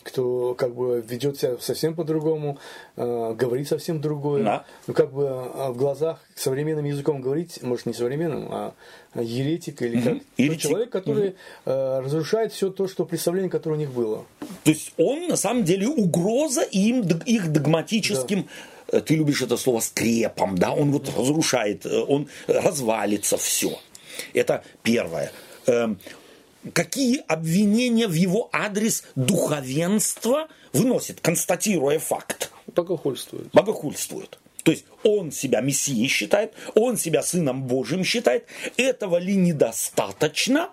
кто 0.08 0.54
как 0.54 0.74
бы 0.74 1.04
ведет 1.06 1.38
себя 1.38 1.56
совсем 1.60 1.94
по-другому, 1.94 2.58
э, 2.96 3.34
говорит 3.34 3.68
совсем 3.68 4.00
другое. 4.00 4.42
Да. 4.42 4.64
Ну, 4.86 4.94
как 4.94 5.12
бы 5.12 5.24
э, 5.24 5.70
в 5.70 5.76
глазах 5.76 6.20
современным 6.34 6.86
языком 6.86 7.20
говорить, 7.20 7.62
может, 7.62 7.86
не 7.86 7.92
современным, 7.92 8.48
а 8.50 8.74
еретик 9.14 9.82
или 9.82 10.00
как. 10.00 10.18
Еретик. 10.38 10.60
человек, 10.60 10.90
который 10.90 11.34
э, 11.66 12.00
разрушает 12.00 12.52
все 12.52 12.70
то, 12.70 12.88
что 12.88 13.04
представление, 13.04 13.50
которое 13.50 13.76
у 13.76 13.78
них 13.78 13.92
было. 13.92 14.24
То 14.64 14.70
есть 14.70 14.94
он 14.96 15.28
на 15.28 15.36
самом 15.36 15.64
деле 15.64 15.86
угроза 15.88 16.62
им, 16.62 17.02
их 17.26 17.52
догматическим 17.52 18.42
да. 18.42 18.98
Э, 18.98 19.00
ты 19.00 19.14
любишь 19.14 19.42
это 19.42 19.56
слово 19.56 19.80
скрепом, 19.80 20.56
да, 20.56 20.72
он 20.72 20.90
вот 20.90 21.10
разрушает, 21.16 21.84
э, 21.84 22.04
он 22.08 22.28
развалится 22.46 23.36
все. 23.36 23.78
Это 24.32 24.64
первое. 24.82 25.30
Какие 26.72 27.22
обвинения 27.28 28.08
в 28.08 28.12
его 28.12 28.50
адрес 28.52 29.04
духовенство 29.14 30.48
выносит, 30.72 31.20
констатируя 31.20 31.98
факт. 31.98 32.50
Богохульствует. 32.66 33.48
Богохульствует. 33.52 34.38
То 34.64 34.72
есть 34.72 34.84
он 35.02 35.30
себя 35.30 35.60
мессией 35.60 36.08
считает, 36.08 36.52
он 36.74 36.96
себя 36.96 37.22
сыном 37.22 37.62
Божьим 37.62 38.04
считает. 38.04 38.44
Этого 38.76 39.16
ли 39.18 39.36
недостаточно, 39.36 40.70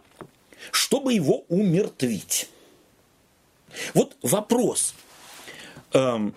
чтобы 0.72 1.14
его 1.14 1.46
умертвить? 1.50 2.50
Вот 3.94 4.18
вопрос. 4.22 4.96
Эм, 5.94 6.36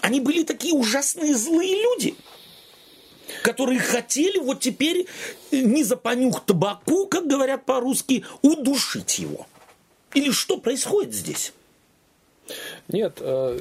они 0.00 0.20
были 0.20 0.44
такие 0.44 0.74
ужасные 0.74 1.34
злые 1.34 1.74
люди– 1.82 2.14
которые 3.42 3.80
хотели 3.80 4.38
вот 4.38 4.60
теперь 4.60 5.06
не 5.50 5.84
за 5.84 5.96
понюх 5.96 6.44
табаку, 6.44 7.06
как 7.06 7.26
говорят 7.26 7.64
по-русски, 7.64 8.24
удушить 8.42 9.18
его. 9.18 9.46
Или 10.14 10.30
что 10.30 10.58
происходит 10.58 11.14
здесь? 11.14 11.52
Нет, 12.88 13.18
э, 13.20 13.58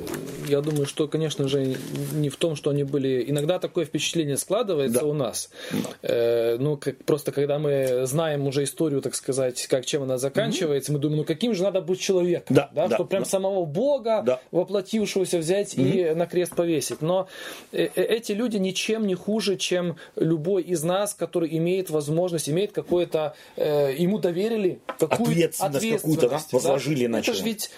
я 0.47 0.61
думаю, 0.61 0.85
что, 0.85 1.07
конечно 1.07 1.47
же, 1.47 1.75
не 2.13 2.29
в 2.29 2.37
том, 2.37 2.55
что 2.55 2.69
они 2.69 2.83
были... 2.83 3.25
Иногда 3.27 3.59
такое 3.59 3.85
впечатление 3.85 4.37
складывается 4.37 5.01
да. 5.01 5.05
у 5.05 5.13
нас. 5.13 5.49
Да. 5.71 5.77
Э, 6.01 6.57
ну, 6.57 6.77
как, 6.77 7.03
просто 7.05 7.31
когда 7.31 7.59
мы 7.59 8.05
знаем 8.05 8.47
уже 8.47 8.63
историю, 8.63 9.01
так 9.01 9.15
сказать, 9.15 9.67
как 9.67 9.85
чем 9.85 10.03
она 10.03 10.17
заканчивается, 10.17 10.91
угу. 10.91 10.97
мы 10.97 11.01
думаем, 11.01 11.19
ну 11.19 11.25
каким 11.25 11.53
же 11.53 11.63
надо 11.63 11.81
быть 11.81 11.99
человеком, 11.99 12.55
да, 12.55 12.69
да, 12.73 12.87
да 12.87 12.95
что 12.95 13.05
прям 13.05 13.23
да. 13.23 13.29
самого 13.29 13.65
Бога, 13.65 14.23
да. 14.25 14.39
воплотившегося 14.51 15.37
взять 15.37 15.77
угу. 15.77 15.85
и 15.85 16.13
на 16.13 16.25
крест 16.25 16.55
повесить. 16.55 17.01
Но 17.01 17.27
э, 17.71 17.87
эти 17.95 18.31
люди 18.31 18.57
ничем 18.57 19.07
не 19.07 19.15
хуже, 19.15 19.57
чем 19.57 19.97
любой 20.15 20.63
из 20.63 20.83
нас, 20.83 21.13
который 21.13 21.55
имеет 21.57 21.89
возможность, 21.89 22.49
имеет 22.49 22.71
какое-то... 22.71 23.35
Ему 23.57 24.19
доверили 24.19 24.79
какую-то 24.87 25.21
ответственность, 25.21 25.61
ответственность 25.61 26.01
какую-то, 26.01 26.29
да, 26.29 26.41
возложили 26.51 27.05
да? 27.05 27.11
на 27.13 27.17
Это 27.19 27.33
же 27.33 27.43
ведь 27.43 27.71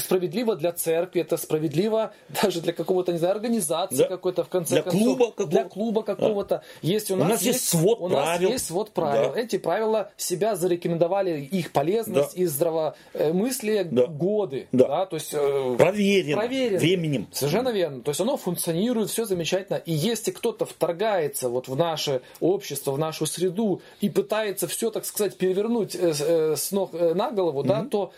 справедливо 0.00 0.53
для 0.56 0.72
церкви 0.72 1.20
это 1.20 1.36
справедливо 1.36 2.12
даже 2.42 2.60
для 2.60 2.72
какого-то, 2.72 3.12
не 3.12 3.18
знаю, 3.18 3.34
организации 3.34 3.96
да. 3.96 4.08
какой-то, 4.08 4.44
в 4.44 4.48
конце 4.48 4.76
для 4.76 4.82
концов. 4.82 5.02
Клуба 5.02 5.30
какого 5.30 5.48
для 5.48 5.64
клуба 5.64 6.02
какого-то. 6.02 6.56
Да. 6.56 6.62
Есть 6.82 7.10
у 7.10 7.16
нас, 7.16 7.26
у 7.26 7.30
нас 7.32 7.42
есть, 7.42 7.68
свод 7.68 8.00
у 8.00 8.08
правил. 8.08 8.20
нас 8.20 8.40
есть 8.40 8.66
свод 8.66 8.90
правил. 8.90 9.32
Да. 9.32 9.40
Эти 9.40 9.58
правила 9.58 10.10
себя 10.16 10.56
зарекомендовали, 10.56 11.40
их 11.40 11.72
полезность 11.72 12.36
да. 12.36 12.42
и 12.42 12.46
здравомыслие 12.46 13.84
да. 13.84 14.06
годы. 14.06 14.68
Да. 14.72 14.88
Да? 14.88 15.06
То 15.06 15.16
есть, 15.16 15.34
э, 15.34 15.74
проверено, 15.78 16.36
проверено 16.36 16.78
временем. 16.78 17.28
Совершенно 17.32 17.70
верно. 17.70 18.02
То 18.02 18.10
есть 18.10 18.20
оно 18.20 18.36
функционирует, 18.36 19.10
все 19.10 19.24
замечательно. 19.24 19.76
И 19.76 19.92
если 19.92 20.30
кто-то 20.30 20.66
вторгается 20.66 21.48
вот 21.48 21.68
в 21.68 21.76
наше 21.76 22.22
общество, 22.40 22.92
в 22.92 22.98
нашу 22.98 23.26
среду 23.26 23.80
и 24.00 24.10
пытается 24.10 24.68
все, 24.68 24.90
так 24.90 25.04
сказать, 25.04 25.36
перевернуть 25.36 25.94
э, 25.94 26.12
э, 26.18 26.56
с 26.56 26.72
ног 26.72 26.92
на 26.92 27.30
голову, 27.30 27.62
mm-hmm. 27.62 27.66
да, 27.66 27.84
то 27.84 28.12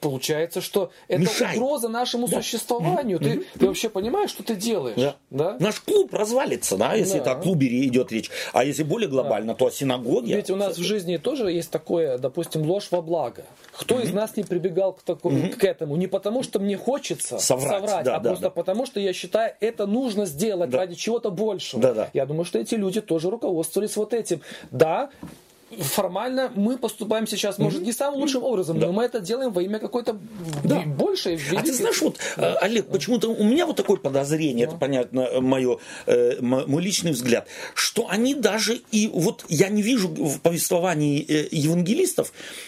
Получается, 0.00 0.60
что 0.60 0.92
это 1.08 1.22
Мешает. 1.22 1.56
угроза 1.56 1.88
нашему 1.88 2.28
да. 2.28 2.40
существованию. 2.40 3.18
Mm-hmm. 3.18 3.44
Ты, 3.52 3.58
ты 3.58 3.66
вообще 3.66 3.88
понимаешь, 3.88 4.30
что 4.30 4.44
ты 4.44 4.54
делаешь? 4.54 4.96
Да. 4.96 5.16
Да? 5.30 5.56
Наш 5.58 5.80
клуб 5.80 6.14
развалится, 6.14 6.76
да, 6.76 6.94
если 6.94 7.14
да. 7.14 7.18
это 7.18 7.32
о 7.32 7.34
клубе 7.36 7.66
идет 7.84 8.12
речь. 8.12 8.30
А 8.52 8.64
если 8.64 8.84
более 8.84 9.08
глобально, 9.08 9.54
да. 9.54 9.58
то 9.58 9.66
о 9.66 9.70
синагоге. 9.70 10.36
Ведь 10.36 10.50
у 10.50 10.56
нас 10.56 10.78
в 10.78 10.82
жизни 10.82 11.16
тоже 11.16 11.50
есть 11.50 11.70
такое, 11.70 12.18
допустим, 12.18 12.62
ложь 12.62 12.88
во 12.92 13.02
благо. 13.02 13.44
Кто 13.72 13.96
mm-hmm. 13.96 14.04
из 14.04 14.12
нас 14.12 14.36
не 14.36 14.44
прибегал 14.44 14.92
к, 14.92 15.02
такому, 15.02 15.38
mm-hmm. 15.38 15.56
к 15.56 15.64
этому? 15.64 15.96
Не 15.96 16.06
потому, 16.06 16.44
что 16.44 16.60
мне 16.60 16.76
хочется 16.76 17.38
соврать, 17.38 17.80
соврать 17.80 18.04
да, 18.04 18.16
а 18.16 18.20
да, 18.20 18.30
просто 18.30 18.44
да. 18.44 18.50
потому, 18.50 18.86
что 18.86 19.00
я 19.00 19.12
считаю, 19.12 19.54
это 19.58 19.86
нужно 19.86 20.26
сделать 20.26 20.70
да. 20.70 20.78
ради 20.78 20.94
чего-то 20.94 21.30
большего. 21.30 21.82
Да, 21.82 21.94
да. 21.94 22.10
Я 22.12 22.24
думаю, 22.24 22.44
что 22.44 22.60
эти 22.60 22.76
люди 22.76 23.00
тоже 23.00 23.30
руководствовались 23.30 23.96
вот 23.96 24.14
этим. 24.14 24.42
Да, 24.70 25.10
формально 25.80 26.50
мы 26.54 26.78
поступаем 26.78 27.26
сейчас, 27.26 27.58
может, 27.58 27.82
не 27.82 27.92
самым 27.92 28.20
лучшим 28.20 28.42
образом, 28.42 28.78
да. 28.78 28.86
но 28.86 28.92
мы 28.92 29.04
это 29.04 29.20
делаем 29.20 29.52
во 29.52 29.62
имя 29.62 29.78
какой-то 29.78 30.18
да. 30.64 30.80
большей 30.80 31.36
великой... 31.36 31.58
А 31.58 31.62
ты 31.62 31.72
знаешь, 31.72 32.00
вот. 32.00 32.18
Э, 32.36 32.54
Олег, 32.60 32.86
почему-то 32.88 33.28
у 33.28 33.44
меня 33.44 33.66
вот 33.66 33.76
такое 33.76 33.96
подозрение, 33.96 34.66
да. 34.66 34.72
это, 34.72 34.80
понятно, 34.80 35.40
мое, 35.40 35.78
э, 36.06 36.40
мой 36.40 36.82
личный 36.82 37.12
взгляд, 37.12 37.46
что 37.74 38.08
они 38.08 38.34
даже 38.34 38.80
и... 38.90 39.08
Вот 39.08 39.44
я 39.48 39.68
не 39.68 39.82
вижу 39.82 40.08
в 40.08 40.40
повествовании 40.40 41.24
э, 41.28 41.48
евангелистов 41.50 42.32
Э, 42.32 42.67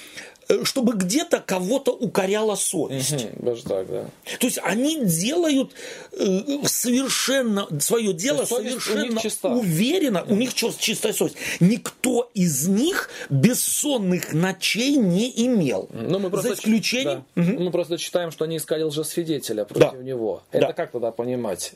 чтобы 0.65 0.95
где-то 0.95 1.41
кого-то 1.41 1.93
укоряла 1.93 2.55
совесть. 2.55 3.13
Угу, 3.13 3.47
даже 3.47 3.63
так, 3.63 3.87
да. 3.89 4.05
То 4.39 4.47
есть 4.47 4.59
они 4.63 5.05
делают 5.05 5.73
э, 6.13 6.41
совершенно 6.65 7.69
свое 7.81 8.13
дело 8.13 8.45
совершенно 8.45 9.21
уверенно, 9.57 10.25
у 10.29 10.35
них 10.35 10.55
чистая 10.55 11.13
совесть. 11.13 11.37
Никто 11.61 12.31
из 12.35 12.67
них 12.69 13.11
бессонных 13.29 14.33
ночей 14.33 14.97
не 14.97 15.31
имел. 15.47 15.89
Ну, 15.93 16.19
мы 16.19 16.31
просто, 16.31 16.49
За 16.49 16.55
исключением... 16.55 17.25
Да. 17.35 17.43
Угу. 17.43 17.63
Мы 17.63 17.71
просто 17.71 17.99
читаем, 17.99 18.31
что 18.31 18.45
они 18.45 18.57
искали 18.57 18.83
лжесвидетеля 18.83 19.65
против 19.65 19.99
да. 19.99 20.03
него. 20.03 20.43
Это 20.51 20.69
да. 20.69 20.73
как 20.73 20.91
тогда 20.93 21.11
понимать? 21.11 21.75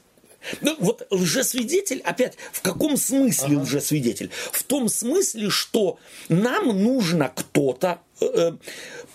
Ну, 0.61 0.77
вот 0.79 1.07
лжесвидетель, 1.11 2.01
опять, 2.01 2.37
в 2.53 2.61
каком 2.61 2.97
смысле 2.97 3.57
ага. 3.57 3.63
лжесвидетель? 3.63 4.31
В 4.53 4.63
том 4.63 4.89
смысле, 4.89 5.51
что 5.51 5.99
нам 6.29 6.67
нужно 6.83 7.33
кто-то, 7.35 7.99
э, 8.14 8.14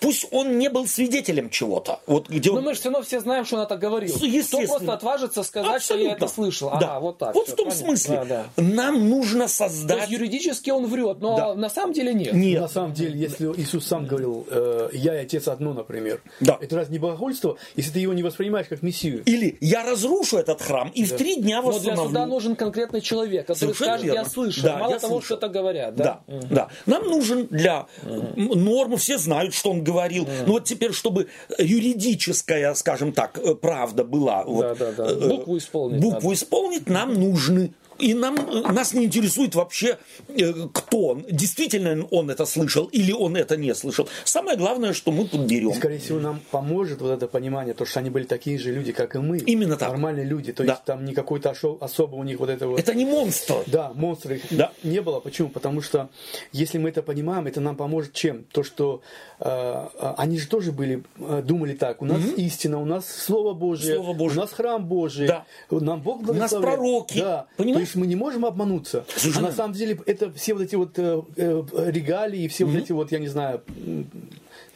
пусть 0.00 0.26
он 0.30 0.58
не 0.58 0.68
был 0.68 0.86
свидетелем 0.86 1.50
чего-то. 1.50 2.00
Вот 2.06 2.28
где 2.28 2.50
Но 2.50 2.58
он... 2.58 2.64
мы 2.64 2.74
же 2.74 2.80
все 2.80 2.90
равно 2.90 3.04
все 3.04 3.20
знаем, 3.20 3.44
что 3.44 3.56
он 3.56 3.62
это 3.62 3.76
говорил. 3.76 4.14
Кто 4.14 4.58
просто 4.66 4.92
отважится 4.92 5.42
сказать, 5.42 5.82
что 5.82 5.96
я 5.96 6.12
это 6.12 6.28
слышал? 6.28 6.70
Да. 6.70 6.76
Ага, 6.96 7.00
вот 7.00 7.18
так. 7.18 7.34
Вот 7.34 7.46
всё, 7.46 7.52
в 7.54 7.56
том 7.56 7.66
понятно. 7.68 7.86
смысле. 7.86 8.14
Да, 8.16 8.24
да. 8.56 8.62
Нам 8.62 9.08
нужно 9.08 9.44
То 9.44 9.48
создать... 9.48 9.98
есть 10.00 10.10
юридически 10.12 10.70
он 10.70 10.86
врет, 10.86 11.18
но 11.20 11.36
Да. 11.36 11.54
на 11.54 11.68
самом 11.70 11.92
деле 11.92 12.14
нет. 12.14 12.32
Нет. 12.32 12.60
На 12.60 12.68
самом 12.68 12.92
деле, 12.94 13.18
если 13.18 13.46
Иисус 13.60 13.86
сам 13.86 14.06
говорил, 14.06 14.46
э, 14.50 14.90
я 14.92 15.14
и 15.20 15.24
отец 15.24 15.48
одно, 15.48 15.72
например, 15.74 16.22
Да. 16.40 16.58
это 16.60 16.76
раз 16.76 16.88
не 16.88 16.98
богохульство, 16.98 17.56
если 17.76 17.92
ты 17.92 17.98
его 18.00 18.12
не 18.14 18.22
воспринимаешь 18.22 18.66
как 18.68 18.82
мессию. 18.82 19.22
Или 19.24 19.56
я 19.60 19.82
разрушу 19.84 20.38
этот 20.38 20.60
храм 20.62 20.90
и 20.94 21.04
в 21.04 21.16
три 21.16 21.36
дня 21.36 21.56
Но 21.62 21.70
для 21.70 21.78
восстановлю. 21.78 22.08
суда 22.08 22.26
нужен 22.26 22.56
конкретный 22.56 23.00
человек, 23.00 23.46
который 23.46 23.58
Совершенно 23.58 23.90
скажет, 23.92 24.06
я 24.06 24.12
верно. 24.12 24.30
слышал. 24.30 24.62
Да, 24.64 24.76
Мало 24.78 24.92
я 24.92 24.98
того, 24.98 25.14
слышал. 25.20 25.24
что 25.26 25.34
это 25.46 25.48
говорят. 25.48 25.94
Да, 25.94 26.20
Да. 26.26 26.40
да. 26.50 26.68
Нам 26.86 27.04
нужен 27.08 27.46
для 27.46 27.86
м, 28.04 28.34
нормы, 28.64 28.96
все 29.00 29.18
знают, 29.18 29.54
что 29.54 29.70
он 29.70 29.82
говорил. 29.82 30.28
Но 30.46 30.52
вот 30.52 30.64
теперь, 30.64 30.92
чтобы 30.92 31.28
юридическая, 31.58 32.74
скажем 32.74 33.12
так, 33.12 33.38
э, 33.38 33.54
правда 33.54 34.04
была. 34.04 34.44
вот, 34.44 34.78
да, 34.78 34.92
да. 34.92 35.06
э, 35.10 35.28
Букву 35.28 35.58
исполнить 35.58 36.00
Букву 36.00 36.30
надо. 36.30 36.34
исполнить 36.34 36.88
нам 36.88 37.14
нужны. 37.14 37.72
И 38.00 38.14
нам, 38.14 38.36
нас 38.74 38.94
не 38.94 39.04
интересует 39.04 39.54
вообще, 39.54 39.98
э, 40.28 40.52
кто 40.72 40.98
он. 41.08 41.24
Действительно 41.30 42.04
он 42.10 42.30
это 42.30 42.46
слышал 42.46 42.86
или 42.86 43.12
он 43.12 43.36
это 43.36 43.56
не 43.56 43.74
слышал. 43.74 44.08
Самое 44.24 44.56
главное, 44.56 44.92
что 44.92 45.12
мы 45.12 45.26
тут 45.26 45.42
берем. 45.42 45.72
Скорее 45.74 45.98
всего, 45.98 46.18
нам 46.18 46.40
поможет 46.50 47.00
вот 47.00 47.10
это 47.10 47.26
понимание, 47.26 47.74
то, 47.74 47.84
что 47.84 48.00
они 48.00 48.10
были 48.10 48.24
такие 48.24 48.58
же 48.58 48.72
люди, 48.72 48.92
как 48.92 49.14
и 49.14 49.18
мы. 49.18 49.38
Именно 49.38 49.76
так. 49.76 49.88
Нормальные 49.90 50.24
люди. 50.24 50.52
То 50.52 50.64
Да. 50.64 50.72
есть 50.72 50.84
там 50.84 51.04
не 51.04 51.14
какой-то 51.14 51.50
особо 51.80 52.16
у 52.16 52.24
них 52.24 52.38
вот 52.40 52.48
это 52.50 52.66
вот... 52.68 52.78
Это 52.80 52.94
не 52.94 53.04
монстр. 53.04 53.56
Да, 53.66 53.92
монстры 53.94 54.36
их 54.36 54.42
Да. 54.50 54.72
не 54.82 55.00
было. 55.00 55.20
Почему? 55.20 55.48
Потому 55.48 55.82
что 55.82 56.08
если 56.52 56.78
мы 56.78 56.88
это 56.88 57.02
понимаем, 57.02 57.46
это 57.46 57.60
нам 57.60 57.76
поможет 57.76 58.12
чем? 58.12 58.44
То, 58.52 58.62
что 58.62 59.02
э, 59.40 59.44
э, 59.48 60.14
они 60.16 60.38
же 60.38 60.48
тоже 60.48 60.72
были, 60.72 61.02
э, 61.18 61.42
думали 61.44 61.74
так. 61.74 62.02
У 62.02 62.04
нас 62.04 62.20
истина, 62.36 62.80
у 62.80 62.84
нас 62.84 63.06
Слово 63.08 63.54
Божье, 63.54 63.94
Слово 63.96 64.14
Божье. 64.14 64.38
у 64.38 64.40
нас 64.42 64.52
храм 64.52 64.84
Божий, 64.84 65.26
Да. 65.26 65.44
нам 65.70 66.00
Бог 66.00 66.16
У 66.16 66.20
нас 66.20 66.26
благословляет. 66.52 66.78
пророки. 66.78 67.18
Да. 67.18 67.46
Понимаешь? 67.56 67.89
Есть 67.90 67.96
мы 67.96 68.06
не 68.06 68.16
можем 68.16 68.44
обмануться. 68.46 69.04
Совершенно. 69.16 69.48
А 69.48 69.50
на 69.50 69.56
самом 69.56 69.74
деле 69.74 69.98
это 70.06 70.32
все 70.32 70.54
вот 70.54 70.62
эти 70.62 70.76
вот 70.76 70.98
э, 70.98 71.22
э, 71.36 71.62
регалии, 71.90 72.46
все 72.48 72.64
вот 72.64 72.76
эти 72.76 72.92
вот, 72.92 73.10
я 73.12 73.18
не 73.18 73.26
знаю, 73.28 73.62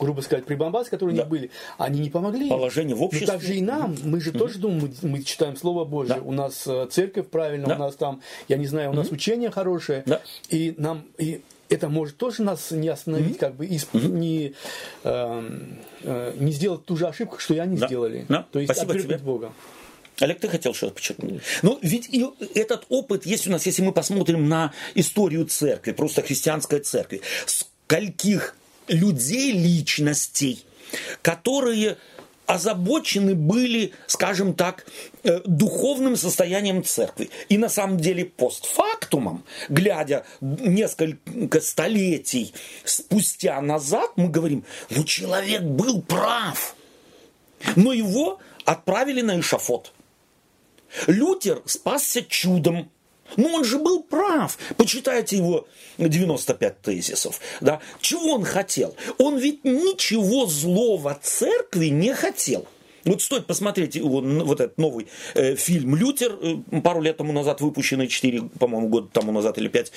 грубо 0.00 0.20
сказать, 0.22 0.44
прибамбасы, 0.44 0.90
которые 0.90 1.12
у 1.14 1.16
них 1.16 1.24
Да. 1.24 1.30
были, 1.30 1.50
они 1.78 2.00
не 2.00 2.10
помогли. 2.10 2.48
Положение 2.48 2.96
в 2.96 2.98
Но 2.98 3.04
обществе. 3.06 3.26
также 3.28 3.54
и 3.54 3.62
нам, 3.62 3.94
мы 4.02 4.20
же 4.20 4.32
тоже 4.32 4.58
думаем, 4.58 4.90
мы, 5.02 5.10
мы 5.10 5.22
читаем 5.22 5.56
Слово 5.56 5.84
Божье, 5.84 6.16
Да. 6.16 6.20
у 6.22 6.32
нас 6.32 6.66
э, 6.66 6.88
церковь 6.90 7.28
правильно, 7.28 7.68
Да. 7.68 7.76
у 7.76 7.78
нас 7.78 7.94
там, 7.94 8.20
я 8.48 8.56
не 8.56 8.66
знаю, 8.66 8.90
у 8.90 8.94
нас 8.94 9.10
учение 9.12 9.50
хорошее, 9.50 10.02
Да. 10.06 10.20
и 10.50 10.74
нам 10.76 11.04
и 11.18 11.42
это 11.70 11.88
может 11.88 12.16
тоже 12.18 12.42
нас 12.42 12.70
не 12.72 12.88
остановить, 12.88 13.38
как 13.38 13.54
бы, 13.54 13.66
и 13.66 13.76
сп- 13.78 14.06
не, 14.08 14.52
эм, 15.04 15.78
э, 16.02 16.34
не 16.38 16.52
сделать 16.52 16.84
ту 16.84 16.96
же 16.96 17.06
ошибку, 17.06 17.38
что 17.38 17.54
и 17.54 17.58
они 17.58 17.76
Да. 17.78 17.86
сделали. 17.86 18.26
Да. 18.28 18.46
То 18.52 18.58
есть 18.58 18.72
Спасибо 18.72 18.92
отвергнуть 18.92 19.16
тебе. 19.20 19.26
Бога. 19.26 19.52
Олег, 20.20 20.40
ты 20.40 20.48
хотел 20.48 20.74
что-то 20.74 20.94
подчеркнуть? 20.94 21.42
Ну, 21.62 21.78
ведь 21.82 22.08
и 22.08 22.26
этот 22.54 22.86
опыт 22.88 23.26
есть 23.26 23.46
у 23.46 23.50
нас, 23.50 23.66
если 23.66 23.82
мы 23.82 23.92
посмотрим 23.92 24.48
на 24.48 24.72
историю 24.94 25.46
церкви, 25.46 25.92
просто 25.92 26.22
христианской 26.22 26.80
церкви. 26.80 27.20
Скольких 27.46 28.56
людей, 28.88 29.52
личностей, 29.52 30.64
которые 31.22 31.96
озабочены 32.46 33.34
были, 33.34 33.92
скажем 34.06 34.54
так, 34.54 34.86
э, 35.22 35.40
духовным 35.44 36.16
состоянием 36.16 36.84
церкви. 36.84 37.30
И 37.48 37.58
на 37.58 37.68
самом 37.68 37.98
деле 37.98 38.26
постфактумом, 38.26 39.44
глядя 39.68 40.24
несколько 40.40 41.60
столетий 41.60 42.52
спустя 42.84 43.60
назад, 43.60 44.10
мы 44.16 44.28
говорим, 44.28 44.64
ну 44.90 45.04
человек 45.04 45.62
был 45.62 46.02
прав. 46.02 46.76
Но 47.76 47.92
его 47.92 48.38
отправили 48.64 49.22
на 49.22 49.40
эшафот. 49.40 49.92
Лютер 51.06 51.62
спасся 51.66 52.22
чудом. 52.22 52.90
Но 53.36 53.48
он 53.54 53.64
же 53.64 53.78
был 53.78 54.02
прав. 54.02 54.58
Почитайте 54.76 55.36
его 55.36 55.66
95 55.98 56.82
тезисов. 56.82 57.40
Да? 57.60 57.80
Чего 58.00 58.34
он 58.34 58.44
хотел? 58.44 58.94
Он 59.18 59.38
ведь 59.38 59.64
ничего 59.64 60.46
злого 60.46 61.18
церкви 61.22 61.86
не 61.86 62.14
хотел. 62.14 62.66
Вот 63.04 63.20
стоит 63.20 63.46
посмотреть 63.46 63.96
его, 63.96 64.20
вот 64.20 64.60
этот 64.60 64.78
новый 64.78 65.08
э, 65.34 65.56
фильм 65.56 65.94
«Лютер», 65.94 66.38
э, 66.40 66.80
пару 66.80 67.02
лет 67.02 67.18
тому 67.18 67.32
назад 67.32 67.60
выпущенный, 67.60 68.08
4, 68.08 68.42
по-моему, 68.58 68.88
года 68.88 69.08
тому 69.12 69.30
назад 69.30 69.58
или 69.58 69.68
5, 69.68 69.92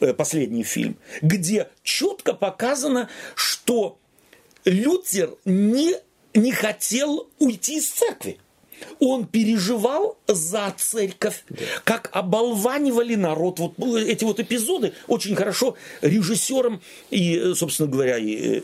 э, 0.00 0.14
последний 0.14 0.64
фильм, 0.64 0.96
где 1.22 1.68
четко 1.84 2.34
показано, 2.34 3.08
что 3.36 3.98
Лютер 4.64 5.30
не, 5.44 5.94
не 6.34 6.50
хотел 6.50 7.28
уйти 7.38 7.78
из 7.78 7.88
церкви. 7.88 8.38
Он 8.98 9.26
переживал 9.26 10.18
за 10.26 10.74
церковь, 10.76 11.44
как 11.84 12.10
оболванивали 12.12 13.14
народ. 13.14 13.58
Вот 13.58 13.74
эти 13.96 14.24
вот 14.24 14.40
эпизоды 14.40 14.92
очень 15.06 15.36
хорошо 15.36 15.76
режиссером 16.02 16.80
и, 17.10 17.36
э, 17.36 17.54
собственно 17.54 17.88
говоря, 17.88 18.18
и 18.18 18.62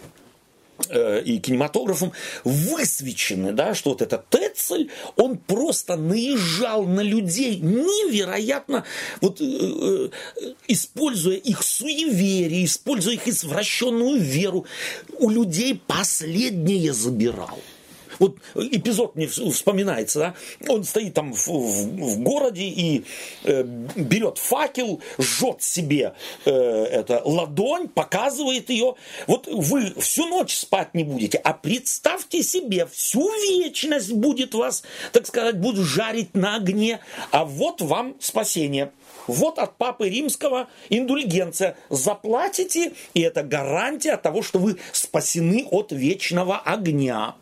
э, 0.88 1.22
и 1.24 1.38
кинематографом 1.38 2.12
высвечены, 2.44 3.52
да, 3.52 3.74
что 3.74 3.90
вот 3.90 4.02
этот 4.02 4.28
Тецель, 4.28 4.90
он 5.16 5.38
просто 5.38 5.96
наезжал 5.96 6.84
на 6.84 7.00
людей 7.00 7.56
невероятно, 7.56 8.84
вот, 9.20 9.40
э, 9.40 9.44
э, 9.44 10.08
используя 10.68 11.36
их 11.36 11.62
суеверие, 11.62 12.66
используя 12.66 13.14
их 13.14 13.26
извращенную 13.26 14.20
веру, 14.20 14.66
у 15.18 15.30
людей 15.30 15.80
последнее 15.86 16.92
забирал. 16.92 17.58
Вот 18.18 18.38
эпизод 18.54 19.16
мне 19.16 19.26
вс- 19.26 19.50
вспоминается, 19.50 20.18
да? 20.18 20.34
Он 20.68 20.84
стоит 20.84 21.14
там 21.14 21.32
в, 21.32 21.46
в- 21.48 22.14
в 22.14 22.18
городе 22.20 22.64
и 22.64 23.04
э, 23.44 23.62
берет 23.62 24.38
факел, 24.38 25.00
жжет 25.18 25.62
себе 25.62 26.14
э, 26.44 26.50
это, 26.50 27.22
ладонь, 27.24 27.88
показывает 27.88 28.70
ее. 28.70 28.94
Вот 29.26 29.46
вы 29.46 29.94
всю 30.00 30.26
ночь 30.26 30.54
спать 30.54 30.94
не 30.94 31.04
будете, 31.04 31.38
а 31.38 31.52
представьте 31.52 32.42
себе, 32.42 32.86
всю 32.86 33.28
вечность 33.42 34.12
будет 34.12 34.54
вас, 34.54 34.82
так 35.12 35.26
сказать, 35.26 35.58
будут 35.58 35.86
жарить 35.86 36.34
на 36.34 36.56
огне, 36.56 37.00
а 37.30 37.44
вот 37.44 37.80
вам 37.80 38.16
спасение. 38.20 38.92
Вот 39.26 39.58
от 39.58 39.76
Папы 39.76 40.08
Римского 40.08 40.68
индульгенция. 40.88 41.76
Заплатите, 41.90 42.92
и 43.14 43.20
это 43.20 43.42
гарантия 43.42 44.16
того, 44.16 44.42
что 44.42 44.58
вы 44.58 44.76
спасены 44.92 45.66
от 45.70 45.92
вечного 45.92 46.58
огня. 46.58 47.34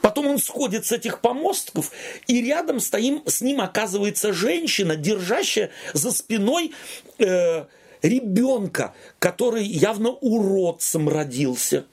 Потом 0.00 0.26
он 0.26 0.38
сходит 0.38 0.86
с 0.86 0.92
этих 0.92 1.20
помостков, 1.20 1.90
и 2.26 2.42
рядом 2.42 2.80
стоим, 2.80 3.22
с 3.26 3.40
ним 3.40 3.60
оказывается 3.60 4.32
женщина, 4.32 4.96
держащая 4.96 5.70
за 5.92 6.12
спиной 6.12 6.72
э, 7.18 7.64
ребенка, 8.02 8.94
который 9.18 9.64
явно 9.64 10.10
уродцем 10.10 11.08
родился. 11.08 11.84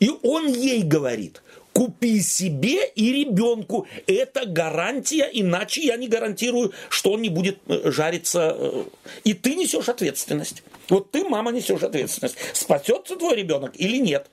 И 0.00 0.10
он 0.22 0.48
ей 0.48 0.82
говорит, 0.82 1.42
купи 1.72 2.20
себе 2.20 2.86
и 2.86 3.12
ребенку. 3.12 3.86
Это 4.06 4.46
гарантия, 4.46 5.28
иначе 5.32 5.82
я 5.82 5.96
не 5.96 6.08
гарантирую, 6.08 6.72
что 6.88 7.12
он 7.12 7.22
не 7.22 7.28
будет 7.28 7.58
э, 7.66 7.90
жариться. 7.90 8.56
э, 8.58 8.84
И 9.24 9.34
ты 9.34 9.54
несешь 9.54 9.88
ответственность. 9.88 10.62
Вот 10.88 11.10
ты, 11.10 11.24
мама, 11.24 11.52
несешь 11.52 11.82
ответственность. 11.82 12.36
Спасется 12.52 13.16
твой 13.16 13.36
ребенок 13.36 13.72
или 13.74 13.98
нет. 13.98 14.28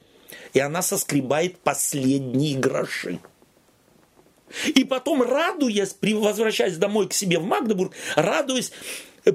И 0.53 0.59
она 0.59 0.81
соскребает 0.81 1.59
последние 1.59 2.57
гроши. 2.57 3.19
И 4.75 4.83
потом, 4.83 5.21
радуясь, 5.21 5.95
возвращаясь 6.01 6.77
домой 6.77 7.07
к 7.07 7.13
себе 7.13 7.39
в 7.39 7.43
Магдебург, 7.43 7.93
радуясь, 8.15 8.71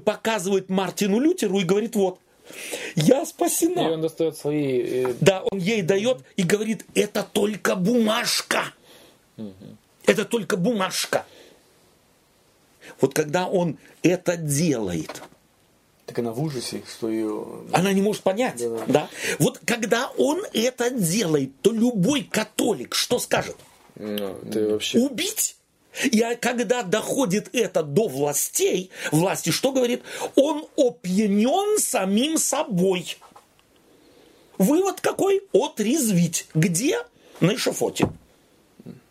показывает 0.05 0.69
Мартину 0.69 1.19
Лютеру 1.21 1.59
и 1.59 1.64
говорит, 1.64 1.97
вот, 1.97 2.19
я 2.95 3.25
спасена. 3.25 3.81
И 3.81 3.91
он 3.93 4.03
достает 4.03 4.37
свои... 4.37 4.83
э, 4.83 5.14
Да, 5.21 5.43
он 5.51 5.59
ей 5.59 5.83
дает 5.83 6.19
и 6.37 6.43
говорит, 6.43 6.85
это 6.95 7.23
только 7.23 7.77
бумажка. 7.77 8.75
Это 10.05 10.25
только 10.25 10.57
бумажка. 10.57 11.27
Вот 13.01 13.14
когда 13.14 13.47
он 13.49 13.79
это 14.03 14.37
делает, 14.37 15.23
Так 16.07 16.21
она 16.21 16.33
в 16.33 16.41
ужасе, 16.41 16.83
что 16.89 17.11
ее... 17.11 17.45
она 17.73 17.93
не 17.93 18.01
может 18.01 18.23
понять. 18.23 18.57
Да-да. 18.59 18.85
Да? 18.87 19.09
Вот 19.41 19.61
когда 19.65 20.11
он 20.17 20.43
это 20.53 20.91
делает, 20.91 21.61
то 21.63 21.73
любой 21.73 22.23
католик 22.23 22.95
что 22.95 23.19
скажет? 23.19 23.57
Ну, 23.97 24.37
ты 24.51 24.69
вообще... 24.69 25.01
Убить? 25.01 25.57
И 26.05 26.21
а 26.21 26.37
когда 26.37 26.83
доходит 26.83 27.49
это 27.53 27.83
до 27.83 28.07
властей, 28.07 28.91
власти 29.11 29.51
что 29.51 29.73
говорит? 29.73 30.03
Он 30.37 30.67
опьянен 30.77 31.79
самим 31.81 32.39
собой. 32.39 33.17
Вывод 34.59 35.01
какой? 35.01 35.43
Отрезвить. 35.53 36.47
Где? 36.55 37.03
На 37.41 37.55
эшафоте. 37.55 38.09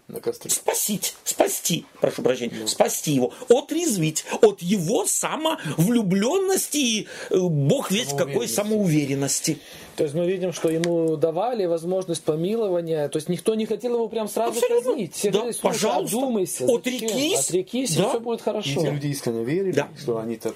На 0.07 0.19
костре. 0.19 0.51
спасить, 0.51 1.15
спасти, 1.23 1.85
прошу 1.99 2.21
прощения, 2.21 2.67
спасти 2.67 3.11
его, 3.13 3.33
отрезвить 3.49 4.23
от 4.41 4.61
его 4.61 5.07
самовлюбленности 5.07 6.77
и 6.77 7.07
э, 7.31 7.39
бог 7.39 7.89
весь 7.89 8.09
какой 8.09 8.47
Самоуверенности. 8.47 9.57
То 9.95 10.03
есть 10.03 10.15
мы 10.15 10.27
видим, 10.27 10.53
что 10.53 10.69
ему 10.69 11.17
давали 11.17 11.65
возможность 11.65 12.21
помилования. 12.23 13.09
То 13.09 13.17
есть 13.17 13.29
никто 13.29 13.55
не 13.55 13.65
хотел 13.65 13.95
его 13.95 14.07
прям 14.07 14.27
сразу 14.27 14.59
Абсолютно. 14.59 14.91
казнить. 14.91 15.15
Все 15.15 15.31
Да, 15.31 15.39
говорили, 15.39 15.59
пожалуйста, 15.59 16.17
одумайся, 16.17 16.65
отрекись. 16.65 17.39
Отрекись, 17.39 17.95
Да. 17.95 18.03
и 18.03 18.09
все 18.09 18.19
будет 18.19 18.41
хорошо. 18.41 18.69
Эти 18.69 18.85
люди 18.91 19.07
искренне 19.07 19.43
верили, 19.43 19.71
Да. 19.71 19.87
что 19.99 20.19
они 20.19 20.35
так 20.35 20.53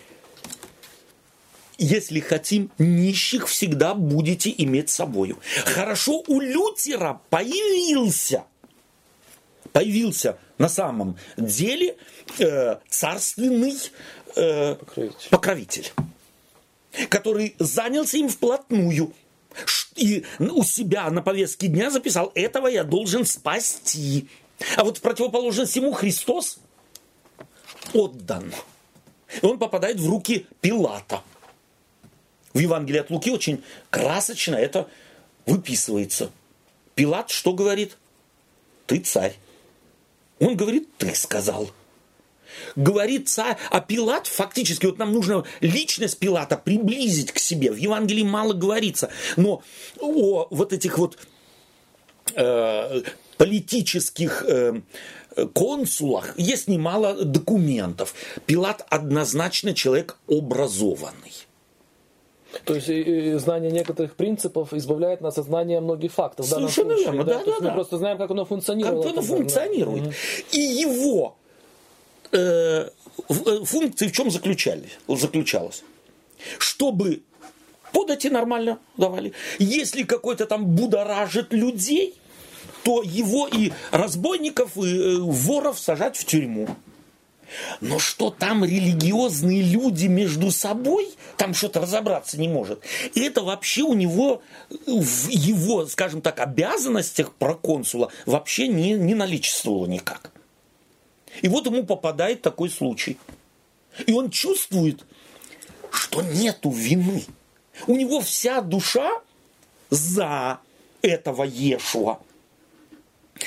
Если 1.80 2.20
хотим, 2.20 2.70
нищих 2.78 3.48
всегда 3.48 3.94
будете 3.94 4.54
иметь 4.58 4.90
с 4.90 4.96
собою. 4.96 5.38
Хорошо, 5.66 6.22
у 6.28 6.40
Лютера 6.42 7.22
появился, 7.30 8.44
появился 9.72 10.38
на 10.58 10.70
самом 10.70 11.18
деле 11.38 11.98
э, 12.40 12.78
царственный 12.90 13.76
э, 14.36 14.76
Покровитель. 14.76 15.30
покровитель, 15.30 15.92
который 17.10 17.56
занялся 17.60 18.18
им 18.18 18.30
вплотную. 18.30 19.14
И 19.96 20.26
у 20.40 20.64
себя 20.64 21.10
на 21.10 21.22
повестке 21.22 21.68
дня 21.68 21.90
записал, 21.90 22.32
этого 22.36 22.68
я 22.68 22.84
должен 22.84 23.26
спасти. 23.26 24.28
А 24.76 24.84
вот 24.84 24.98
в 24.98 25.02
противоположность 25.02 25.76
ему 25.76 25.92
Христос 25.92 26.60
отдан. 27.94 28.54
И 29.42 29.46
он 29.46 29.60
попадает 29.60 30.00
в 30.00 30.10
руки 30.10 30.46
Пилата. 30.62 31.22
В 32.54 32.60
Евангелии 32.60 33.00
от 33.00 33.10
Луки 33.10 33.32
очень 33.32 33.64
красочно 33.90 34.56
это 34.56 34.88
выписывается. 35.46 36.32
Пилат 36.96 37.30
что 37.30 37.54
говорит? 37.54 37.98
Ты 38.88 39.00
царь. 39.00 39.36
Он 40.40 40.56
говорит, 40.56 40.90
ты 40.98 41.14
сказал. 41.16 41.70
Говорит 42.76 43.30
царь, 43.30 43.58
а 43.70 43.80
Пилат 43.80 44.28
фактически, 44.28 44.86
вот 44.86 44.98
нам 44.98 45.14
нужно 45.14 45.46
личность 45.62 46.18
Пилата 46.18 46.58
приблизить 46.58 47.32
к 47.32 47.40
себе. 47.40 47.72
В 47.72 47.76
Евангелии 47.76 48.24
мало 48.24 48.54
говорится, 48.54 49.12
но 49.38 49.64
о 50.00 50.48
вот 50.50 50.74
этих 50.74 50.98
вот 50.98 51.18
э, 52.36 53.02
политических 53.38 54.44
э, 54.48 54.82
консулах 55.54 56.38
есть 56.38 56.68
немало 56.68 57.24
документов. 57.24 58.14
Пилат 58.46 58.86
однозначно 58.90 59.74
человек 59.74 60.18
образованный. 60.28 61.34
То 62.66 62.76
есть 62.76 63.42
знание 63.42 63.72
некоторых 63.72 64.16
принципов 64.16 64.74
избавляет 64.74 65.22
нас 65.22 65.38
от 65.38 65.46
знания 65.46 65.80
многих 65.82 66.12
фактов. 66.12 66.46
Совершенно 66.46 66.96
случае, 66.96 67.14
верно, 67.14 67.24
да? 67.24 67.34
да, 67.34 67.40
есть 67.40 67.46
да, 67.46 67.56
мы 67.60 67.68
да. 67.70 67.74
просто 67.74 67.98
знаем, 67.98 68.18
как 68.18 68.32
оно 68.32 68.46
функционирует. 68.46 69.04
Как 69.04 69.12
оно 69.14 69.22
функционирует. 69.22 70.14
И 70.52 70.60
его 70.60 71.36
э, 72.32 72.90
э, 73.30 73.64
функции 73.66 74.08
в 74.08 74.12
чем 74.12 74.32
заключались? 74.32 74.98
заключалась? 75.08 75.84
Чтобы 76.58 77.22
подати 77.92 78.30
нормально 78.30 78.80
давали. 78.98 79.34
Если 79.60 80.04
какой-то 80.04 80.46
там 80.46 80.66
будоражит 80.66 81.54
людей, 81.54 82.16
то 82.84 83.04
его 83.04 83.48
и 83.48 83.72
разбойников, 83.92 84.78
и 84.78 84.82
э, 84.82 85.18
воров 85.20 85.80
сажать 85.80 86.18
в 86.18 86.26
тюрьму. 86.26 86.68
Но 87.82 88.00
что 88.00 88.30
там 88.30 88.64
религиозные 88.64 89.62
люди 89.62 90.08
между 90.08 90.52
собой, 90.52 91.10
там 91.38 91.54
что-то 91.54 91.82
разобраться 91.82 92.40
не 92.40 92.48
может. 92.48 92.82
И 93.16 93.22
это 93.22 93.42
вообще 93.42 93.84
у 93.84 93.94
него 93.94 94.42
в 94.70 95.30
его, 95.30 95.86
скажем 95.88 96.22
так, 96.22 96.40
обязанностях 96.40 97.34
проконсула 97.34 98.12
вообще 98.26 98.68
не, 98.68 98.94
не 98.94 99.16
наличествовало 99.16 99.86
никак. 99.86 100.32
И 101.42 101.48
вот 101.48 101.66
ему 101.66 101.86
попадает 101.86 102.42
такой 102.42 102.70
случай. 102.70 103.18
И 104.06 104.14
он 104.14 104.30
чувствует, 104.30 105.06
что 105.92 106.22
нету 106.22 106.70
вины. 106.70 107.26
У 107.88 107.96
него 107.96 108.22
вся 108.22 108.62
душа 108.62 109.22
за 109.90 110.60
этого 111.02 111.44
Ешуа. 111.44 112.20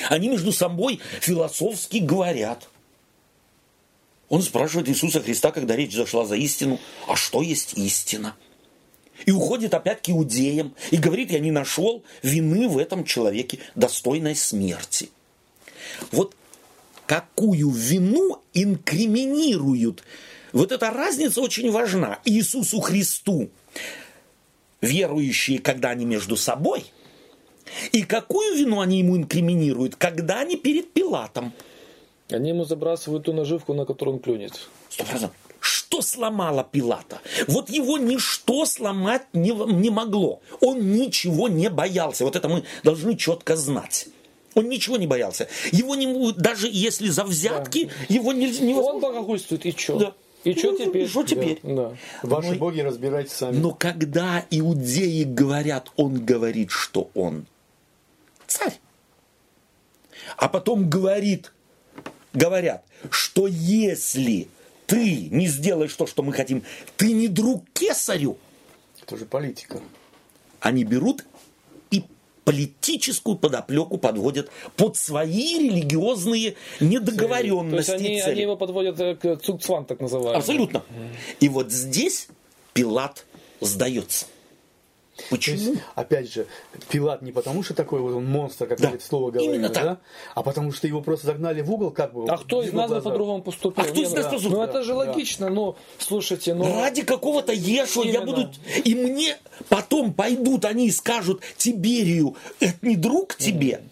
Они 0.09 0.29
между 0.29 0.53
собой 0.53 1.01
философски 1.21 1.99
говорят. 1.99 2.69
Он 4.33 4.41
спрашивает 4.41 4.89
Иисуса 4.89 5.21
Христа, 5.21 5.51
когда 5.51 5.77
речь 5.77 5.95
зашла 5.95 6.25
за 6.25 6.37
истину, 6.37 6.81
а 7.07 7.17
что 7.17 7.43
есть 7.43 7.75
истина? 7.77 8.35
И 9.27 9.31
уходит 9.31 9.75
опять 9.75 10.01
к 10.01 10.09
иудеям 10.09 10.75
и 10.91 10.97
говорит, 10.97 11.31
я 11.31 11.39
не 11.39 11.51
нашел 11.51 12.03
вины 12.23 12.67
в 12.67 12.79
этом 12.79 13.05
человеке, 13.05 13.59
достойной 13.75 14.35
смерти. 14.35 15.11
Вот 16.13 16.35
какую 17.05 17.69
вину 17.69 18.43
инкриминируют. 18.55 20.03
Вот 20.55 20.73
эта 20.73 20.89
разница 20.89 21.43
очень 21.43 21.71
важна. 21.71 22.19
Иисусу 22.25 22.81
Христу, 22.81 23.51
верующие, 24.81 25.59
когда 25.59 25.91
они 25.91 26.07
между 26.07 26.39
собой, 26.39 26.87
и 27.93 28.01
какую 28.03 28.57
вину 28.57 28.81
они 28.81 29.01
ему 29.01 29.19
инкриминируют, 29.19 29.97
когда 29.97 30.41
они 30.41 30.57
перед 30.57 30.91
Пилатом. 30.95 31.53
Они 32.33 32.51
ему 32.51 32.65
забрасывают 32.65 33.25
ту 33.25 33.33
наживку, 33.33 33.75
на 33.75 33.85
которую 33.85 34.17
он 34.17 34.23
клюнет. 34.23 34.53
Сто 34.89 35.05
процентов. 35.05 35.37
Что 35.61 36.03
сломало 36.03 36.67
Пилата? 36.71 37.21
Вот 37.49 37.71
его 37.71 37.99
ничто 37.99 38.65
сломать 38.67 39.23
не, 39.33 39.51
не 39.51 39.91
могло. 39.91 40.41
Он 40.61 40.93
ничего 40.93 41.49
не 41.49 41.69
боялся. 41.71 42.25
Вот 42.25 42.35
это 42.37 42.49
мы 42.49 42.65
должны 42.83 43.17
четко 43.17 43.57
знать. 43.57 44.09
Он 44.55 44.69
ничего 44.69 44.97
не 44.97 45.07
боялся. 45.07 45.49
Его 45.71 45.95
не, 45.95 46.33
даже 46.33 46.69
если 46.71 47.09
за 47.09 47.25
взятки, 47.25 47.91
его 48.09 48.33
нельзя... 48.33 48.61
Он 48.63 48.67
невозможно. 48.69 49.01
богохульствует, 49.01 49.65
и 49.67 49.73
что? 49.73 49.99
Да. 49.99 50.13
И 50.45 50.55
что 50.55 50.73
Ну, 50.73 50.79
теперь? 50.79 51.09
что 51.09 51.23
теперь? 51.23 51.61
Да. 51.63 51.93
Ваши 52.23 52.51
Но- 52.51 52.57
боги 52.57 52.81
разбирайтесь 52.81 53.33
сами. 53.33 53.57
Но 53.57 53.73
когда 53.73 54.45
иудеи 54.51 55.23
говорят, 55.23 55.91
он 55.97 56.25
говорит, 56.25 56.71
что 56.71 57.11
он 57.15 57.47
царь. 58.49 58.79
А 60.37 60.49
потом 60.49 60.91
говорит, 60.91 61.53
говорят, 62.33 62.85
что 63.11 63.47
если 63.47 64.49
ты 64.87 65.29
не 65.31 65.47
сделаешь 65.47 65.95
то, 65.95 66.07
что 66.07 66.23
мы 66.23 66.33
хотим, 66.33 66.63
ты 66.97 67.13
не 67.13 67.29
друг 67.29 67.65
кесарю, 67.73 68.37
Это 69.03 69.17
же 69.17 69.25
политика. 69.25 69.81
они 70.61 70.85
берут 70.85 71.25
и 71.91 72.05
политическую 72.45 73.37
подоплеку 73.37 73.99
подводят 73.99 74.51
под 74.77 74.97
свои 74.97 75.59
религиозные 75.59 76.53
То 76.79 76.85
недоговоренности. 76.85 77.91
есть 77.93 78.07
они, 78.07 78.21
цели. 78.23 78.31
они 78.33 78.41
его 78.43 78.57
подводят 78.57 78.99
э, 79.01 79.15
к 79.17 79.37
цукцван, 79.39 79.85
так 79.85 80.01
называемый. 80.01 80.39
Абсолютно. 80.39 80.83
И 81.41 81.49
вот 81.49 81.71
здесь 81.73 82.29
Пилат 82.75 83.25
сдается. 83.61 84.27
То 85.17 85.25
Почему? 85.31 85.57
есть, 85.57 85.83
опять 85.95 86.33
же, 86.33 86.47
Пилат 86.89 87.21
не 87.21 87.33
потому, 87.33 87.63
что 87.63 87.75
такой 87.75 88.01
вот 88.01 88.15
он 88.15 88.25
монстр, 88.25 88.67
как 88.67 88.79
Да, 88.79 88.85
говорит 88.85 89.03
слово 89.03 89.31
говорит, 89.31 89.51
именно 89.51 89.69
так. 89.69 89.85
да? 89.85 89.99
а 90.35 90.43
потому 90.43 90.73
что 90.73 90.87
его 90.87 91.03
просто 91.03 91.27
загнали 91.27 91.61
в 91.61 91.71
угол, 91.71 91.91
как 91.91 92.15
бы. 92.15 92.27
А 92.29 92.39
кто 92.39 92.63
из 92.63 92.73
нас 92.73 92.91
бы 92.91 93.01
по-другому 93.03 93.43
поступил? 93.43 93.85
А 93.85 93.87
кто 93.87 94.03
из 94.03 94.13
нас 94.13 94.25
ну, 94.25 94.31
поступил? 94.31 94.59
Ну 94.59 94.65
это 94.65 94.83
же 94.83 94.93
Да. 94.93 94.97
логично, 94.97 95.51
ну 95.51 95.77
слушайте, 95.99 96.55
ну... 96.55 96.65
Ради 96.65 97.03
какого-то 97.03 97.53
Ешуа 97.53 98.05
я 98.05 98.23
буду... 98.23 98.51
И 98.85 98.95
мне 98.95 99.37
потом 99.69 100.15
пойдут 100.15 100.65
они 100.65 100.87
и 100.89 100.91
скажут 100.91 101.43
Тиберию, 101.59 102.37
это 102.61 102.77
не 102.81 102.97
друг 102.97 103.37
тебе. 103.37 103.83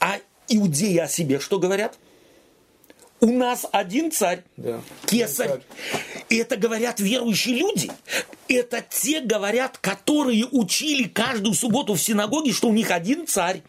А 0.00 0.16
иудеи 0.48 0.98
о 0.98 1.06
себе 1.08 1.38
что 1.38 1.58
говорят? 1.60 1.96
У 3.24 3.32
нас 3.32 3.64
один 3.72 4.12
царь, 4.12 4.44
Да. 4.58 4.82
кесарь. 5.06 5.48
Царь. 5.48 5.62
И 6.28 6.36
это 6.36 6.58
говорят 6.58 7.00
верующие 7.00 7.56
люди. 7.56 7.90
Это 8.48 8.82
те 8.82 9.22
говорят, 9.22 9.78
которые 9.78 10.44
учили 10.44 11.04
каждую 11.04 11.54
субботу 11.54 11.94
в 11.94 12.02
синагоге, 12.02 12.52
что 12.52 12.68
у 12.68 12.74
них 12.74 12.90
один 12.90 13.26
царь 13.26 13.62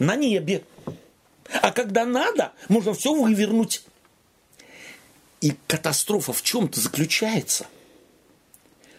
на 0.00 0.16
небе. 0.16 0.64
А 1.62 1.70
когда 1.70 2.04
надо, 2.04 2.50
можно 2.68 2.94
все 2.94 3.14
вывернуть. 3.14 3.84
И 5.40 5.54
катастрофа 5.68 6.32
в 6.32 6.42
чем-то 6.42 6.80
заключается, 6.80 7.68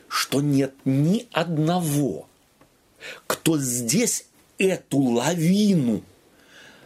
что 0.07 0.39
нет 0.39 0.73
ни 0.85 1.27
одного, 1.33 2.29
кто 3.27 3.57
здесь 3.57 4.25
эту 4.57 4.99
лавину 4.99 6.01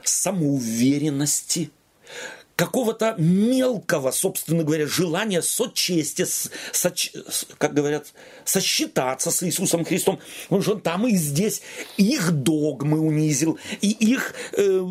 самоуверенности, 0.04 1.70
какого-то 2.56 3.16
мелкого, 3.18 4.12
собственно 4.12 4.64
говоря, 4.64 4.88
желания 4.88 5.42
сочести, 5.42 6.24
соч- 6.24 7.12
как 7.58 7.74
говорят, 7.74 8.14
сосчитаться 8.46 9.32
с 9.32 9.44
Иисусом 9.44 9.86
Христом. 9.86 10.20
Он 10.50 10.62
же 10.62 10.74
он 10.74 10.82
там 10.82 11.08
и 11.08 11.16
здесь 11.16 11.62
их 11.98 12.32
догмы 12.32 13.00
унизил, 13.00 13.58
и 13.82 13.90
их 13.90 14.34
э, 14.54 14.82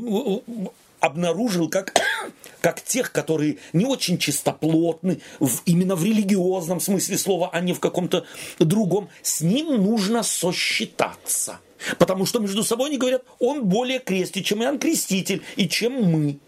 обнаружил 1.00 1.68
как 1.68 1.92
как 2.60 2.80
тех, 2.82 3.12
которые 3.12 3.58
не 3.72 3.84
очень 3.84 4.18
чистоплотны, 4.18 5.20
в, 5.40 5.62
именно 5.64 5.96
в 5.96 6.04
религиозном 6.04 6.80
смысле 6.80 7.18
слова, 7.18 7.50
а 7.52 7.60
не 7.60 7.72
в 7.72 7.80
каком-то 7.80 8.24
другом, 8.58 9.08
с 9.20 9.40
ним 9.40 9.82
нужно 9.82 10.22
сосчитаться. 10.22 11.58
Потому 11.98 12.24
что 12.24 12.38
между 12.38 12.62
собой 12.62 12.90
они 12.90 12.98
говорят, 12.98 13.24
он 13.40 13.64
более 13.64 13.98
крестит, 13.98 14.44
чем 14.44 14.62
Иоанн 14.62 14.78
Креститель, 14.78 15.42
и 15.56 15.68
чем 15.68 16.04
мы. 16.04 16.38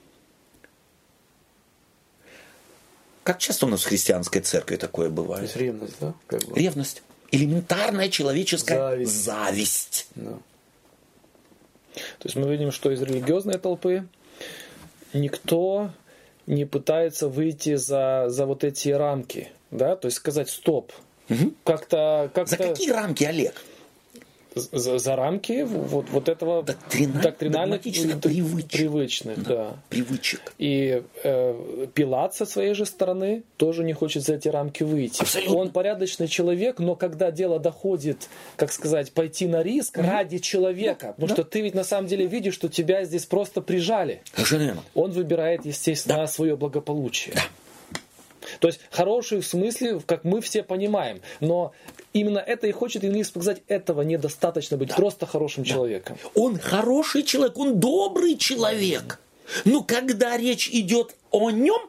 Как 3.25 3.39
часто 3.39 3.67
у 3.67 3.69
нас 3.69 3.83
в 3.83 3.87
христианской 3.87 4.41
церкви 4.43 4.77
такое 4.77 5.09
То 5.09 5.15
бывает? 5.15 5.43
есть 5.45 5.57
ревность, 5.57 5.97
да? 6.01 6.15
Как 6.27 6.45
бы. 6.45 6.55
Ревность. 6.59 7.03
Элементарная 7.31 8.09
человеческая 8.11 8.79
Зависть. 8.79 9.25
зависть. 9.25 10.07
Да. 10.15 10.39
То 11.95 12.25
есть 12.25 12.37
мы 12.37 12.49
видим, 12.51 12.71
что 12.71 12.91
из 12.93 13.01
религиозной 13.03 13.59
толпы 13.59 14.07
никто 15.13 15.91
не 16.47 16.65
пытается 16.65 17.29
выйти 17.29 17.77
за, 17.77 18.27
за 18.29 18.47
вот 18.47 18.63
эти 18.65 18.91
рамки, 18.91 19.51
да, 19.71 19.97
то 19.97 20.07
есть 20.07 20.19
сказать 20.19 20.51
стоп. 20.51 20.93
Как-то, 21.65 22.31
как 22.35 22.49
За 22.49 22.57
какие 22.59 22.91
рамки, 22.91 23.25
Олег? 23.25 23.55
За, 24.55 24.99
за 24.99 25.17
рамки 25.17 25.63
вот, 25.63 26.07
вот 26.11 26.29
этого 26.29 26.63
Доктрина- 26.63 27.21
доктринальных 27.21 27.83
привычек. 27.83 28.71
привычных, 28.71 29.43
да. 29.43 29.77
Привычек. 29.89 30.55
И 30.59 31.03
э, 31.23 31.87
Пилат 31.95 32.35
со 32.35 32.47
своей 32.47 32.75
же 32.75 32.87
стороны 32.87 33.43
тоже 33.57 33.85
не 33.85 33.93
хочет 33.93 34.23
за 34.23 34.35
эти 34.35 34.49
рамки 34.49 34.83
выйти. 34.83 35.23
Абсолютно. 35.23 35.57
Он 35.57 35.71
порядочный 35.71 36.29
человек, 36.29 36.79
но 36.79 36.95
когда 36.95 37.31
дело 37.31 37.59
доходит, 37.59 38.29
как 38.57 38.73
сказать, 38.73 39.13
пойти 39.13 39.47
на 39.47 39.63
риск 39.63 39.99
ради 39.99 40.39
человека, 40.39 41.09
потому 41.09 41.29
да. 41.29 41.35
что 41.35 41.45
ты 41.45 41.61
ведь 41.61 41.75
на 41.75 41.85
самом 41.85 42.07
деле 42.09 42.27
видишь, 42.27 42.55
что 42.55 42.69
тебя 42.69 43.05
здесь 43.05 43.27
просто 43.27 43.61
прижали. 43.61 44.23
Совершенно. 44.35 44.83
Он 44.95 45.11
выбирает, 45.11 45.65
естественно, 45.65 46.27
свое 46.27 46.57
благополучие. 46.57 47.35
То 48.61 48.69
есть 48.69 48.81
хороший 48.91 49.41
в 49.41 49.47
смысле, 49.47 50.01
как 50.07 50.25
мы 50.25 50.41
все 50.41 50.63
понимаем. 50.63 51.21
Но 51.41 51.73
именно 52.15 52.39
это 52.39 52.67
и 52.67 52.73
хочет 52.73 53.05
Ингlis 53.05 53.25
сказать, 53.25 53.63
этого 53.69 54.01
недостаточно 54.03 54.79
быть 54.79 54.95
просто 54.95 55.27
хорошим 55.27 55.65
человеком. 55.65 56.17
Он 56.35 56.59
хороший 56.59 57.23
человек, 57.23 57.59
он 57.59 57.79
добрый 57.79 58.37
человек. 58.39 59.21
Но 59.67 59.83
когда 59.83 60.37
речь 60.39 60.71
идет 60.73 61.15
о 61.31 61.51
нем, 61.51 61.83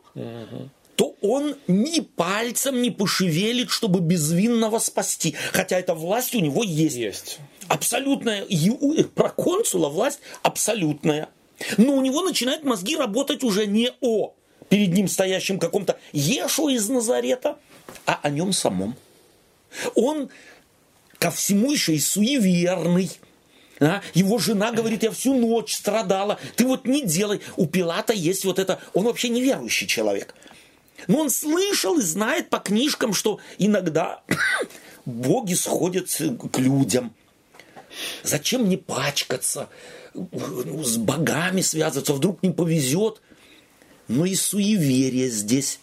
то 0.98 1.16
он 1.22 1.56
ни 1.68 2.00
пальцем 2.02 2.82
не 2.82 2.92
пошевелит, 2.92 3.70
чтобы 3.70 4.00
безвинного 4.02 4.80
спасти. 4.80 5.36
Хотя 5.54 5.80
эта 5.80 5.94
власть 5.94 6.36
у 6.36 6.40
него 6.40 6.64
есть. 6.64 6.96
Есть. 6.98 7.40
Абсолютная. 7.68 8.46
ю- 8.50 9.06
Проконсула 9.16 9.90
власть 9.90 10.20
абсолютная. 10.42 11.30
Но 11.78 11.94
у 11.96 12.02
него 12.02 12.22
начинают 12.22 12.64
мозги 12.64 12.96
работать 12.98 13.44
уже 13.44 13.66
не 13.68 13.92
о 14.02 14.34
перед 14.70 14.94
ним 14.94 15.08
стоящем 15.08 15.60
каком-то 15.60 15.98
Ешу 16.12 16.70
из 16.70 16.90
Назарета, 16.90 17.58
а 18.06 18.20
о 18.22 18.30
нем 18.30 18.52
самом. 18.52 18.96
Он 19.96 20.30
ко 21.20 21.32
всему 21.32 21.72
еще 21.72 21.96
и 21.96 22.00
суеверный. 22.00 23.12
А? 23.80 24.02
Его 24.14 24.38
жена 24.38 24.72
говорит, 24.72 25.04
я 25.04 25.12
всю 25.12 25.36
ночь 25.36 25.76
страдала. 25.76 26.40
Ты 26.56 26.66
вот 26.66 26.86
не 26.86 27.04
делай. 27.04 27.42
У 27.58 27.68
Пилата 27.68 28.14
есть 28.14 28.46
вот 28.46 28.60
это... 28.60 28.80
Он 28.94 29.06
вообще 29.06 29.30
неверующий 29.30 29.88
человек. 29.88 30.34
Но 31.08 31.20
он 31.20 31.30
слышал 31.30 31.98
и 32.00 32.02
знает 32.02 32.50
по 32.50 32.60
книжкам, 32.60 33.14
что 33.14 33.40
иногда 33.58 34.22
боги 35.06 35.54
сходят 35.54 36.10
к 36.10 36.60
людям. 36.60 37.14
Зачем 38.24 38.68
не 38.68 38.78
пачкаться, 38.78 39.70
с 40.14 40.98
богами 40.98 41.62
связываться, 41.62 42.14
вдруг 42.14 42.44
не 42.44 42.52
повезет. 42.52 43.22
Но 44.08 44.26
и 44.26 44.36
суеверие 44.36 45.30
здесь 45.30 45.80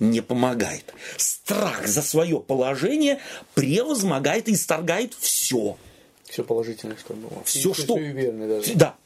не 0.00 0.20
помогает. 0.20 0.92
Страх 1.16 1.86
за 1.86 2.02
свое 2.02 2.40
положение 2.40 3.20
превозмогает 3.54 4.48
и 4.48 4.54
исторгает 4.54 5.14
все. 5.14 5.76
Все 6.24 6.44
положительное, 6.44 6.96
что 6.96 7.14
было. 7.14 7.42
Все, 7.44 7.70
И 7.70 7.74
что... 7.74 7.94
суеверное 7.94 8.48
даже. 8.48 8.74
Да. 8.74 8.96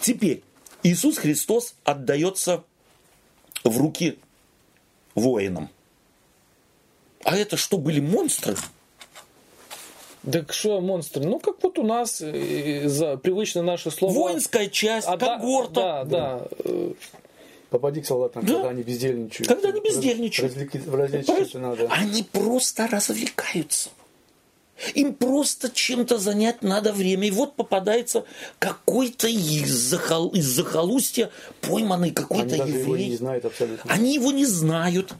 Теперь 0.00 0.42
Иисус 0.82 1.18
Христос 1.18 1.74
отдается 1.84 2.64
в 3.64 3.78
руки 3.78 4.18
воинам. 5.14 5.70
А 7.24 7.36
это 7.36 7.56
что, 7.56 7.78
были 7.78 8.00
монстры? 8.00 8.56
Так 10.30 10.52
что 10.52 10.80
монстры? 10.80 11.24
Ну, 11.24 11.38
как 11.38 11.62
вот 11.62 11.78
у 11.78 11.84
нас 11.84 12.20
э, 12.20 12.88
за 12.88 13.16
привычное 13.16 13.62
наше 13.62 13.90
слово... 13.90 14.12
Воинская 14.12 14.68
часть, 14.68 15.06
А, 15.06 15.16
да, 15.16 15.36
когорта. 15.38 16.04
Да, 16.04 16.04
да. 16.04 16.48
э, 16.64 16.92
Попади 17.70 18.00
к 18.00 18.06
солдатам, 18.06 18.44
Да. 18.46 18.54
когда 18.54 18.68
они 18.70 18.82
бездельничают. 18.82 19.46
Когда 19.48 19.68
они 19.68 19.80
бездельничают. 19.80 20.54
Развлеки- 20.56 20.90
Развлечься 20.90 21.58
надо. 21.58 21.86
Они 21.90 22.22
просто 22.22 22.86
развлекаются. 22.86 23.90
Им 24.94 25.12
просто 25.14 25.68
чем-то 25.70 26.18
занять 26.18 26.62
надо 26.62 26.92
время. 26.92 27.26
И 27.26 27.30
вот 27.32 27.56
попадается 27.56 28.24
какой-то 28.60 29.26
из, 29.26 29.70
захол... 29.70 30.28
из 30.30 30.46
захолустья 30.46 31.30
пойманный 31.60 32.12
какой-то 32.12 32.44
Они 32.44 32.56
даже 32.58 32.72
его 32.78 32.94
еврей. 32.94 33.08
не 33.10 33.16
знают 33.16 33.44
абсолютно. 33.44 33.90
Они 33.92 34.14
его 34.14 34.30
не 34.32 34.46
знают. 34.46 35.14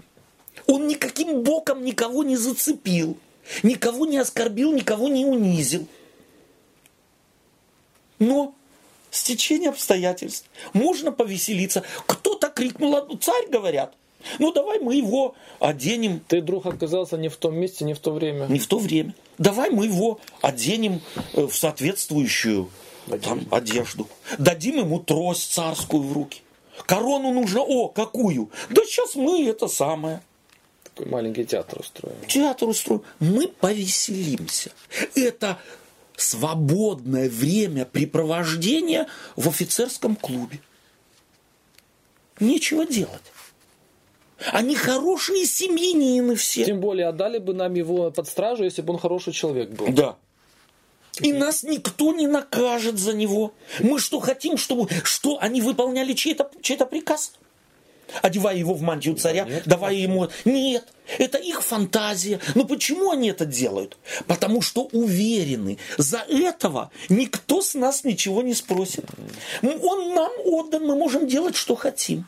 Он 0.67 0.87
никаким 0.87 1.43
боком 1.43 1.85
никого 1.85 2.23
не 2.23 2.37
зацепил, 2.37 3.19
никого 3.63 4.07
не 4.07 4.19
оскорбил, 4.19 4.73
никого 4.73 5.09
не 5.09 5.25
унизил. 5.27 5.87
Но 8.19 8.55
стечение 9.11 9.71
обстоятельств. 9.71 10.45
Можно 10.73 11.13
повеселиться. 11.13 11.83
Кто-то 12.07 12.18
крикнул, 12.59 12.97
«А, 12.97 13.07
царь, 13.21 13.47
говорят. 13.49 13.95
Ну, 14.41 14.53
давай 14.53 14.81
мы 14.81 14.97
его 14.97 15.37
оденем 15.61 16.21
Ты, 16.27 16.43
друг, 16.43 16.67
оказался 16.67 17.17
не 17.17 17.29
в 17.29 17.37
том 17.37 17.55
месте, 17.55 17.85
не 17.85 17.95
в 17.95 18.01
то 18.01 18.11
время. 18.11 18.47
не 18.47 18.59
в 18.59 18.67
то 18.67 18.79
время. 18.79 19.15
Давай 19.39 19.71
мы 19.71 19.87
его 19.87 20.19
оденем 20.43 21.01
э, 21.35 21.47
в 21.47 21.55
соответствующую 21.55 22.69
там, 23.23 23.47
одежду. 23.53 24.09
Дадим 24.39 24.79
ему 24.79 24.99
трость 24.99 25.53
царскую 25.53 26.03
в 26.03 26.13
руки. 26.13 26.43
Корону 26.85 27.33
нужно, 27.33 27.61
о, 27.61 27.89
какую? 27.89 28.51
Да 28.71 28.83
сейчас 28.85 29.15
мы 29.15 29.47
это 29.47 29.69
самое. 29.69 30.21
Такой 30.83 31.07
маленький 31.07 31.45
театр 31.45 31.79
устроим. 31.79 32.17
Театр 32.27 32.69
устроим. 32.69 33.03
Мы 33.21 33.47
повеселимся. 33.47 34.73
Это 35.15 35.59
свободное 36.17 37.31
времяпрепровождение 37.31 39.07
в 39.37 39.49
офицерском 39.49 40.17
клубе. 40.17 40.59
Нечего 42.41 42.87
делать. 42.87 43.23
Они 44.53 44.77
хорошие 44.77 45.45
семьянины 45.47 46.37
все. 46.37 46.65
Тем 46.65 46.81
более 46.81 47.09
отдали 47.09 47.39
бы 47.39 47.55
нам 47.55 47.75
его 47.75 48.11
под 48.11 48.29
стражу, 48.29 48.65
если 48.65 48.83
бы 48.83 48.93
он 48.93 48.99
хороший 48.99 49.33
человек 49.33 49.71
был. 49.71 49.89
Да. 49.89 50.17
И 51.21 51.33
нас 51.33 51.65
никто 51.65 52.13
не 52.13 52.29
накажет 52.29 52.99
за 52.99 53.13
него. 53.13 53.53
Мы 53.81 53.99
что 53.99 54.21
хотим, 54.21 54.57
чтобы 54.57 54.89
что 55.03 55.39
они 55.41 55.61
выполняли 55.61 56.13
чей-то 56.13 56.51
чей 56.63 56.77
приказ? 56.79 57.33
Одевая 58.23 58.57
его 58.57 58.75
в 58.75 58.83
мантию 58.83 59.17
царя, 59.17 59.45
Нет, 59.45 59.63
давая 59.67 59.95
ему... 59.95 60.29
Нет, 60.45 60.89
это 61.19 61.39
их 61.39 61.63
фантазия. 61.63 62.41
Но 62.55 62.65
почему 62.65 63.11
они 63.11 63.31
это 63.31 63.45
делают? 63.45 63.97
Потому 64.27 64.63
что 64.63 64.89
уверены, 64.93 65.79
за 65.97 66.19
этого 66.29 66.91
никто 67.09 67.63
с 67.63 67.75
нас 67.75 68.05
ничего 68.05 68.43
не 68.43 68.55
спросит. 68.55 69.05
Он 69.63 70.15
нам 70.15 70.33
отдан, 70.45 70.87
мы 70.87 70.97
можем 70.97 71.27
делать, 71.27 71.57
что 71.57 71.75
хотим. 71.75 72.27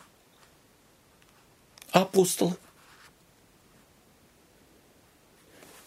А 1.93 2.03
апостолы? 2.03 2.55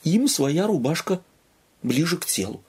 Им 0.04 0.28
своя 0.28 0.68
рубашка 0.68 1.22
ближе 1.82 2.18
к 2.18 2.26
телу. 2.26 2.62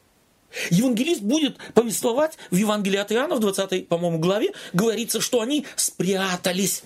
Евангелист 0.71 1.21
будет 1.21 1.59
повествовать 1.75 2.39
в 2.51 2.57
Евангелии 2.57 2.99
от 2.99 3.11
Иоанна, 3.11 3.35
в 3.37 3.41
20, 3.41 3.89
по-моему, 3.89 4.19
главе, 4.19 4.53
говорится, 4.73 5.21
что 5.21 5.41
они 5.41 5.67
спрятались 5.75 6.85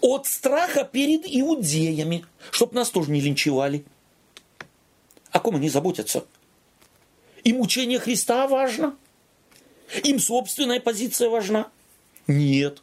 от 0.00 0.26
страха 0.26 0.84
перед 0.84 1.22
иудеями, 1.26 2.24
чтобы 2.50 2.74
нас 2.74 2.90
тоже 2.90 3.10
не 3.10 3.20
линчевали. 3.20 3.84
О 5.30 5.40
ком 5.40 5.56
они 5.56 5.68
заботятся? 5.68 6.24
Им 7.42 7.60
учение 7.60 7.98
Христа 7.98 8.46
важно? 8.46 8.96
Им 10.02 10.18
собственная 10.18 10.80
позиция 10.80 11.28
важна? 11.28 11.68
Нет. 12.26 12.82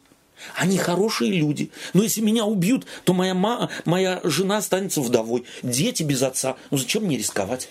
Они 0.56 0.76
хорошие 0.76 1.32
люди. 1.32 1.70
Но 1.94 2.02
если 2.02 2.20
меня 2.20 2.44
убьют, 2.44 2.86
то 3.04 3.12
моя, 3.12 3.34
ма, 3.34 3.70
моя 3.84 4.20
жена 4.24 4.58
останется 4.58 5.00
вдовой. 5.00 5.44
Дети 5.62 6.02
без 6.02 6.22
отца. 6.22 6.56
Ну 6.70 6.78
зачем 6.78 7.04
мне 7.04 7.16
рисковать? 7.16 7.68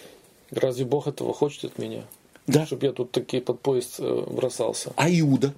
Разве 0.52 0.86
Бог 0.86 1.08
этого 1.08 1.34
хочет 1.34 1.66
от 1.66 1.78
меня? 1.78 2.04
Да. 2.48 2.66
Чтобы 2.66 2.88
я 2.88 2.92
тут 2.92 3.12
такие 3.12 3.42
под 3.42 3.62
поезд 3.62 3.96
э, 4.00 4.24
бросался. 4.28 4.94
А 4.96 5.10
Иуда? 5.10 5.54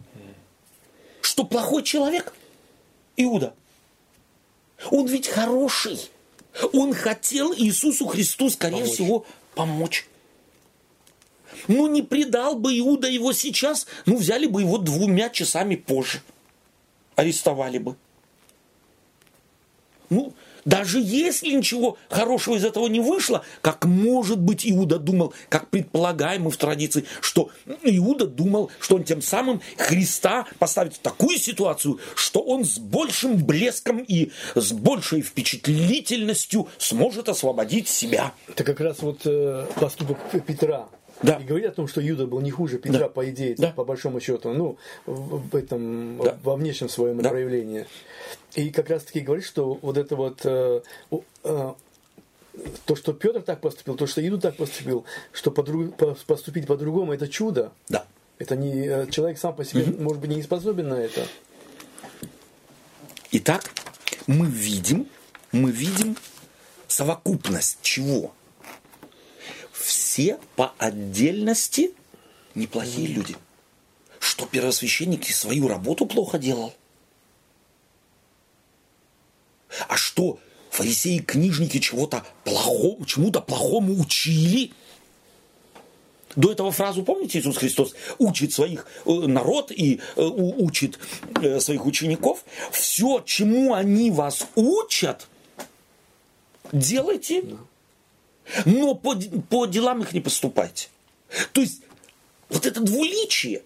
Что 1.22 1.46
плохой 1.46 1.84
человек? 1.84 2.34
Иуда. 3.18 3.54
Он 4.92 5.08
ведь 5.08 5.28
хороший. 5.28 6.00
Он 6.72 6.94
хотел 6.94 7.54
Иисусу 7.54 8.06
Христу, 8.06 8.50
скорее 8.50 8.80
Помочь. 8.82 8.92
всего, 8.94 9.26
помочь. 9.56 10.08
Ну, 11.68 11.88
не 11.88 12.02
предал 12.02 12.56
бы 12.56 12.78
Иуда 12.78 13.08
его 13.08 13.34
сейчас, 13.34 13.88
ну, 14.06 14.18
взяли 14.18 14.46
бы 14.46 14.62
его 14.62 14.78
двумя 14.78 15.30
часами 15.30 15.76
позже. 15.76 16.22
Арестовали 17.16 17.78
бы. 17.78 17.96
Ну, 20.10 20.34
даже 20.66 21.00
если 21.00 21.52
ничего 21.52 21.98
хорошего 22.10 22.56
из 22.56 22.66
этого 22.66 22.88
не 22.88 23.00
вышло, 23.00 23.44
как 23.62 23.86
может 23.86 24.40
быть 24.40 24.70
Иуда 24.70 25.00
думал, 25.00 25.34
как 25.50 25.70
предполагаем 25.70 26.44
мы 26.44 26.52
в 26.52 26.58
традиции, 26.58 27.06
что 27.22 27.50
Иуда 27.84 28.28
думал, 28.28 28.72
что 28.80 28.96
он 28.96 29.04
тем 29.04 29.22
самым 29.22 29.62
Христа 29.78 30.46
поставит 30.60 30.96
в 30.96 31.00
такую 31.00 31.38
ситуацию, 31.38 32.00
что 32.16 32.40
он 32.40 32.66
с 32.66 32.78
большим 32.80 33.38
блеском 33.38 34.00
и 34.00 34.32
с 34.56 34.72
большей 34.72 35.22
впечатлительностью 35.22 36.68
сможет 36.78 37.30
освободить 37.30 37.88
себя. 37.88 38.34
Это 38.48 38.64
как 38.64 38.80
раз 38.80 39.02
вот 39.02 39.22
э, 39.26 39.66
поступок 39.80 40.18
Петра. 40.46 40.88
Да. 41.24 41.38
И 41.38 41.44
говорит 41.44 41.68
о 41.70 41.72
том, 41.72 41.88
что 41.88 42.02
Юда 42.02 42.28
был 42.28 42.42
не 42.42 42.52
хуже 42.52 42.78
Петра, 42.78 43.00
Да. 43.00 43.10
по 43.10 43.28
идее, 43.30 43.56
Да. 43.58 43.72
по 43.72 43.84
большому 43.86 44.20
счету, 44.20 44.54
ну, 44.54 44.78
в, 45.06 45.56
этом, 45.56 46.18
Да. 46.24 46.38
во 46.44 46.56
внешнем 46.56 46.90
своем 46.90 47.20
Да. 47.22 47.30
проявлении. 47.30 47.88
И 48.56 48.70
как 48.70 48.90
раз 48.90 49.04
таки 49.04 49.22
говорит, 49.22 49.46
что 49.46 49.80
вот 49.82 49.98
это 49.98 50.16
вот 50.16 50.42
э, 50.46 50.82
э, 51.12 51.72
то, 52.86 52.96
что 52.96 53.14
Петр 53.14 53.42
так 53.42 53.62
поступил, 53.62 53.96
то, 53.96 54.06
что 54.06 54.26
Иуда 54.28 54.40
так 54.50 54.58
поступил, 54.58 55.06
что 55.32 55.50
подру- 55.52 55.92
по- 55.92 56.16
поступить 56.28 56.68
по-другому, 56.68 57.14
это 57.14 57.28
чудо. 57.28 57.72
Да. 57.90 58.06
Это 58.38 58.56
не 58.56 58.86
э, 58.86 59.08
человек 59.10 59.38
сам 59.40 59.56
по 59.56 59.64
себе, 59.64 59.86
может 59.98 60.20
быть, 60.22 60.30
не 60.30 60.42
способен 60.44 60.90
на 60.90 60.96
это. 60.96 61.26
Итак, 63.32 63.64
мы 64.28 64.46
видим, 64.48 65.08
мы 65.52 65.72
видим 65.72 66.16
совокупность 66.88 67.80
чего? 67.82 68.34
Все 70.14 70.38
по 70.56 70.76
отдельности 70.78 71.92
неплохие 72.54 73.08
люди. 73.08 73.36
Что 74.20 74.46
первосвященник 74.46 75.28
и 75.28 75.34
свою 75.34 75.68
работу 75.68 76.06
плохо 76.06 76.38
делал? 76.38 76.72
А 79.88 79.98
что 79.98 80.40
фарисеи, 80.70 81.18
книжники 81.18 81.80
чего-то 81.80 82.24
плохому, 82.44 83.04
чему-то 83.08 83.42
плохому 83.42 84.00
учили? 84.00 84.72
До 86.36 86.52
этого 86.52 86.72
фразу, 86.72 87.02
помните, 87.02 87.40
Иисус 87.40 87.58
Христос 87.58 87.96
учит 88.20 88.54
своих 88.54 88.86
э, 89.06 89.10
народ 89.12 89.72
и 89.72 90.00
э, 90.16 90.22
у- 90.22 90.64
учит 90.64 91.00
э, 91.42 91.60
своих 91.60 91.88
учеников. 91.88 92.46
Все, 92.72 93.24
чему 93.26 93.74
они 93.74 94.12
вас 94.12 94.46
учат, 94.54 95.28
делайте, 96.72 97.58
но 98.66 98.96
по, 98.96 99.16
по 99.50 99.66
делам 99.66 100.02
их 100.02 100.14
не 100.14 100.22
поступайте. 100.22 100.90
То 101.52 101.62
есть 101.62 101.82
вот 102.50 102.66
это 102.66 102.82
двуличие, 102.82 103.64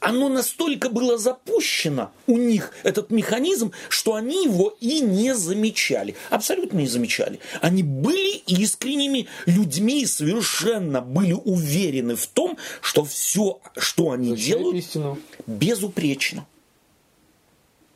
оно 0.00 0.28
настолько 0.28 0.88
было 0.88 1.18
запущено 1.18 2.10
у 2.26 2.38
них, 2.38 2.72
этот 2.84 3.10
механизм, 3.10 3.72
что 3.88 4.14
они 4.14 4.44
его 4.44 4.76
и 4.80 5.00
не 5.00 5.34
замечали. 5.34 6.16
Абсолютно 6.30 6.78
не 6.78 6.86
замечали. 6.86 7.38
Они 7.60 7.82
были 7.82 8.36
искренними 8.46 9.28
людьми 9.46 10.02
и 10.02 10.06
совершенно 10.06 11.00
были 11.02 11.32
уверены 11.32 12.16
в 12.16 12.26
том, 12.26 12.56
что 12.80 13.04
все, 13.04 13.60
что 13.76 14.12
они 14.12 14.30
Защищает 14.30 14.58
делают, 14.58 14.76
истину. 14.76 15.18
безупречно. 15.46 16.46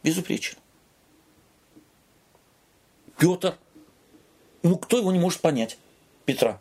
Безупречно. 0.03 0.59
Петр, 3.19 3.57
ну 4.63 4.77
кто 4.77 4.99
его 4.99 5.11
не 5.11 5.19
может 5.19 5.41
понять? 5.41 5.79
Петра. 6.29 6.61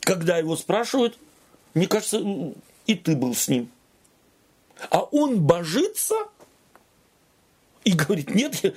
Когда 0.00 0.36
его 0.36 0.56
спрашивают, 0.56 1.16
мне 1.74 1.86
кажется, 1.86 2.20
и 2.86 2.94
ты 2.96 3.14
был 3.14 3.36
с 3.36 3.46
ним. 3.46 3.70
А 4.90 5.02
он 5.02 5.40
божится 5.40 6.16
и 7.84 7.92
говорит, 7.92 8.34
нет, 8.34 8.56
я, 8.64 8.72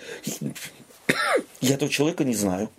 я 1.61 1.73
этого 1.73 1.89
человека 1.89 2.23
не 2.23 2.35
знаю. 2.35 2.69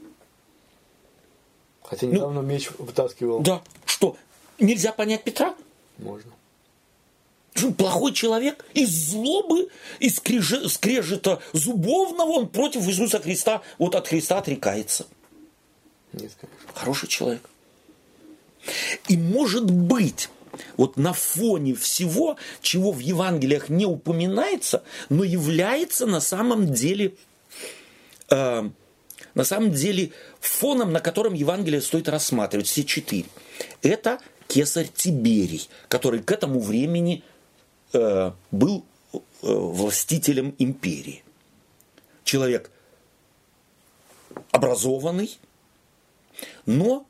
Хотя 1.82 2.06
недавно 2.06 2.38
меч 2.38 2.70
вытаскивал. 2.78 3.38
Ну, 3.38 3.44
Да, 3.44 3.62
что, 3.84 4.16
нельзя 4.60 4.92
понять 4.92 5.24
Петра? 5.24 5.56
Можно. 5.98 6.30
Плохой 7.76 8.12
человек, 8.12 8.64
из 8.74 9.10
злобы, 9.10 9.70
из 9.98 10.14
скрежета 10.14 11.42
зубовного 11.52 12.30
он 12.30 12.48
против 12.48 12.86
Иисуса 12.86 13.18
Христа, 13.18 13.62
вот 13.78 13.96
от 13.96 14.06
Христа 14.06 14.38
отрекается. 14.38 15.08
Нет, 16.12 16.32
конечно. 16.40 16.72
Хороший 16.74 17.08
человек. 17.08 17.48
И 19.08 19.16
может 19.16 19.70
быть, 19.70 20.28
вот 20.76 20.96
на 20.96 21.12
фоне 21.12 21.74
всего, 21.74 22.36
чего 22.60 22.92
в 22.92 22.98
Евангелиях 22.98 23.68
не 23.68 23.86
упоминается, 23.86 24.82
но 25.08 25.24
является 25.24 26.06
на 26.06 26.20
самом 26.20 26.72
деле, 26.72 27.14
э, 28.30 28.68
на 29.34 29.44
самом 29.44 29.72
деле 29.72 30.12
фоном, 30.40 30.92
на 30.92 31.00
котором 31.00 31.34
Евангелие 31.34 31.80
стоит 31.80 32.08
рассматривать, 32.08 32.66
все 32.66 32.84
четыре. 32.84 33.28
Это 33.82 34.20
кесарь 34.46 34.88
Тиберий, 34.94 35.68
который 35.88 36.22
к 36.22 36.30
этому 36.30 36.60
времени 36.60 37.24
э, 37.92 38.32
был 38.50 38.84
э, 39.12 39.18
властителем 39.40 40.54
империи. 40.58 41.24
Человек 42.24 42.70
образованный, 44.50 45.38
но 46.66 47.06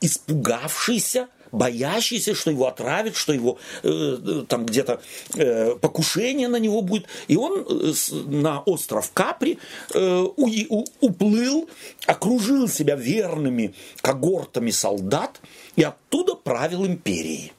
испугавшийся, 0.00 1.28
боящийся, 1.52 2.34
что 2.34 2.50
его 2.50 2.66
отравят, 2.66 3.16
что 3.16 3.32
его 3.32 3.58
э, 3.82 4.44
там 4.48 4.66
где-то 4.66 5.00
э, 5.34 5.76
покушение 5.76 6.48
на 6.48 6.56
него 6.56 6.82
будет. 6.82 7.06
И 7.28 7.36
он 7.36 7.64
э, 7.68 7.92
на 8.26 8.60
остров 8.60 9.12
Капри 9.12 9.58
э, 9.94 10.26
уи- 10.36 10.66
у- 10.68 10.84
уплыл, 11.00 11.68
окружил 12.06 12.68
себя 12.68 12.96
верными 12.96 13.74
когортами 14.00 14.70
солдат 14.70 15.40
и 15.76 15.82
оттуда 15.82 16.34
правил 16.34 16.86
империей 16.86 17.52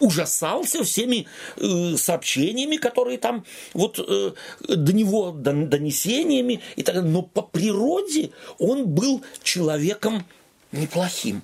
ужасался 0.00 0.84
всеми 0.84 1.26
э, 1.56 1.96
сообщениями, 1.96 2.76
которые 2.76 3.18
там 3.18 3.44
вот 3.72 3.98
э, 3.98 4.32
до 4.68 4.92
него 4.92 5.30
дон- 5.30 5.68
донесениями 5.68 6.60
и 6.76 6.82
так 6.82 6.96
далее. 6.96 7.10
Но 7.10 7.22
по 7.22 7.42
природе 7.42 8.30
он 8.58 8.86
был 8.86 9.22
человеком 9.42 10.24
неплохим. 10.72 11.42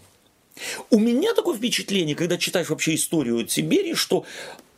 У 0.90 0.98
меня 0.98 1.34
такое 1.34 1.56
впечатление, 1.56 2.16
когда 2.16 2.38
читаешь 2.38 2.70
вообще 2.70 2.94
историю 2.94 3.44
Тиберии, 3.44 3.94
что 3.94 4.24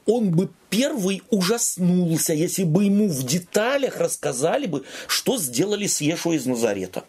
он 0.07 0.31
бы 0.31 0.49
первый 0.71 1.23
ужаснулся, 1.31 2.33
если 2.33 2.65
бы 2.65 2.85
ему 2.85 3.09
в 3.09 3.25
деталях 3.25 3.99
рассказали 3.99 4.67
бы, 4.67 4.85
что 5.07 5.37
сделали 5.37 5.87
с 5.87 6.01
Ешуа 6.01 6.33
из 6.33 6.47
Назарета. 6.47 7.05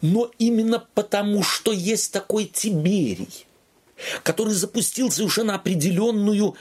Но 0.00 0.30
именно 0.38 0.86
потому, 0.94 1.42
что 1.42 1.72
есть 1.72 2.12
такой 2.12 2.44
Тиберий, 2.44 3.46
который 4.22 4.54
запустил 4.54 5.10
совершенно 5.10 5.56
определенную, 5.56 6.54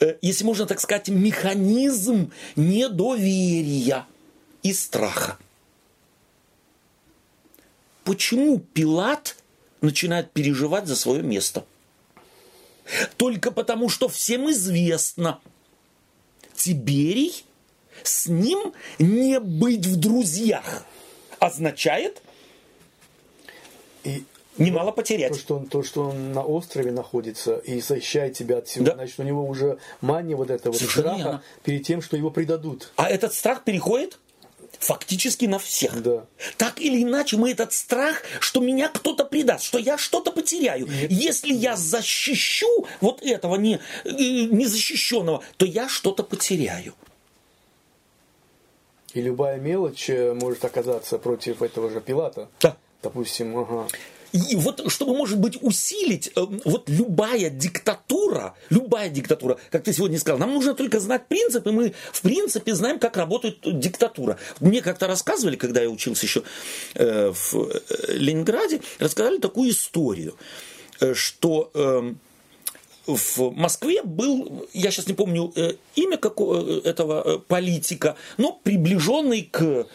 э, 0.00 0.16
если 0.22 0.44
можно 0.44 0.66
так 0.66 0.80
сказать, 0.80 1.08
механизм 1.08 2.30
недоверия 2.54 4.06
и 4.62 4.72
страха. 4.72 5.36
Почему 8.04 8.58
Пилат 8.58 9.36
начинает 9.80 10.30
переживать 10.32 10.86
за 10.86 10.94
свое 10.94 11.22
место? 11.22 11.64
Только 13.16 13.50
потому, 13.50 13.88
что 13.88 14.08
всем 14.08 14.50
известно, 14.50 15.40
Тиберий 16.54 17.44
с 18.02 18.26
ним 18.26 18.74
не 18.98 19.40
быть 19.40 19.86
в 19.86 19.96
друзьях 19.96 20.84
означает 21.38 22.22
И 24.04 24.24
немало 24.58 24.90
то 24.90 24.96
потерять. 24.96 25.36
что, 25.38 25.56
он, 25.56 25.66
то, 25.66 25.82
что 25.82 26.04
он 26.10 26.32
на 26.32 26.42
острове 26.42 26.92
находится 26.92 27.56
и 27.56 27.80
защищает 27.80 28.34
тебя 28.34 28.58
от 28.58 28.68
всего, 28.68 28.84
Да. 28.84 28.94
значит, 28.94 29.18
у 29.18 29.22
него 29.22 29.44
уже 29.46 29.78
мания 30.00 30.36
вот 30.36 30.50
этого 30.50 30.72
Совершенно 30.74 31.08
страха 31.14 31.22
верно. 31.24 31.42
перед 31.64 31.84
тем, 31.86 32.02
что 32.02 32.16
его 32.16 32.30
предадут. 32.30 32.92
А 32.96 33.08
этот 33.10 33.34
страх 33.34 33.64
переходит 33.64 34.18
фактически 34.78 35.46
на 35.46 35.58
всех. 35.58 36.02
Да. 36.02 36.26
Так 36.58 36.78
или 36.80 37.02
иначе, 37.02 37.36
мы 37.38 37.52
этот 37.52 37.72
страх, 37.72 38.22
что 38.40 38.60
меня 38.60 38.88
кто-то 38.88 39.24
предаст, 39.24 39.64
что 39.64 39.78
я 39.78 39.96
что-то 39.96 40.30
потеряю. 40.30 40.86
Если 41.08 41.52
я 41.54 41.74
защищу 41.76 42.86
вот 43.00 43.22
этого 43.22 43.56
не, 43.56 43.80
незащищенного, 44.04 45.42
то 45.56 45.64
я 45.66 45.88
что-то 45.88 46.22
потеряю. 46.22 46.94
И 49.14 49.20
любая 49.22 49.58
мелочь 49.60 50.10
э, 50.10 50.34
может 50.34 50.64
оказаться 50.64 51.18
против 51.18 51.62
этого 51.62 51.88
же 51.88 52.00
Пилата. 52.00 52.48
Да. 52.60 52.76
Допустим, 53.04 53.56
ага. 53.58 53.86
И 54.32 54.56
вот, 54.56 54.90
чтобы, 54.90 55.16
может 55.16 55.38
быть, 55.38 55.62
усилить, 55.62 56.32
э, 56.34 56.44
вот 56.64 56.88
любая 56.88 57.50
диктатура, 57.50 58.54
любая 58.68 59.08
диктатура, 59.08 59.58
как 59.70 59.84
ты 59.84 59.92
сегодня 59.92 60.18
сказал, 60.18 60.38
нам 60.38 60.52
нужно 60.52 60.74
только 60.74 60.98
знать 60.98 61.28
принципы, 61.28 61.70
мы, 61.70 61.94
в 62.12 62.20
принципе, 62.20 62.74
знаем, 62.74 62.98
как 62.98 63.16
работает 63.16 63.58
диктатура. 63.62 64.36
Мне 64.58 64.82
как-то 64.82 65.06
рассказывали, 65.06 65.54
когда 65.54 65.82
я 65.82 65.88
учился 65.88 66.26
еще 66.26 66.42
э, 66.94 67.32
в 67.32 67.54
э, 67.54 68.12
Ленинграде, 68.14 68.80
рассказали 68.98 69.38
такую 69.38 69.70
историю, 69.70 70.34
что 71.12 71.70
эм, 71.74 72.18
в 73.06 73.50
Москве 73.50 74.02
был, 74.02 74.66
я 74.72 74.90
сейчас 74.90 75.06
не 75.06 75.14
помню 75.14 75.52
э, 75.56 75.74
имя 75.94 76.16
какого, 76.16 76.80
этого 76.80 77.22
э, 77.24 77.38
политика, 77.38 78.16
но 78.38 78.58
приближенный 78.62 79.42
к 79.42 79.86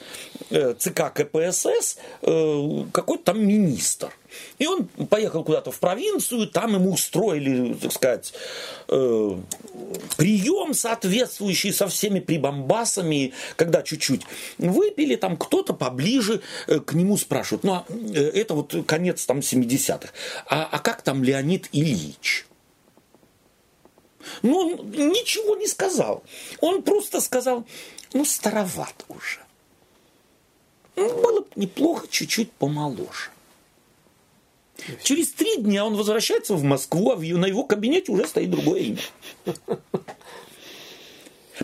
э, 0.50 0.74
ЦК 0.78 1.14
КПСС 1.14 1.98
какой-то 2.22 3.24
там 3.24 3.46
министр. 3.46 4.14
И 4.60 4.68
он 4.68 4.86
поехал 5.10 5.44
куда-то 5.44 5.72
в 5.72 5.80
провинцию, 5.80 6.48
там 6.48 6.76
ему 6.76 6.94
устроили, 6.94 7.74
так 7.74 7.92
сказать, 7.92 8.34
прием 8.88 10.74
соответствующий 10.74 11.74
со 11.74 11.88
всеми 11.88 12.20
прибамбасами, 12.20 13.34
когда 13.56 13.82
чуть-чуть 13.82 14.22
выпили, 14.60 15.16
там 15.16 15.36
кто-то 15.36 15.74
поближе 15.74 16.42
к 16.68 16.94
нему 16.94 17.18
спрашивает, 17.18 17.64
ну, 17.64 17.74
а 17.74 17.86
это 18.14 18.54
вот 18.54 18.76
конец 18.86 19.26
там 19.26 19.40
70-х, 19.40 20.10
а, 20.46 20.70
а 20.72 20.80
как 20.80 21.02
там 21.02 21.24
Леонид 21.24 21.68
Ильич? 21.72 22.46
Но 24.42 24.60
он 24.60 24.92
ничего 24.92 25.56
не 25.56 25.68
сказал. 25.68 26.24
Он 26.60 26.82
просто 26.84 27.22
сказал, 27.22 27.66
ну, 28.14 28.26
староват 28.26 29.06
уже. 29.08 29.40
Ну, 30.96 31.10
было 31.22 31.42
бы 31.42 31.48
неплохо 31.56 32.08
чуть-чуть 32.10 32.52
помоложе. 32.52 33.32
Через 35.04 35.32
три 35.32 35.58
дня 35.58 35.86
он 35.86 35.96
возвращается 35.96 36.56
в 36.56 36.64
Москву, 36.64 37.12
а 37.12 37.18
на 37.18 37.46
его 37.46 37.64
кабинете 37.64 38.12
уже 38.12 38.28
стоит 38.28 38.50
другое 38.50 38.80
имя. 38.82 39.02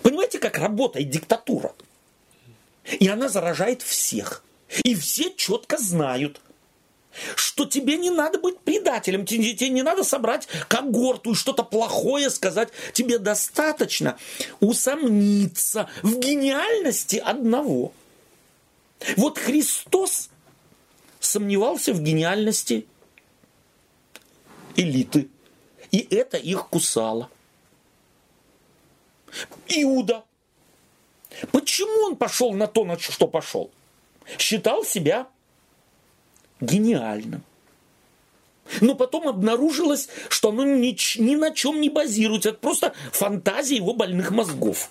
Понимаете, 0.01 0.39
как 0.39 0.57
работает 0.57 1.09
диктатура? 1.09 1.73
И 2.99 3.07
она 3.07 3.29
заражает 3.29 3.81
всех. 3.81 4.43
И 4.83 4.95
все 4.95 5.33
четко 5.35 5.77
знают, 5.77 6.41
что 7.35 7.65
тебе 7.65 7.97
не 7.97 8.09
надо 8.09 8.39
быть 8.39 8.59
предателем, 8.59 9.25
тебе, 9.25 9.53
тебе 9.53 9.69
не 9.69 9.83
надо 9.83 10.03
собрать 10.03 10.47
когорту 10.67 11.31
и 11.31 11.35
что-то 11.35 11.63
плохое 11.63 12.29
сказать. 12.29 12.69
Тебе 12.93 13.19
достаточно 13.19 14.17
усомниться 14.59 15.89
в 16.01 16.19
гениальности 16.19 17.17
одного. 17.17 17.93
Вот 19.17 19.37
Христос 19.37 20.29
сомневался 21.19 21.93
в 21.93 22.01
гениальности 22.01 22.87
элиты. 24.75 25.29
И 25.91 25.99
это 26.15 26.37
их 26.37 26.67
кусало. 26.69 27.29
Иуда. 29.67 30.23
Почему 31.51 32.07
он 32.07 32.15
пошел 32.15 32.53
на 32.53 32.67
то, 32.67 32.85
на 32.85 32.97
что 32.97 33.27
пошел? 33.27 33.71
Считал 34.37 34.83
себя 34.83 35.27
гениальным. 36.59 37.43
Но 38.81 38.95
потом 38.95 39.27
обнаружилось, 39.27 40.09
что 40.29 40.49
оно 40.49 40.63
ни, 40.63 40.95
ни 41.19 41.35
на 41.35 41.51
чем 41.51 41.81
не 41.81 41.89
базируется. 41.89 42.49
Это 42.49 42.57
просто 42.57 42.93
фантазия 43.11 43.75
его 43.75 43.93
больных 43.93 44.31
мозгов. 44.31 44.89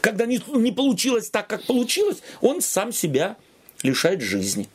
Когда 0.00 0.26
не, 0.26 0.40
не 0.48 0.72
получилось 0.72 1.30
так, 1.30 1.46
как 1.48 1.64
получилось, 1.64 2.22
он 2.40 2.60
сам 2.62 2.92
себя 2.92 3.36
лишает 3.82 4.22
жизни. 4.22 4.68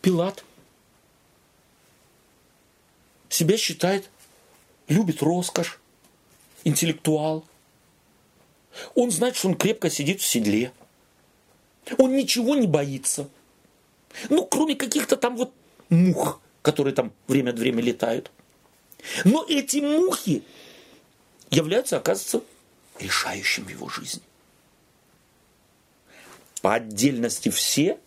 Пилат 0.00 0.44
себя 3.28 3.56
считает, 3.56 4.08
любит 4.88 5.22
роскошь, 5.22 5.78
интеллектуал. 6.64 7.44
Он 8.94 9.10
знает, 9.10 9.36
что 9.36 9.48
он 9.48 9.54
крепко 9.54 9.88
сидит 9.88 10.20
в 10.20 10.26
седле. 10.26 10.72
Он 11.98 12.16
ничего 12.16 12.56
не 12.56 12.66
боится– 12.66 13.28
ну, 14.28 14.44
кроме 14.46 14.74
каких-то 14.74 15.16
там 15.16 15.36
вот 15.36 15.52
мух, 15.88 16.40
которые 16.62 16.94
там 16.94 17.12
время 17.28 17.50
от 17.50 17.58
времени 17.58 17.86
летают. 17.86 18.30
Но 19.24 19.44
эти 19.48 19.78
мухи 19.78 20.42
являются, 21.50 21.96
оказывается, 21.96 22.42
решающим 22.98 23.64
в 23.64 23.68
его 23.70 23.88
жизни. 23.88 24.22
По 26.60 26.74
отдельности 26.74 27.48
все 27.48 27.98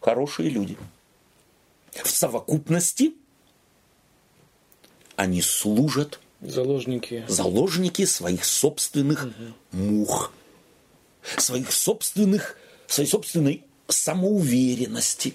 хорошие 0.00 0.48
люди. 0.48 0.76
В 1.92 2.08
совокупности 2.08 3.14
они 5.16 5.42
служат 5.42 6.20
заложники, 6.40 7.24
заложники 7.26 8.04
своих 8.04 8.44
собственных 8.44 9.24
угу. 9.24 9.54
мух, 9.72 10.32
своих 11.36 11.72
собственных, 11.72 12.56
своей 12.86 13.08
собственной 13.08 13.64
самоуверенности, 13.88 15.34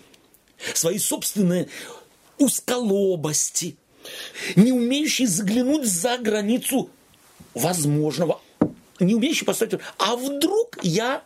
своей 0.74 0.99
собственной 0.99 1.68
узколобости, 2.38 3.76
не 4.56 4.72
умеющий 4.72 5.26
заглянуть 5.26 5.86
за 5.86 6.18
границу 6.18 6.89
возможного, 7.54 8.41
не 8.99 9.16
умеющий 9.16 9.45
поставить, 9.45 9.80
а 9.97 10.16
вдруг 10.16 10.78
я 10.84 11.24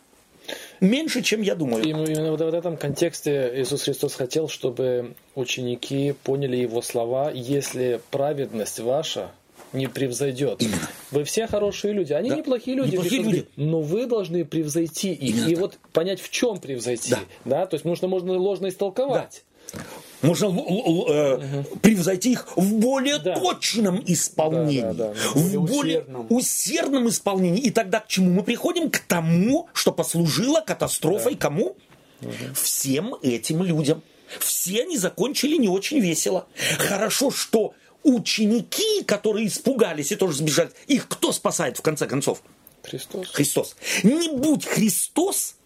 меньше, 0.80 1.22
чем 1.22 1.42
я 1.42 1.54
думаю. 1.54 1.84
Именно 1.84 2.30
вот 2.30 2.40
в 2.40 2.54
этом 2.54 2.76
контексте 2.76 3.52
Иисус 3.56 3.82
Христос 3.82 4.14
хотел, 4.14 4.48
чтобы 4.48 5.14
ученики 5.34 6.14
поняли 6.24 6.56
его 6.56 6.82
слова, 6.82 7.30
если 7.30 8.00
праведность 8.10 8.80
ваша 8.80 9.30
не 9.72 9.86
превзойдет. 9.86 10.62
Именно. 10.62 10.88
Вы 11.10 11.24
все 11.24 11.46
хорошие 11.46 11.92
люди. 11.92 12.12
Они 12.12 12.30
да. 12.30 12.36
неплохие 12.36 12.76
люди, 12.76 12.92
неплохие 12.92 13.22
люди. 13.22 13.46
но 13.56 13.80
вы 13.80 14.06
должны 14.06 14.44
превзойти 14.44 15.12
их. 15.12 15.36
Именно 15.36 15.48
и 15.48 15.54
так. 15.54 15.60
вот 15.60 15.78
понять, 15.92 16.20
в 16.20 16.30
чем 16.30 16.58
превзойти. 16.58 17.10
Да. 17.10 17.20
Да? 17.44 17.66
То 17.66 17.74
есть 17.74 17.84
можно, 17.84 18.08
можно 18.08 18.32
ложно 18.34 18.68
истолковать. 18.68 19.44
Да. 19.72 19.80
Можно 20.22 20.46
э, 20.46 20.50
угу. 20.50 21.78
превзойти 21.80 22.32
их 22.32 22.48
в 22.56 22.74
более 22.74 23.18
да. 23.18 23.38
точном 23.38 24.02
исполнении, 24.04 24.80
да, 24.80 24.92
да, 24.92 25.14
да. 25.14 25.14
в 25.34 25.54
более 25.66 26.00
усердном. 26.00 26.26
усердном 26.28 27.08
исполнении. 27.08 27.62
И 27.62 27.70
тогда 27.70 28.00
к 28.00 28.08
чему 28.08 28.30
мы 28.32 28.42
приходим? 28.42 28.90
К 28.90 28.98
тому, 28.98 29.68
что 29.74 29.92
послужило 29.92 30.60
катастрофой 30.60 31.34
да. 31.34 31.40
кому? 31.40 31.76
Угу. 32.22 32.32
Всем 32.54 33.14
этим 33.22 33.62
людям. 33.62 34.02
Все 34.40 34.82
они 34.82 34.98
закончили 34.98 35.56
не 35.56 35.68
очень 35.68 36.00
весело. 36.00 36.46
Хорошо, 36.78 37.30
что 37.30 37.74
ученики, 38.08 39.02
которые 39.04 39.46
испугались 39.46 40.12
и 40.12 40.16
тоже 40.16 40.38
сбежали, 40.38 40.70
их 40.86 41.08
кто 41.08 41.32
спасает 41.32 41.78
в 41.78 41.82
конце 41.82 42.06
концов? 42.06 42.42
Христос. 42.82 43.28
Христос. 43.28 43.76
Не 44.02 44.28
будь 44.28 44.64
Христос, 44.64 45.56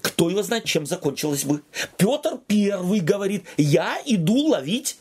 кто 0.00 0.30
его 0.30 0.42
знает, 0.42 0.64
чем 0.64 0.86
закончилось 0.86 1.44
бы. 1.44 1.62
Петр 1.96 2.38
первый 2.46 3.00
говорит, 3.00 3.44
я 3.56 4.00
иду 4.04 4.48
ловить 4.48 4.96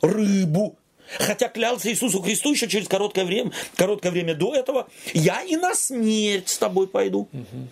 рыбу. 0.00 0.76
Хотя 1.18 1.48
клялся 1.48 1.90
Иисусу 1.90 2.22
Христу 2.22 2.52
еще 2.52 2.68
через 2.68 2.88
короткое 2.88 3.24
время, 3.24 3.52
короткое 3.76 4.10
время 4.10 4.34
до 4.34 4.54
этого, 4.54 4.88
я 5.12 5.42
и 5.42 5.56
на 5.56 5.74
смерть 5.74 6.48
с 6.48 6.56
тобой 6.58 6.86
пойду. 6.86 7.28
Угу. 7.32 7.68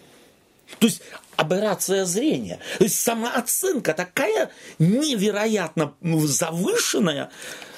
То 0.78 0.86
есть 0.86 1.00
аберрация 1.40 2.04
зрения. 2.04 2.58
То 2.76 2.84
есть 2.84 3.00
самооценка 3.00 3.94
такая 3.94 4.50
невероятно 4.78 5.94
завышенная, 6.02 7.30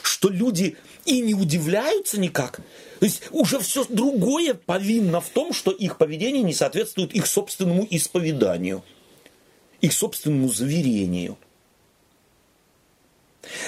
что 0.03 0.29
люди 0.29 0.77
и 1.05 1.21
не 1.21 1.35
удивляются 1.35 2.19
никак. 2.19 2.57
То 2.99 3.07
есть 3.07 3.23
уже 3.31 3.61
все 3.61 3.85
другое 3.89 4.55
повинно 4.55 5.21
в 5.21 5.29
том, 5.29 5.53
что 5.53 5.71
их 5.71 5.97
поведение 5.97 6.43
не 6.43 6.55
соответствует 6.55 7.15
их 7.15 7.27
собственному 7.27 7.87
исповеданию, 7.89 8.83
их 9.81 9.93
собственному 9.93 10.49
заверению. 10.49 11.39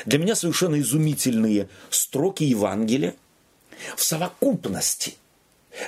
Для 0.06 0.18
меня 0.18 0.34
совершенно 0.34 0.80
изумительные 0.80 1.68
строки 1.90 2.42
Евангелия 2.42 3.14
в 3.96 4.02
совокупности, 4.02 5.14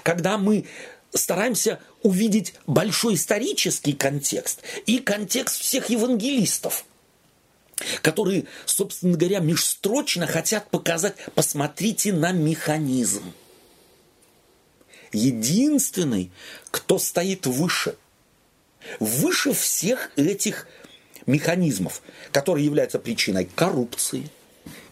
когда 0.04 0.38
мы 0.38 0.66
стараемся 1.12 1.80
увидеть 2.06 2.54
большой 2.66 3.14
исторический 3.14 3.92
контекст 3.92 4.62
и 4.86 4.98
контекст 4.98 5.60
всех 5.60 5.90
евангелистов– 5.90 6.84
которые, 8.02 8.46
собственно 8.64 9.16
говоря, 9.16 9.40
межстрочно 9.40 10.26
хотят 10.26 10.70
показать, 10.70 11.14
посмотрите 11.34 12.12
на 12.12 12.32
механизм. 12.32 13.32
Единственный, 15.12 16.30
кто 16.70 16.98
стоит 16.98 17.46
выше, 17.46 17.96
выше 18.98 19.52
всех 19.52 20.10
этих 20.16 20.66
механизмов, 21.26 22.02
которые 22.32 22.64
являются 22.64 22.98
причиной 22.98 23.48
коррупции, 23.54 24.30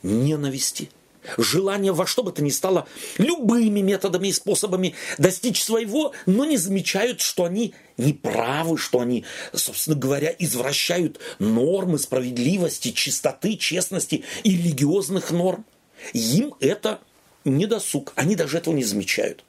ненависти, 0.03 0.91
желание 1.39 1.93
во 1.93 2.07
что 2.07 2.23
бы 2.23 2.33
то 2.33 2.43
ни 2.43 2.51
стало 2.51 2.87
любыми 3.19 3.81
методами 3.81 4.29
и 4.29 4.33
способами 4.33 4.95
достичь 5.19 5.63
своего, 5.63 6.13
но 6.27 6.45
не 6.45 6.57
замечают, 6.57 7.21
что 7.21 7.45
они 7.45 7.75
неправы, 7.97 8.79
что 8.79 9.01
они, 9.01 9.25
собственно 9.53 9.97
говоря, 9.97 10.35
извращают 10.39 11.21
нормы 11.39 11.99
справедливости, 11.99 12.91
чистоты, 12.91 13.57
честности 13.57 14.25
и 14.43 14.51
религиозных 14.51 15.31
норм. 15.31 15.65
Им 16.13 16.55
это 16.61 17.01
не 17.45 17.67
досуг, 17.67 18.13
они 18.17 18.37
даже 18.37 18.59
этого 18.59 18.75
не 18.75 18.85
замечают. 18.85 19.45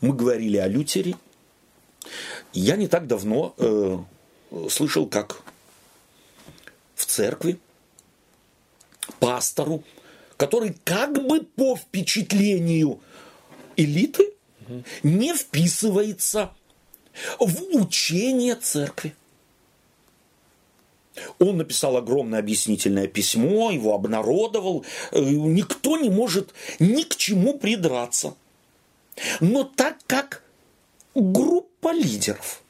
Мы 0.00 0.12
говорили 0.12 0.56
о 0.56 0.66
Лютере. 0.66 1.14
Я 2.52 2.76
не 2.76 2.88
так 2.88 3.06
давно 3.06 3.54
э, 3.56 3.98
слышал, 4.68 5.06
как 5.06 5.40
в 6.96 7.06
церкви 7.06 7.58
пастору, 9.22 9.84
который 10.36 10.74
как 10.82 11.12
бы 11.24 11.42
по 11.42 11.76
впечатлению 11.76 13.00
элиты 13.76 14.32
не 15.04 15.32
вписывается 15.32 16.50
в 17.38 17.62
учение 17.76 18.56
церкви. 18.56 19.14
Он 21.38 21.58
написал 21.58 21.96
огромное 21.96 22.40
объяснительное 22.40 23.06
письмо, 23.06 23.70
его 23.70 23.94
обнародовал. 23.94 24.84
Э, 25.12 25.20
никто 25.20 25.96
не 25.96 26.10
может 26.10 26.52
ни 26.80 27.02
к 27.02 27.14
чему 27.14 27.58
придраться. 27.58 28.34
Но 29.38 29.62
так 29.62 29.98
как 30.08 30.42
группа 31.14 31.92
лидеров 31.92 32.62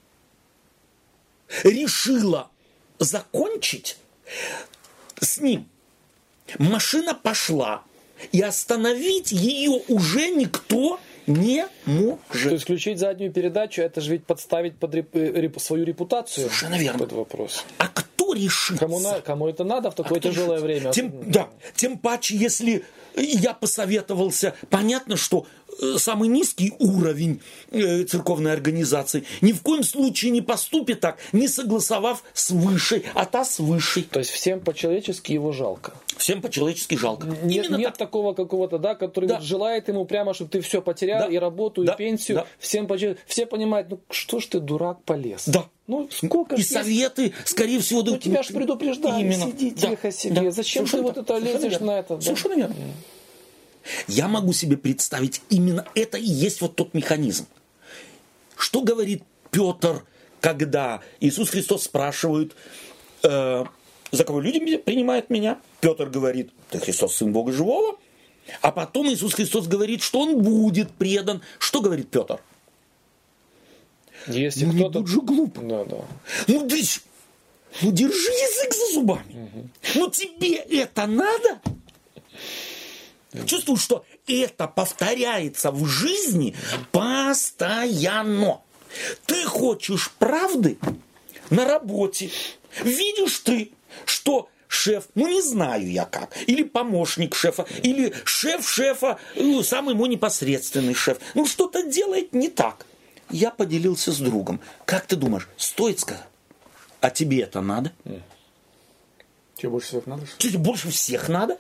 решила 1.63 2.51
закончить 2.99 3.97
с 5.21 5.39
ним, 5.39 5.69
машина 6.59 7.15
пошла, 7.15 7.83
и 8.31 8.41
остановить 8.41 9.33
ее 9.33 9.83
уже 9.89 10.31
никто 10.31 11.01
не 11.27 11.67
может. 11.87 12.51
То 12.51 12.57
исключить 12.57 12.99
заднюю 12.99 13.33
передачу, 13.33 13.83
это 13.83 14.01
же 14.01 14.13
ведь 14.13 14.25
подставить 14.25 14.77
под 14.77 14.95
реп, 14.95 15.15
э, 15.15 15.33
реп, 15.41 15.61
свою 15.61 15.85
репутацию. 15.85 16.47
Совершенно 16.47 16.79
верно. 16.79 17.01
Под 17.01 17.13
вопрос. 17.13 17.65
А 17.79 17.89
кто 17.89 18.35
решит? 18.35 18.79
Кому, 18.79 18.99
на, 18.99 19.21
кому 19.21 19.49
это 19.49 19.65
надо 19.65 19.91
в 19.91 19.95
такое 19.95 20.19
а 20.19 20.21
тяжелое 20.21 20.61
время? 20.61 20.93
Тем, 20.93 21.13
да, 21.31 21.49
тем 21.75 21.99
паче, 21.99 22.37
если 22.37 22.85
я 23.15 23.53
посоветовался, 23.55 24.55
понятно, 24.71 25.17
что 25.17 25.47
Э, 25.81 25.99
самый 25.99 26.29
низкий 26.29 26.75
уровень 26.79 27.41
э, 27.71 28.05
церковной 28.05 28.53
организации 28.53 29.25
ни 29.41 29.53
в 29.53 29.63
коем 29.63 29.83
случае 29.83 30.31
не 30.31 30.43
поступит 30.43 31.01
так, 31.01 31.19
не 31.33 31.49
согласовав 31.49 32.23
с 32.35 32.51
высшей, 32.51 33.05
а 33.15 33.25
та 33.25 33.45
с 33.45 33.59
высшей. 33.59 34.03
То 34.05 34.19
есть 34.19 34.31
всем 34.31 34.61
по-человечески 34.61 35.33
его 35.33 35.53
жалко. 35.53 35.95
Всем 36.23 36.41
по-человечески 36.41 36.95
жалко. 36.95 37.27
Нет, 37.27 37.69
нет 37.71 37.89
так. 37.89 37.97
такого 37.97 38.33
какого-то, 38.33 38.79
да, 38.79 38.95
который 38.95 39.29
да. 39.29 39.41
желает 39.41 39.89
ему 39.89 40.05
прямо, 40.05 40.35
чтобы 40.35 40.53
ты 40.53 40.61
все 40.61 40.81
потерял, 40.81 41.27
да. 41.27 41.27
и 41.27 41.37
работу, 41.37 41.83
да. 41.83 41.95
и 41.95 41.97
пенсию. 41.97 42.37
Да. 42.37 42.47
Всем 42.61 42.87
по 42.87 42.97
Все 43.27 43.45
понимают, 43.45 43.91
ну 43.91 43.99
что 44.09 44.39
ж 44.39 44.47
ты, 44.47 44.61
дурак, 44.61 45.03
полез. 45.03 45.49
Да. 45.49 45.67
Ну, 45.89 46.09
сколько 46.13 46.55
И 46.55 46.63
советы, 46.63 47.33
скорее 47.45 47.81
всего, 47.81 48.05
ну, 48.05 48.19
тебя 48.19 48.45
же 48.45 48.53
предупреждали, 48.53 49.21
Именно. 49.21 49.47
сиди 49.47 49.71
да. 49.73 49.89
тихо 49.89 50.13
себе. 50.13 50.43
Да. 50.43 50.51
Зачем 50.53 50.87
Совершенно 50.87 51.13
ты 51.13 51.21
вот 51.23 51.29
это 51.29 51.39
лезешь 51.39 51.81
на 51.81 51.99
это? 51.99 52.21
Совершенно 52.21 52.55
верно. 52.55 52.77
Я 54.07 54.29
могу 54.29 54.53
себе 54.53 54.77
представить, 54.77 55.43
именно 55.51 55.85
это 55.97 56.19
и 56.19 56.25
есть 56.25 56.61
вот 56.61 56.77
тот 56.77 56.95
механизм. 56.95 57.49
Что 58.57 58.83
говорит 58.83 59.25
Петр, 59.51 60.05
когда 60.41 61.01
Иисус 61.19 61.51
Христос 61.51 61.83
спрашивает, 61.83 62.55
э, 63.25 63.65
за 64.13 64.25
кого 64.25 64.41
люди 64.41 64.77
принимают 64.77 65.31
меня? 65.31 65.59
Петр 65.81 66.09
говорит, 66.09 66.53
ты 66.71 66.79
Христос, 66.79 67.17
Сын 67.17 67.33
Бога 67.33 67.53
Живого. 67.53 67.99
А 68.61 68.71
потом 68.71 69.09
Иисус 69.09 69.35
Христос 69.35 69.67
говорит, 69.67 70.03
что 70.03 70.21
он 70.21 70.43
будет 70.43 70.91
предан. 70.93 71.43
Что 71.59 71.81
говорит 71.81 72.11
Петр? 72.11 72.41
Если 74.27 74.67
ну, 74.67 74.91
кто-то... 74.91 75.07
же 75.07 75.21
глуп. 75.21 75.59
Да, 75.59 75.85
да. 75.85 76.05
Ну, 76.47 76.69
ты 76.69 76.83
ну, 77.81 77.91
держи 77.91 78.31
язык 78.31 78.75
за 78.75 78.95
зубами. 78.95 79.33
Угу. 79.33 79.69
Ну, 79.95 80.11
тебе 80.11 80.57
это 80.57 81.07
надо? 81.07 81.61
Чувствую, 83.47 83.79
что 83.79 84.05
это 84.27 84.69
повторяется 84.69 85.71
в 85.71 85.87
жизни 85.87 86.55
постоянно. 86.91 88.61
Ты 89.25 89.45
хочешь 89.45 90.11
правды 90.19 90.79
на 91.49 91.65
работе. 91.65 92.31
Видишь 92.85 93.39
ты, 93.39 93.73
что 94.05 94.49
шеф, 94.69 95.09
ну 95.15 95.29
не 95.29 95.43
знаю 95.43 95.91
я 95.91 96.05
как, 96.05 96.37
или 96.47 96.63
помощник 96.63 97.35
шефа, 97.35 97.67
или 97.83 98.15
шеф 98.25 98.69
шефа, 98.69 99.19
ну, 99.37 99.63
самый 99.63 99.95
мой 99.95 100.09
непосредственный 100.09 100.95
шеф, 100.95 101.19
ну 101.35 101.47
что-то 101.47 101.83
делает 101.83 102.33
не 102.33 102.49
так. 102.49 102.87
Я 103.31 103.51
поделился 103.51 104.13
с 104.13 104.19
другом. 104.19 104.61
Как 104.85 105.07
ты 105.07 105.17
думаешь, 105.17 105.49
стоит 105.57 106.01
сказать? 106.01 106.27
А 107.01 107.11
тебе 107.11 107.41
это 107.41 107.61
надо? 107.61 107.93
Тебе 109.57 109.71
больше 109.71 109.89
всех 109.89 110.07
надо? 110.07 110.27
Тебе 110.39 110.59
больше 110.59 110.91
всех 110.91 111.29
надо? 111.29 111.59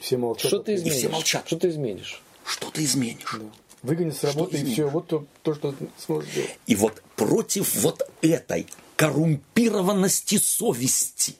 Все 0.00 0.16
молчат. 0.16 0.48
Что 0.48 0.58
ты 0.58 0.74
изменишь? 0.74 0.94
И 0.94 0.98
все 0.98 1.08
молчат. 1.08 1.46
Что 1.46 1.56
ты 1.56 1.68
изменишь? 1.68 2.22
Что 2.44 2.70
ты 2.70 2.84
изменишь? 2.84 3.36
Да. 3.40 3.46
Выгонят 3.82 4.16
с 4.16 4.24
работы 4.24 4.58
и 4.58 4.72
все. 4.72 4.86
Вот 4.86 5.08
то, 5.08 5.26
то, 5.42 5.54
что 5.54 5.74
сможешь 5.98 6.30
сделать. 6.30 6.58
И 6.66 6.74
вот 6.74 7.02
против 7.16 7.74
вот 7.76 8.02
этой 8.22 8.66
коррумпированности 8.96 10.36
совести, 10.38 11.36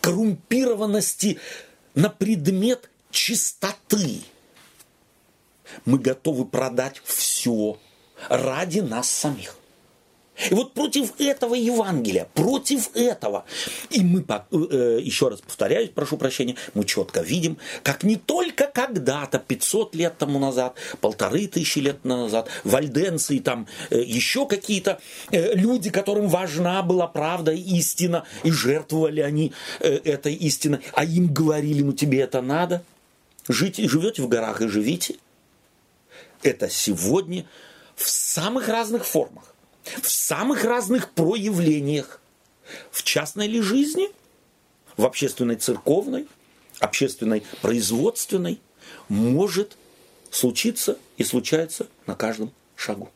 коррумпированности 0.00 1.38
на 1.94 2.08
предмет 2.10 2.90
чистоты, 3.10 4.22
мы 5.84 5.98
готовы 5.98 6.44
продать 6.44 7.00
все 7.04 7.78
ради 8.28 8.80
нас 8.80 9.08
самих. 9.10 9.57
И 10.50 10.54
вот 10.54 10.72
против 10.72 11.20
этого 11.20 11.54
Евангелия, 11.54 12.28
против 12.34 12.90
этого. 12.94 13.44
И 13.90 14.02
мы, 14.02 14.24
э, 14.28 14.98
еще 15.02 15.28
раз 15.28 15.40
повторяюсь, 15.40 15.90
прошу 15.90 16.16
прощения, 16.16 16.54
мы 16.74 16.84
четко 16.84 17.20
видим, 17.20 17.58
как 17.82 18.04
не 18.04 18.16
только 18.16 18.66
когда-то, 18.66 19.38
500 19.38 19.94
лет 19.94 20.16
тому 20.18 20.38
назад, 20.38 20.76
полторы 21.00 21.48
тысячи 21.48 21.80
лет 21.80 22.04
назад, 22.04 22.48
вальденцы 22.64 23.36
и 23.36 23.40
там 23.40 23.66
э, 23.90 24.00
еще 24.00 24.46
какие-то 24.46 25.00
э, 25.32 25.54
люди, 25.54 25.90
которым 25.90 26.28
важна 26.28 26.82
была 26.82 27.08
правда 27.08 27.52
и 27.52 27.60
истина, 27.78 28.24
и 28.44 28.50
жертвовали 28.50 29.20
они 29.20 29.52
этой 29.80 30.34
истиной, 30.34 30.80
а 30.92 31.04
им 31.04 31.32
говорили, 31.32 31.82
ну 31.82 31.92
тебе 31.92 32.20
это 32.20 32.40
надо, 32.42 32.82
жить, 33.48 33.76
живете 33.78 34.22
в 34.22 34.28
горах 34.28 34.60
и 34.62 34.68
живите. 34.68 35.16
Это 36.42 36.68
сегодня 36.68 37.44
в 37.96 38.08
самых 38.08 38.68
разных 38.68 39.04
формах 39.04 39.54
в 40.02 40.08
самых 40.08 40.64
разных 40.64 41.10
проявлениях. 41.10 42.20
В 42.90 43.02
частной 43.02 43.46
ли 43.46 43.60
жизни, 43.60 44.08
в 44.96 45.04
общественной 45.04 45.56
церковной, 45.56 46.26
общественной 46.80 47.42
производственной, 47.62 48.60
может 49.08 49.76
случиться 50.30 50.98
и 51.16 51.24
случается 51.24 51.86
на 52.06 52.14
каждом 52.14 52.52
шагу. 52.76 53.08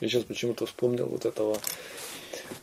Я 0.00 0.08
сейчас 0.08 0.24
почему-то 0.24 0.66
вспомнил 0.66 1.06
вот 1.06 1.24
этого 1.24 1.58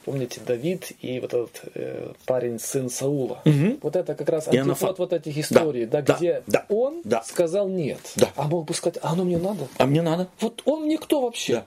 Помните, 0.05 0.41
Давид 0.45 0.91
и 1.01 1.19
вот 1.19 1.33
этот 1.33 1.61
э, 1.73 2.13
парень, 2.25 2.59
сын 2.59 2.89
Саула. 2.89 3.41
Угу. 3.45 3.79
Вот 3.81 3.95
это 3.95 4.15
как 4.15 4.29
раз 4.29 4.47
антипод 4.47 4.99
вот 4.99 5.13
этих 5.13 5.37
историй, 5.37 5.85
да, 5.85 6.01
да, 6.01 6.15
где 6.15 6.43
да, 6.47 6.65
он 6.69 7.01
да. 7.03 7.23
сказал 7.23 7.67
нет. 7.67 7.99
Да. 8.15 8.31
А 8.35 8.47
мог 8.47 8.65
бы 8.65 8.73
сказать, 8.73 8.99
а 9.01 9.11
оно 9.13 9.23
мне 9.23 9.37
надо? 9.37 9.67
А 9.77 9.85
мне 9.85 10.01
надо. 10.01 10.27
Вот 10.39 10.61
он 10.65 10.87
никто 10.87 11.21
вообще. 11.21 11.53
Да. 11.53 11.65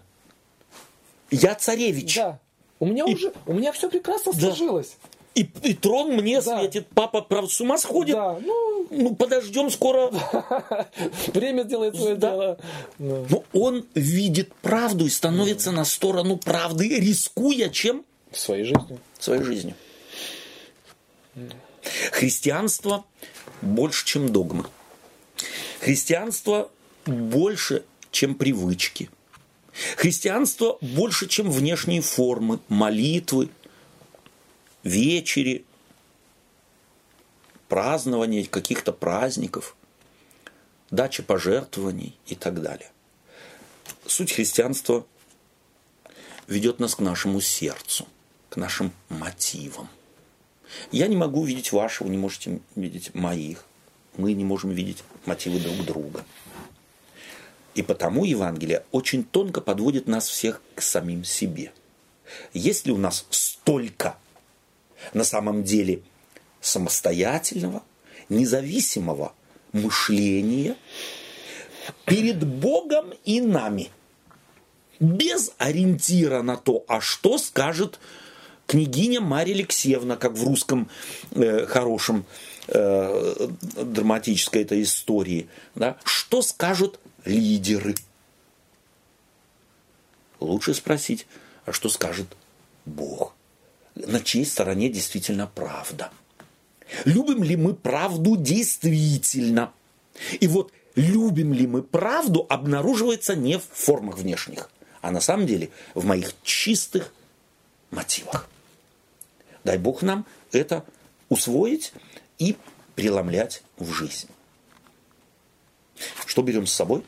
Я 1.31 1.55
царевич. 1.55 2.17
Да. 2.17 2.39
У 2.79 2.87
меня 2.87 3.05
и... 3.07 3.15
уже, 3.15 3.33
у 3.47 3.53
меня 3.53 3.73
все 3.73 3.89
прекрасно 3.89 4.33
да. 4.33 4.41
сложилось. 4.41 4.97
И, 5.35 5.49
и 5.63 5.75
трон 5.75 6.13
мне 6.15 6.41
да. 6.41 6.59
светит. 6.59 6.89
Папа, 6.95 7.21
правда, 7.21 7.51
с 7.51 7.61
ума 7.61 7.79
сходит. 7.79 8.17
Да, 8.17 8.39
ну... 8.41 8.87
ну 8.91 9.15
подождем 9.15 9.71
скоро. 9.71 10.11
Время 11.29 11.63
сделает 11.63 11.95
свое 11.95 12.17
да. 12.17 12.31
дело. 12.31 12.59
Но 12.99 13.45
он 13.53 13.87
видит 13.95 14.53
правду 14.55 15.07
и 15.07 15.09
становится 15.09 15.71
на 15.71 15.85
сторону 15.85 16.37
правды, 16.37 16.89
рискуя 16.99 17.69
чем? 17.69 18.05
Своей 18.33 18.65
жизнью. 18.65 18.99
Своей 19.19 19.43
жизнью. 19.43 19.75
Христианство 22.11 23.05
больше, 23.63 24.05
чем 24.07 24.33
догмы. 24.33 24.65
Христианство 25.81 26.71
больше, 27.07 27.85
чем 28.11 28.35
привычки– 28.35 29.11
Христианство 29.97 30.79
больше, 30.81 31.29
чем 31.29 31.51
внешние 31.51 32.01
формы, 32.01 32.61
молитвы, 32.69 33.51
вечери, 34.83 35.65
празднования 37.69 38.45
каких-то 38.45 38.93
праздников, 38.93 39.77
дача 40.91 41.23
пожертвований 41.23 42.19
и 42.27 42.35
так 42.35 42.61
далее. 42.61 42.91
Суть 44.07 44.33
христианства 44.33 45.07
ведет 46.49 46.81
нас 46.81 46.97
к 46.97 47.01
нашему 47.01 47.41
сердцу, 47.41 48.09
к 48.49 48.57
нашим 48.57 48.93
мотивам. 49.09 49.89
Я 50.91 51.07
не 51.07 51.17
могу 51.17 51.45
видеть 51.45 51.73
вашего, 51.73 52.09
не 52.09 52.19
можете 52.19 52.61
видеть 52.75 53.15
моих. 53.15 53.65
Мы 54.17 54.33
не 54.33 54.45
можем 54.45 54.71
видеть 54.71 55.05
мотивы 55.25 55.61
друг 55.61 55.85
друга. 55.85 56.25
И 57.75 57.83
потому 57.83 58.25
Евангелие 58.25 58.85
очень 58.91 59.25
тонко 59.25 59.61
подводит 59.61 60.09
нас 60.09 60.29
всех 60.29 60.61
к 60.75 60.83
самим 60.83 61.25
себе. 61.25 61.73
Есть 62.53 62.87
ли 62.87 62.93
у 62.93 62.99
нас 62.99 63.27
столько 63.31 64.17
на 65.15 65.25
самом 65.25 65.65
деле 65.65 66.03
самостоятельного, 66.61 67.83
независимого 68.29 69.33
мышления 69.73 70.77
перед 72.05 72.45
Богом 72.45 73.13
и 73.25 73.41
нами, 73.41 73.91
без 74.99 75.53
ориентира 75.59 76.43
на 76.43 76.57
то, 76.57 76.85
а 76.87 77.01
что 77.01 77.39
скажет 77.39 77.99
княгиня 78.67 79.21
Мария 79.21 79.55
Алексеевна, 79.55 80.17
как 80.17 80.33
в 80.33 80.45
русском 80.45 80.89
э, 81.33 81.67
хорошем 81.67 82.25
э, 82.69 83.49
драматической 83.77 84.63
этой 84.63 84.83
истории, 84.83 85.49
да, 85.75 85.97
что 86.05 86.43
скажут 86.43 87.01
лидеры? 87.25 87.95
Лучше 90.39 90.75
спросить, 90.75 91.27
а 91.67 91.73
что 91.73 91.89
скажет 91.89 92.27
Бог? 92.87 93.35
На 93.95 94.21
чьей 94.21 94.47
стороне 94.47 94.89
действительно 94.89 95.47
правда? 95.47 96.11
Любим 97.05 97.43
ли 97.43 97.57
мы 97.57 97.75
правду 97.75 98.37
действительно? 98.37 99.73
И 100.41 100.47
вот 100.47 100.73
любим 100.95 101.53
ли 101.53 101.67
мы 101.67 101.83
правду 101.83 102.47
обнаруживается 102.49 103.37
не 103.37 103.59
в 103.59 103.65
формах 103.65 104.19
внешних, 104.19 104.71
а 105.01 105.11
на 105.11 105.21
самом 105.21 105.47
деле 105.47 105.71
в 105.95 106.05
моих 106.05 106.35
чистых 106.43 107.13
мотивах. 107.91 108.49
Дай 109.65 109.79
Бог 109.79 110.03
нам 110.03 110.27
это 110.53 110.85
усвоить 111.29 111.93
и 112.39 112.57
преломлять 112.95 113.63
в 113.77 113.93
жизнь. 113.93 114.29
Что 116.27 116.43
берем 116.43 116.67
с 116.67 116.73
собой? 116.73 117.03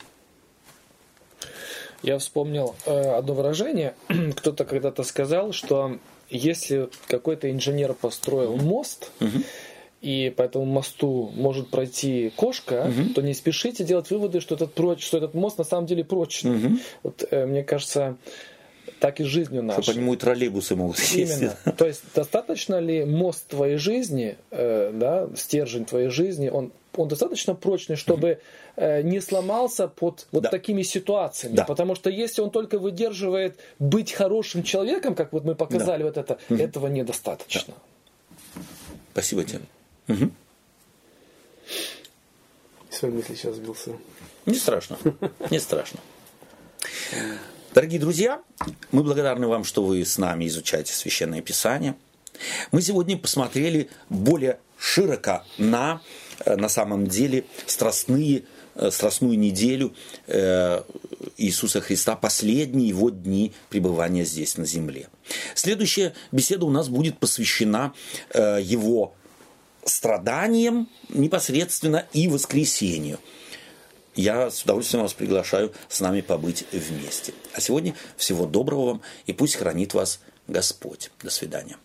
Я 2.01 2.17
вспомнил 2.17 2.75
э, 2.85 2.91
одно 2.91 3.33
выражение. 3.33 3.95
Кто-то 4.35 4.65
когда-то 4.65 5.03
сказал, 5.03 5.53
что 5.53 5.99
если 6.29 6.89
какой-то 7.07 7.49
инженер 7.51 7.93
построил 7.93 8.57
мост, 8.57 9.11
угу 9.19 9.43
и 10.03 10.33
по 10.35 10.41
этому 10.41 10.65
мосту 10.65 11.31
может 11.33 11.69
пройти 11.69 12.29
кошка, 12.35 12.89
угу. 12.89 13.13
то 13.15 13.21
не 13.21 13.33
спешите 13.33 13.85
делать 13.85 14.11
выводы, 14.11 14.41
что 14.41 14.55
этот, 14.55 14.73
проч, 14.73 15.01
что 15.01 15.17
этот 15.17 15.33
мост 15.33 15.57
на 15.57 15.63
самом 15.63 15.87
деле 15.87 16.03
прочный. 16.03 16.57
Угу. 16.57 16.77
Вот, 17.03 17.23
э, 17.31 17.45
мне 17.45 17.63
кажется, 17.63 18.17
так 18.99 19.19
и 19.19 19.23
жизнью 19.23 19.63
нашей. 19.63 19.83
Что 19.83 19.93
по 19.93 19.97
нему 19.97 20.13
и 20.13 20.17
троллейбусы 20.17 20.75
могут 20.75 20.97
Именно. 21.13 21.55
То 21.77 21.85
есть 21.85 22.03
достаточно 22.13 22.79
ли 22.79 23.05
мост 23.05 23.47
твоей 23.47 23.77
жизни, 23.77 24.37
э, 24.51 24.91
да, 24.93 25.29
стержень 25.35 25.85
твоей 25.85 26.09
жизни, 26.09 26.49
он, 26.49 26.71
он 26.95 27.07
достаточно 27.07 27.55
прочный, 27.55 27.95
чтобы 27.95 28.39
э, 28.75 29.01
не 29.01 29.19
сломался 29.19 29.87
под 29.87 30.27
вот 30.31 30.43
да. 30.43 30.49
такими 30.49 30.83
ситуациями. 30.83 31.55
Да. 31.55 31.65
Потому 31.65 31.95
что 31.95 32.09
если 32.09 32.41
он 32.41 32.51
только 32.51 32.79
выдерживает 32.79 33.59
быть 33.79 34.11
хорошим 34.11 34.63
человеком, 34.63 35.15
как 35.15 35.33
вот 35.33 35.43
мы 35.43 35.55
показали 35.55 35.99
да. 35.99 36.05
вот 36.05 36.17
это, 36.17 36.37
угу. 36.49 36.61
этого 36.61 36.87
недостаточно. 36.87 37.73
Да. 38.55 38.61
Спасибо 39.11 39.43
тебе. 39.43 39.61
Угу. 40.07 40.31
Своей 42.89 43.13
мысли 43.15 43.35
сейчас 43.35 43.55
сбился. 43.55 43.91
Не 44.45 44.55
страшно, 44.55 44.97
не 45.49 45.59
страшно. 45.59 45.99
Дорогие 47.73 47.99
друзья, 47.99 48.39
мы 48.91 49.01
благодарны 49.01 49.47
вам, 49.47 49.63
что 49.63 49.83
вы 49.83 50.05
с 50.05 50.19
нами 50.19 50.45
изучаете 50.45 50.93
Священное 50.93 51.41
Писание. 51.41 51.95
Мы 52.71 52.83
сегодня 52.83 53.17
посмотрели 53.17 53.89
более 54.09 54.59
широко 54.77 55.43
на, 55.57 55.99
э, 56.45 56.55
на 56.55 56.69
самом 56.69 57.07
деле, 57.07 57.45
страстные, 57.65 58.43
э, 58.75 58.91
страстную 58.91 59.39
неделю 59.39 59.95
э, 60.27 60.83
Иисуса 61.37 61.81
Христа, 61.81 62.15
последние 62.15 62.89
его 62.89 63.09
дни 63.09 63.53
пребывания 63.69 64.23
здесь 64.23 64.55
на 64.57 64.65
земле. 64.67 65.07
Следующая 65.55 66.13
беседа 66.31 66.67
у 66.67 66.69
нас 66.69 66.89
будет 66.89 67.17
посвящена 67.17 67.93
его 68.35 69.15
страданием 69.83 70.89
непосредственно 71.09 72.05
и 72.13 72.27
воскресению. 72.27 73.17
Я 74.15 74.51
с 74.51 74.63
удовольствием 74.63 75.03
вас 75.03 75.13
приглашаю 75.13 75.73
с 75.89 75.99
нами 75.99 76.21
побыть 76.21 76.65
вместе. 76.71 77.33
А 77.53 77.61
сегодня 77.61 77.95
всего 78.17 78.45
доброго 78.45 78.85
вам 78.85 79.01
и 79.25 79.33
пусть 79.33 79.55
хранит 79.55 79.93
вас 79.93 80.19
Господь. 80.47 81.11
До 81.21 81.29
свидания. 81.29 81.77